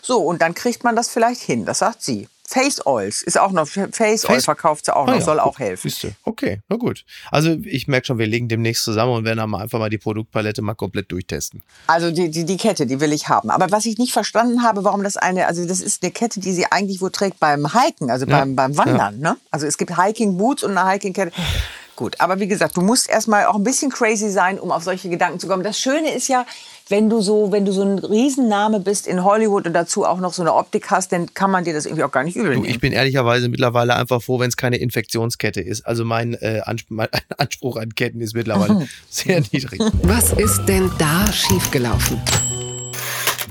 So, 0.00 0.22
und 0.22 0.42
dann 0.42 0.54
kriegt 0.54 0.82
man 0.82 0.96
das 0.96 1.08
vielleicht 1.08 1.42
hin, 1.42 1.64
das 1.64 1.78
sagt 1.78 2.02
sie. 2.02 2.28
Face 2.46 2.84
Oils 2.86 3.22
ist 3.22 3.38
auch 3.38 3.52
noch, 3.52 3.66
Face, 3.66 4.28
Oil 4.28 4.40
verkauft 4.40 4.84
sie 4.86 4.94
auch 4.94 5.06
Ah 5.06 5.12
noch, 5.12 5.18
ja, 5.20 5.24
soll 5.24 5.40
auch 5.40 5.58
helfen. 5.58 5.88
Siehste. 5.88 6.12
Okay, 6.24 6.60
na 6.68 6.76
gut. 6.76 7.04
Also 7.30 7.56
ich 7.64 7.86
merke 7.88 8.06
schon, 8.08 8.18
wir 8.18 8.26
legen 8.26 8.48
demnächst 8.48 8.84
zusammen 8.84 9.12
und 9.12 9.24
werden 9.24 9.38
dann 9.38 9.48
mal 9.50 9.62
einfach 9.62 9.78
mal 9.78 9.88
die 9.88 9.98
Produktpalette 9.98 10.60
mal 10.60 10.74
komplett 10.74 11.10
durchtesten. 11.12 11.62
Also 11.86 12.10
die, 12.10 12.30
die, 12.30 12.44
die 12.44 12.56
Kette, 12.56 12.84
die 12.86 13.00
will 13.00 13.12
ich 13.12 13.28
haben. 13.28 13.48
Aber 13.50 13.70
was 13.70 13.86
ich 13.86 13.96
nicht 13.98 14.12
verstanden 14.12 14.62
habe, 14.62 14.84
warum 14.84 15.02
das 15.02 15.16
eine, 15.16 15.46
also 15.46 15.64
das 15.66 15.80
ist 15.80 16.02
eine 16.02 16.12
Kette, 16.12 16.40
die 16.40 16.52
sie 16.52 16.66
eigentlich 16.70 17.00
wo 17.00 17.08
trägt 17.08 17.38
beim 17.40 17.72
Hiken, 17.72 18.10
also 18.10 18.26
Ja. 18.26 18.40
beim, 18.40 18.56
beim 18.56 18.76
Wandern. 18.76 19.18
Ne? 19.18 19.36
Also 19.50 19.66
es 19.66 19.78
gibt 19.78 19.96
Hiking 19.96 20.36
Boots 20.36 20.62
und 20.62 20.76
eine 20.76 20.90
Hiking 20.90 21.12
Kette. 21.12 21.32
Gut, 21.94 22.20
aber 22.20 22.40
wie 22.40 22.48
gesagt, 22.48 22.76
du 22.76 22.80
musst 22.80 23.08
erstmal 23.08 23.44
auch 23.46 23.54
ein 23.54 23.64
bisschen 23.64 23.90
crazy 23.90 24.30
sein, 24.30 24.58
um 24.58 24.72
auf 24.72 24.82
solche 24.82 25.08
Gedanken 25.10 25.38
zu 25.38 25.46
kommen. 25.46 25.62
Das 25.62 25.78
Schöne 25.78 26.12
ist 26.12 26.26
ja, 26.26 26.46
wenn 26.92 27.08
du 27.08 27.22
so, 27.22 27.50
wenn 27.50 27.64
du 27.64 27.72
so 27.72 27.82
ein 27.82 27.98
Riesenname 27.98 28.78
bist 28.78 29.06
in 29.06 29.24
Hollywood 29.24 29.66
und 29.66 29.72
dazu 29.72 30.04
auch 30.04 30.20
noch 30.20 30.34
so 30.34 30.42
eine 30.42 30.52
Optik 30.52 30.90
hast, 30.90 31.10
dann 31.10 31.32
kann 31.32 31.50
man 31.50 31.64
dir 31.64 31.72
das 31.72 31.86
irgendwie 31.86 32.04
auch 32.04 32.12
gar 32.12 32.22
nicht 32.22 32.36
übel 32.36 32.50
nehmen. 32.50 32.64
Du, 32.64 32.68
ich 32.68 32.80
bin 32.80 32.92
ehrlicherweise 32.92 33.48
mittlerweile 33.48 33.96
einfach 33.96 34.22
froh, 34.22 34.38
wenn 34.38 34.48
es 34.48 34.58
keine 34.58 34.76
Infektionskette 34.76 35.62
ist. 35.62 35.86
Also 35.86 36.04
mein, 36.04 36.34
äh, 36.34 36.60
Anspruch, 36.64 36.94
mein 36.94 37.08
Anspruch 37.38 37.78
an 37.78 37.94
Ketten 37.94 38.20
ist 38.20 38.34
mittlerweile 38.34 38.86
sehr 39.08 39.40
niedrig. 39.40 39.80
Was 40.02 40.34
ist 40.34 40.66
denn 40.66 40.90
da 40.98 41.32
schiefgelaufen? 41.32 42.20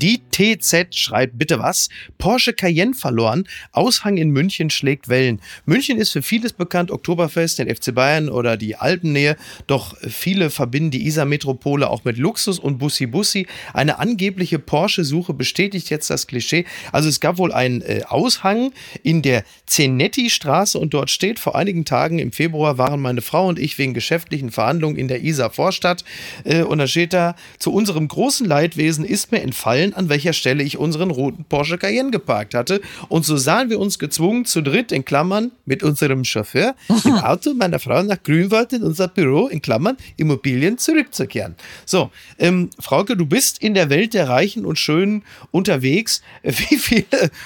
Die 0.01 0.21
TZ 0.41 0.95
schreibt 0.95 1.37
bitte 1.37 1.59
was. 1.59 1.89
Porsche 2.17 2.53
Cayenne 2.53 2.95
verloren. 2.95 3.47
Aushang 3.73 4.17
in 4.17 4.31
München 4.31 4.71
schlägt 4.71 5.07
Wellen. 5.07 5.39
München 5.65 5.99
ist 5.99 6.11
für 6.11 6.23
vieles 6.23 6.53
bekannt. 6.53 6.89
Oktoberfest, 6.89 7.59
den 7.59 7.73
FC 7.73 7.93
Bayern 7.93 8.27
oder 8.27 8.57
die 8.57 8.75
Alpennähe. 8.75 9.37
Doch 9.67 9.95
viele 10.01 10.49
verbinden 10.49 10.89
die 10.89 11.05
Isar-Metropole 11.05 11.87
auch 11.87 12.05
mit 12.05 12.17
Luxus 12.17 12.57
und 12.57 12.79
Bussi-Bussi. 12.79 13.45
Eine 13.73 13.99
angebliche 13.99 14.57
Porsche-Suche 14.57 15.35
bestätigt 15.35 15.91
jetzt 15.91 16.09
das 16.09 16.25
Klischee. 16.25 16.65
Also 16.91 17.07
es 17.07 17.19
gab 17.19 17.37
wohl 17.37 17.51
einen 17.51 17.81
äh, 17.81 18.01
Aushang 18.07 18.73
in 19.03 19.21
der 19.21 19.43
Zenetti-Straße 19.67 20.79
und 20.79 20.95
dort 20.95 21.11
steht, 21.11 21.37
vor 21.37 21.55
einigen 21.55 21.85
Tagen 21.85 22.17
im 22.17 22.31
Februar 22.31 22.79
waren 22.79 22.99
meine 22.99 23.21
Frau 23.21 23.47
und 23.47 23.59
ich 23.59 23.77
wegen 23.77 23.93
geschäftlichen 23.93 24.49
Verhandlungen 24.49 24.95
in 24.95 25.07
der 25.07 25.21
Isar-Vorstadt. 25.21 26.03
Äh, 26.45 26.63
und 26.63 26.79
da 26.79 26.87
steht 26.87 27.13
da, 27.13 27.35
zu 27.59 27.71
unserem 27.71 28.07
großen 28.07 28.47
Leidwesen 28.47 29.05
ist 29.05 29.31
mir 29.31 29.43
entfallen, 29.43 29.93
an 29.93 30.09
welcher 30.09 30.30
Stelle 30.33 30.63
ich 30.63 30.77
unseren 30.77 31.11
roten 31.11 31.45
Porsche 31.45 31.77
Cayenne 31.77 32.11
geparkt 32.11 32.53
hatte. 32.53 32.81
Und 33.09 33.25
so 33.25 33.37
sahen 33.37 33.69
wir 33.69 33.79
uns 33.79 33.99
gezwungen, 33.99 34.45
zu 34.45 34.61
dritt 34.61 34.91
in 34.91 35.05
Klammern 35.05 35.51
mit 35.65 35.83
unserem 35.83 36.23
Chauffeur 36.23 36.75
im 37.05 37.15
Auto 37.15 37.53
meiner 37.53 37.79
Frau 37.79 38.03
nach 38.03 38.21
Grünwald 38.23 38.73
in 38.73 38.83
unser 38.83 39.07
Büro 39.07 39.47
in 39.47 39.61
Klammern 39.61 39.97
Immobilien 40.17 40.77
zurückzukehren. 40.77 41.55
So, 41.85 42.11
ähm, 42.39 42.69
Frauke, 42.79 43.15
du 43.15 43.25
bist 43.25 43.61
in 43.61 43.73
der 43.73 43.89
Welt 43.89 44.13
der 44.13 44.29
Reichen 44.29 44.65
und 44.65 44.77
Schönen 44.77 45.23
unterwegs. 45.51 46.21
Wie 46.43 46.77
viele 46.77 47.05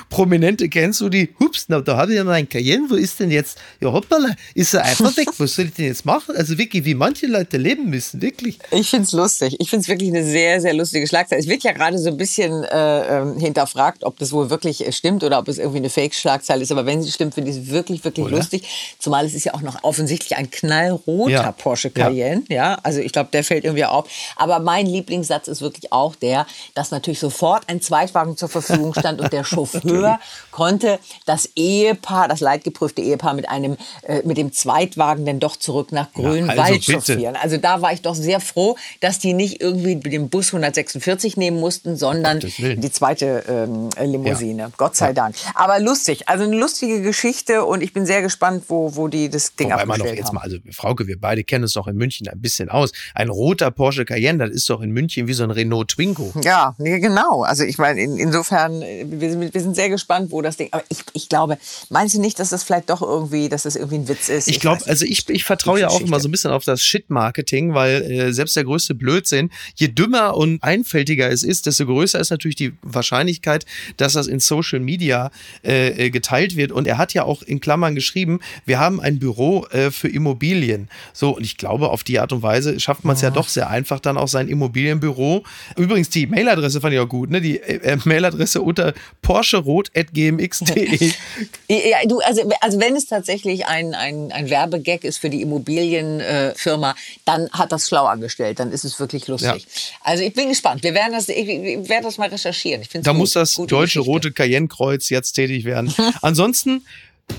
Prominente 0.10 0.70
kennst 0.70 1.02
du, 1.02 1.10
die, 1.10 1.30
hups, 1.40 1.66
na, 1.68 1.82
da 1.82 1.98
habe 1.98 2.12
ich 2.12 2.18
ja 2.18 2.24
meinen 2.24 2.50
Cayenne, 2.50 2.90
wo 2.90 2.96
ist 2.96 3.20
denn 3.20 3.32
jetzt? 3.32 3.58
Ja, 3.82 3.92
hoppala, 3.92 4.36
ist 4.54 4.74
er 4.74 4.84
einfach 4.84 5.16
weg. 5.18 5.28
Was 5.38 5.56
soll 5.56 5.66
ich 5.66 5.74
denn 5.74 5.86
jetzt 5.86 6.06
machen? 6.06 6.36
Also 6.36 6.58
wirklich, 6.58 6.86
wie 6.86 6.96
manche 6.96 7.28
Leute 7.28 7.58
leben 7.58 7.90
müssen, 7.90 8.22
wirklich. 8.22 8.60
Ich 8.72 8.90
finde 8.90 9.06
es 9.06 9.12
lustig. 9.12 9.56
Ich 9.60 9.70
finde 9.70 9.84
es 9.84 9.88
wirklich 9.88 10.10
eine 10.10 10.24
sehr, 10.24 10.62
sehr 10.62 10.74
lustige 10.74 11.08
Schlagzeile. 11.08 11.42
Es 11.42 11.48
wird 11.48 11.64
ja 11.64 11.72
gerade 11.72 11.98
so 11.98 12.10
ein 12.10 12.18
bisschen 12.18 12.65
äh, 12.72 13.22
ähm, 13.22 13.38
hinterfragt, 13.38 14.04
ob 14.04 14.18
das 14.20 14.32
wohl 14.32 14.50
wirklich 14.50 14.86
äh, 14.86 14.92
stimmt 14.92 15.24
oder 15.24 15.40
ob 15.40 15.48
es 15.48 15.58
irgendwie 15.58 15.80
eine 15.80 15.90
Fake-Schlagzeile 15.90 16.64
ist. 16.64 16.72
Aber 16.72 16.86
wenn 16.86 17.02
sie 17.02 17.12
stimmt, 17.12 17.34
finde 17.34 17.52
ich 17.52 17.58
es 17.58 17.70
wirklich, 17.70 18.04
wirklich 18.04 18.26
oder? 18.26 18.38
lustig. 18.38 18.96
Zumal 19.00 19.26
es 19.26 19.34
ist 19.34 19.44
ja 19.44 19.54
auch 19.54 19.62
noch 19.62 19.84
offensichtlich 19.84 20.38
ein 20.38 20.50
knallroter 20.50 21.32
ja. 21.32 21.52
Porsche 21.52 21.90
Cayenne. 21.90 22.44
Ja, 22.50 22.56
ja? 22.56 22.78
also 22.84 23.00
ich 23.00 23.12
glaube, 23.12 23.30
der 23.32 23.44
fällt 23.44 23.64
irgendwie 23.64 23.86
auf. 23.86 24.08
Aber 24.36 24.60
mein 24.60 24.86
Lieblingssatz 24.86 25.48
ist 25.48 25.62
wirklich 25.62 25.92
auch 25.92 26.16
der, 26.16 26.46
dass 26.74 26.92
natürlich 26.92 27.20
sofort 27.20 27.64
ein 27.68 27.82
Zweitwagen 27.82 28.38
zur 28.38 28.50
Verfügung 28.50 28.94
stand 28.94 29.22
und 29.22 29.32
der 29.32 29.44
Chauffeur 29.46 30.20
konnte 30.52 31.00
das 31.26 31.50
Ehepaar, 31.56 32.28
das 32.28 32.40
leidgeprüfte 32.40 33.02
Ehepaar 33.02 33.34
mit 33.34 33.50
einem, 33.50 33.78
äh, 34.04 34.22
mit 34.24 34.38
dem 34.38 34.52
Zweitwagen 34.52 35.26
dann 35.26 35.40
doch 35.40 35.56
zurück 35.56 35.92
nach 35.92 36.12
Grünwald 36.14 36.58
ja, 36.58 36.64
also 36.64 36.92
chauffieren. 36.92 37.36
Also 37.36 37.58
da 37.58 37.82
war 37.82 37.94
ich 37.94 38.02
doch 38.02 38.16
sehr 38.16 38.40
froh, 38.40 38.76
dass 39.00 39.20
die 39.20 39.34
nicht 39.34 39.62
irgendwie 39.62 39.96
den 39.96 40.30
Bus 40.30 40.48
146 40.48 41.38
nehmen 41.38 41.60
mussten, 41.60 41.96
sondern 41.96 42.40
die 42.58 42.92
zweite 42.92 43.44
ähm, 43.48 43.90
Limousine. 44.00 44.64
Ja. 44.64 44.72
Gott 44.78 44.96
sei 44.96 45.08
ja. 45.08 45.14
Dank. 45.14 45.36
Aber 45.54 45.80
lustig, 45.80 46.28
also 46.28 46.44
eine 46.44 46.58
lustige 46.58 47.02
Geschichte 47.02 47.66
und 47.66 47.82
ich 47.82 47.94
bin 47.94 48.06
sehr 48.06 48.22
gespannt, 48.22 48.66
wo, 48.68 48.96
wo 48.96 49.08
die 49.08 49.30
das 49.30 49.56
Ding 49.56 49.68
Wobei 49.68 49.84
abgestellt 49.84 50.00
man 50.00 50.08
doch 50.08 50.18
jetzt 50.18 50.28
haben. 50.28 50.36
mal, 50.36 50.42
also 50.42 50.58
Frauke, 50.72 51.08
wir 51.08 51.20
beide 51.20 51.44
kennen 51.44 51.64
uns 51.64 51.74
doch 51.74 51.88
in 51.88 51.96
München 51.96 52.28
ein 52.28 52.42
bisschen 52.42 52.70
aus. 52.70 52.92
Ein 53.14 53.30
roter 53.30 53.72
Porsche 53.72 54.06
Cayenne, 54.06 54.40
das 54.40 54.56
ist 54.56 54.70
doch 54.70 54.82
in 54.82 54.92
München 54.92 55.28
wie 55.28 55.34
so 55.34 55.44
ein 55.44 55.52
Renault 55.52 55.90
Twingo. 55.90 56.34
Ja, 56.44 56.76
nee, 56.78 57.00
genau. 57.00 57.44
Also 57.44 57.64
ich 57.64 57.78
meine, 57.78 58.02
in, 58.02 58.18
insofern, 58.18 58.82
wir 58.82 59.32
sind, 59.32 59.54
wir 59.54 59.62
sind 59.62 59.76
sehr 59.76 59.90
gespannt, 59.90 60.32
wo 60.32 60.42
das 60.42 60.58
Ding. 60.58 60.70
Aber 60.72 60.84
ich, 60.90 61.00
ich 61.14 61.30
glaube, 61.30 61.58
meinst 61.90 62.16
du 62.16 62.22
nicht, 62.22 62.40
dass 62.40 62.50
das 62.50 62.64
vielleicht 62.64 62.90
doch 62.90 63.02
irgendwie, 63.02 63.50
dass 63.50 63.64
das 63.64 63.76
irgendwie 63.76 63.96
ein 63.96 64.08
Witz 64.08 64.30
ist? 64.30 64.48
Ich, 64.48 64.56
ich 64.56 64.62
glaube, 64.62 64.86
also 64.88 65.06
ich, 65.06 65.28
ich 65.30 65.44
vertraue 65.44 65.80
ja 65.80 65.90
auch 65.90 66.02
immer 66.02 66.20
so 66.20 66.28
ein 66.28 66.32
bisschen 66.32 66.52
auf 66.52 66.64
das 66.64 66.84
Shit-Marketing, 66.84 67.74
weil 67.74 68.02
äh, 68.04 68.34
selbst 68.34 68.56
der 68.56 68.64
größte 68.64 68.96
Blödsinn, 68.96 69.52
je 69.76 69.88
dümmer 69.88 70.36
und 70.36 70.64
einfältiger 70.64 71.30
es 71.30 71.44
ist, 71.44 71.66
desto 71.66 71.86
größer 71.86 72.20
ist 72.20 72.30
natürlich 72.30 72.45
die 72.54 72.74
Wahrscheinlichkeit, 72.84 73.66
dass 73.98 74.14
das 74.14 74.28
in 74.28 74.40
Social 74.40 74.80
Media 74.80 75.32
äh, 75.64 76.06
äh, 76.06 76.10
geteilt 76.12 76.56
wird. 76.56 76.72
Und 76.72 76.86
er 76.86 77.00
hat 77.00 77.16
ja 77.16 77.24
auch 77.24 77.42
in 77.42 77.60
Klammern 77.60 77.96
geschrieben, 77.96 78.40
wir 78.66 78.80
haben 78.80 79.02
ein 79.02 79.18
Büro 79.18 79.66
äh, 79.72 79.90
für 79.90 80.08
Immobilien. 80.08 80.90
So, 81.14 81.36
und 81.36 81.44
ich 81.44 81.58
glaube, 81.58 81.90
auf 81.90 82.04
die 82.04 82.20
Art 82.20 82.32
und 82.32 82.44
Weise 82.44 82.80
schafft 82.80 83.04
man 83.06 83.16
es 83.16 83.22
ja. 83.22 83.30
ja 83.30 83.34
doch 83.34 83.48
sehr 83.48 83.70
einfach, 83.70 84.00
dann 84.00 84.18
auch 84.18 84.28
sein 84.28 84.48
Immobilienbüro. 84.48 85.44
Übrigens, 85.78 86.10
die 86.10 86.28
Mailadresse 86.28 86.82
fand 86.82 86.94
ich 86.94 87.00
auch 87.00 87.10
gut, 87.10 87.32
ne? 87.32 87.42
Die 87.42 87.60
äh, 87.60 87.78
äh 87.78 87.98
Mailadresse 88.04 88.62
unter 88.62 88.94
porscherot.gmx.de. 89.22 91.12
ja, 91.70 91.98
du, 92.06 92.20
also, 92.20 92.50
also 92.62 92.80
wenn 92.80 92.96
es 92.96 93.08
tatsächlich 93.08 93.66
ein, 93.66 93.96
ein, 93.96 94.32
ein 94.32 94.50
Werbegag 94.50 95.04
ist 95.04 95.18
für 95.18 95.30
die 95.30 95.42
Immobilienfirma, 95.42 96.96
dann 97.24 97.50
hat 97.52 97.72
das 97.72 97.88
schlau 97.88 98.06
angestellt. 98.06 98.60
Dann 98.60 98.72
ist 98.72 98.84
es 98.84 99.00
wirklich 99.00 99.28
lustig. 99.28 99.64
Ja. 99.64 99.98
Also 100.04 100.24
ich 100.24 100.34
bin 100.34 100.50
gespannt. 100.50 100.84
Wir 100.84 100.94
werden 100.94 101.14
das, 101.14 101.30
ich, 101.30 101.48
ich 101.48 101.90
werde 101.90 102.04
das 102.04 102.18
mal 102.18 102.30
recherchieren. 102.36 102.84
da 103.02 103.12
gut, 103.12 103.20
muss 103.20 103.34
das 103.34 103.56
deutsche 103.56 104.00
Geschichte. 104.00 104.00
Rote 104.02 104.32
Cayenne-Kreuz 104.32 105.10
jetzt 105.10 105.34
tätig 105.34 105.66
werden. 105.66 105.94
Ansonsten 106.22 106.84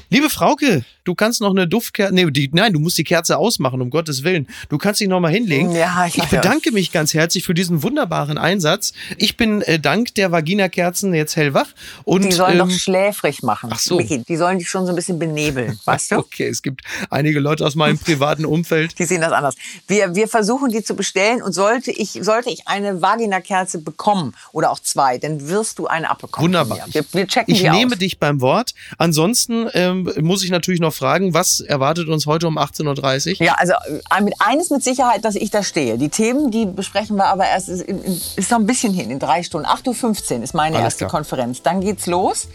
Liebe 0.09 0.31
Frauke, 0.31 0.85
du 1.05 1.15
kannst 1.17 1.41
noch 1.41 1.51
eine 1.51 1.67
Duftkerze, 1.67 2.15
nee, 2.15 2.31
die, 2.31 2.49
nein, 2.53 2.73
du 2.73 2.79
musst 2.79 2.97
die 2.97 3.05
Kerze 3.05 3.39
ausmachen, 3.39 3.83
um 3.83 3.91
Gottes 3.91 4.23
Willen. 4.23 4.47
Du 4.69 4.79
kannst 4.79 5.01
dich 5.01 5.09
noch 5.09 5.19
mal 5.19 5.33
hinlegen. 5.33 5.73
Ja, 5.73 6.07
ich, 6.07 6.17
ich 6.17 6.25
bedanke 6.25 6.71
ja. 6.71 6.73
mich 6.73 6.93
ganz 6.93 7.13
herzlich 7.13 7.45
für 7.45 7.55
diesen 7.55 7.83
wunderbaren 7.83 8.39
Einsatz. 8.39 8.93
Ich 9.17 9.37
bin 9.37 9.63
äh, 9.63 9.81
dank 9.81 10.15
der 10.15 10.31
Vagina-Kerzen 10.31 11.13
jetzt 11.13 11.35
hellwach. 11.35 11.67
Und, 12.05 12.25
die 12.25 12.33
sollen 12.33 12.53
ähm, 12.53 12.59
doch 12.59 12.71
schläfrig 12.71 13.43
machen. 13.43 13.71
Ach 13.73 13.81
so. 13.81 13.97
Michi, 13.97 14.23
die 14.23 14.37
sollen 14.37 14.59
dich 14.59 14.69
schon 14.69 14.87
so 14.87 14.93
ein 14.93 14.97
bisschen 14.97 15.19
benebeln, 15.19 15.79
weißt 15.85 16.13
du? 16.13 16.17
Okay, 16.27 16.49
es 16.49 16.63
gibt 16.63 16.83
einige 17.09 17.41
Leute 17.41 17.65
aus 17.65 17.77
meinem 17.77 17.99
privaten 17.99 18.45
Umfeld. 18.45 18.99
Die 18.99 19.05
sehen 19.05 19.21
das 19.21 19.33
anders. 19.33 19.55
Wir, 19.87 20.15
wir 20.15 20.29
versuchen, 20.29 20.71
die 20.71 20.83
zu 20.83 20.95
bestellen 20.97 21.41
und 21.41 21.53
sollte 21.53 21.91
ich, 21.91 22.19
sollte 22.21 22.51
ich 22.51 22.67
eine 22.67 23.01
Vagina-Kerze 23.01 23.79
bekommen 23.79 24.35
oder 24.53 24.71
auch 24.71 24.81
zwei, 24.81 25.19
dann 25.19 25.49
wirst 25.49 25.79
du 25.79 25.87
eine 25.87 26.11
abbekommen. 26.11 26.49
Wunderbar. 26.49 26.87
Wir, 26.91 27.05
wir 27.13 27.27
checken 27.27 27.55
ich 27.55 27.63
nehme 27.63 27.93
aus. 27.93 27.99
dich 27.99 28.19
beim 28.19 28.41
Wort. 28.41 28.75
Ansonsten 28.99 29.69
ähm, 29.77 30.11
muss 30.23 30.43
ich 30.43 30.51
natürlich 30.51 30.81
noch 30.81 30.95
fragen, 30.95 31.35
was 31.35 31.61
erwartet 31.61 32.09
uns 32.09 32.25
heute 32.25 32.49
um 32.49 32.57
18.30 32.57 33.41
Uhr? 33.41 33.47
Ja, 33.47 33.57
also 33.59 33.75
äh, 33.75 34.23
mit 34.23 34.33
eines 34.39 34.71
mit 34.71 34.83
Sicherheit, 34.83 35.23
dass 35.27 35.35
ich 35.35 35.51
da 35.51 35.63
stehe. 35.63 35.99
Die 35.99 36.09
Themen, 36.09 36.51
die 36.51 36.65
besprechen 36.65 37.17
wir 37.17 37.27
aber 37.27 37.47
erst, 37.47 37.69
ist, 37.69 37.83
ist 37.83 38.51
noch 38.51 38.59
ein 38.59 38.67
bisschen 38.67 38.95
hin, 38.95 39.11
in 39.11 39.19
drei 39.19 39.43
Stunden. 39.43 39.67
8.15 39.67 40.39
Uhr 40.39 40.43
ist 40.45 40.55
meine 40.55 40.77
Alles 40.77 40.87
erste 40.87 41.05
klar. 41.05 41.11
Konferenz. 41.11 41.61
Dann 41.61 41.83
geht's 41.83 42.07
los. 42.07 42.49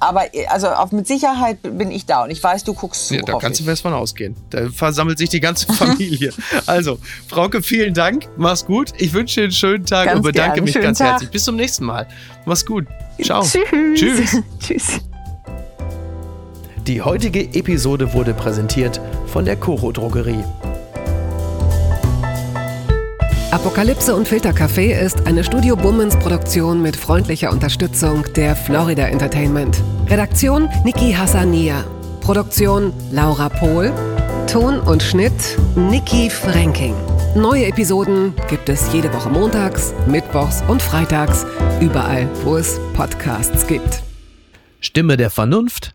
Aber 0.00 0.34
äh, 0.34 0.46
also 0.46 0.66
auf, 0.66 0.90
mit 0.90 1.06
Sicherheit 1.06 1.58
bin 1.62 1.92
ich 1.92 2.06
da 2.06 2.24
und 2.24 2.30
ich 2.30 2.42
weiß, 2.42 2.64
du 2.64 2.74
guckst 2.74 3.06
zu. 3.06 3.14
Ja, 3.14 3.22
da 3.22 3.38
kannst 3.38 3.60
du 3.60 3.64
fest 3.64 3.82
von 3.82 3.92
ausgehen. 3.92 4.34
Da 4.50 4.68
versammelt 4.68 5.18
sich 5.18 5.28
die 5.28 5.40
ganze 5.40 5.66
Familie. 5.72 6.32
also, 6.66 6.98
Frauke, 7.28 7.62
vielen 7.62 7.94
Dank. 7.94 8.28
Mach's 8.36 8.66
gut. 8.66 8.92
Ich 8.98 9.12
wünsche 9.12 9.36
dir 9.36 9.44
einen 9.44 9.52
schönen 9.52 9.86
Tag 9.86 10.06
ganz 10.06 10.16
und 10.16 10.22
bedanke 10.22 10.60
mich 10.60 10.74
ganz 10.74 10.98
Tag. 10.98 11.12
herzlich. 11.12 11.30
Bis 11.30 11.44
zum 11.44 11.54
nächsten 11.54 11.84
Mal. 11.84 12.08
Mach's 12.46 12.66
gut. 12.66 12.86
Ciao. 13.22 13.44
Tschüss. 13.44 13.94
Tschüss. 13.94 14.42
Tschüss. 14.58 15.00
Die 16.86 17.00
heutige 17.00 17.40
Episode 17.40 18.12
wurde 18.12 18.34
präsentiert 18.34 19.00
von 19.24 19.46
der 19.46 19.56
Coro 19.56 19.90
Drogerie. 19.90 20.44
Apokalypse 23.50 24.14
und 24.14 24.28
Filtercafé 24.28 24.92
ist 24.92 25.26
eine 25.26 25.44
Studio 25.44 25.76
Bummens 25.76 26.14
Produktion 26.18 26.82
mit 26.82 26.94
freundlicher 26.94 27.50
Unterstützung 27.50 28.24
der 28.36 28.54
Florida 28.54 29.06
Entertainment. 29.06 29.82
Redaktion 30.08 30.68
Niki 30.84 31.12
Hassania. 31.12 31.84
Produktion 32.20 32.92
Laura 33.10 33.48
Pohl. 33.48 33.90
Ton 34.46 34.78
und 34.80 35.02
Schnitt 35.02 35.32
Niki 35.76 36.28
Franking. 36.28 36.94
Neue 37.34 37.64
Episoden 37.64 38.34
gibt 38.50 38.68
es 38.68 38.92
jede 38.92 39.10
Woche 39.14 39.30
montags, 39.30 39.94
mittwochs 40.06 40.62
und 40.68 40.82
freitags, 40.82 41.46
überall, 41.80 42.28
wo 42.44 42.56
es 42.56 42.78
Podcasts 42.92 43.66
gibt. 43.66 44.02
Stimme 44.80 45.16
der 45.16 45.30
Vernunft 45.30 45.94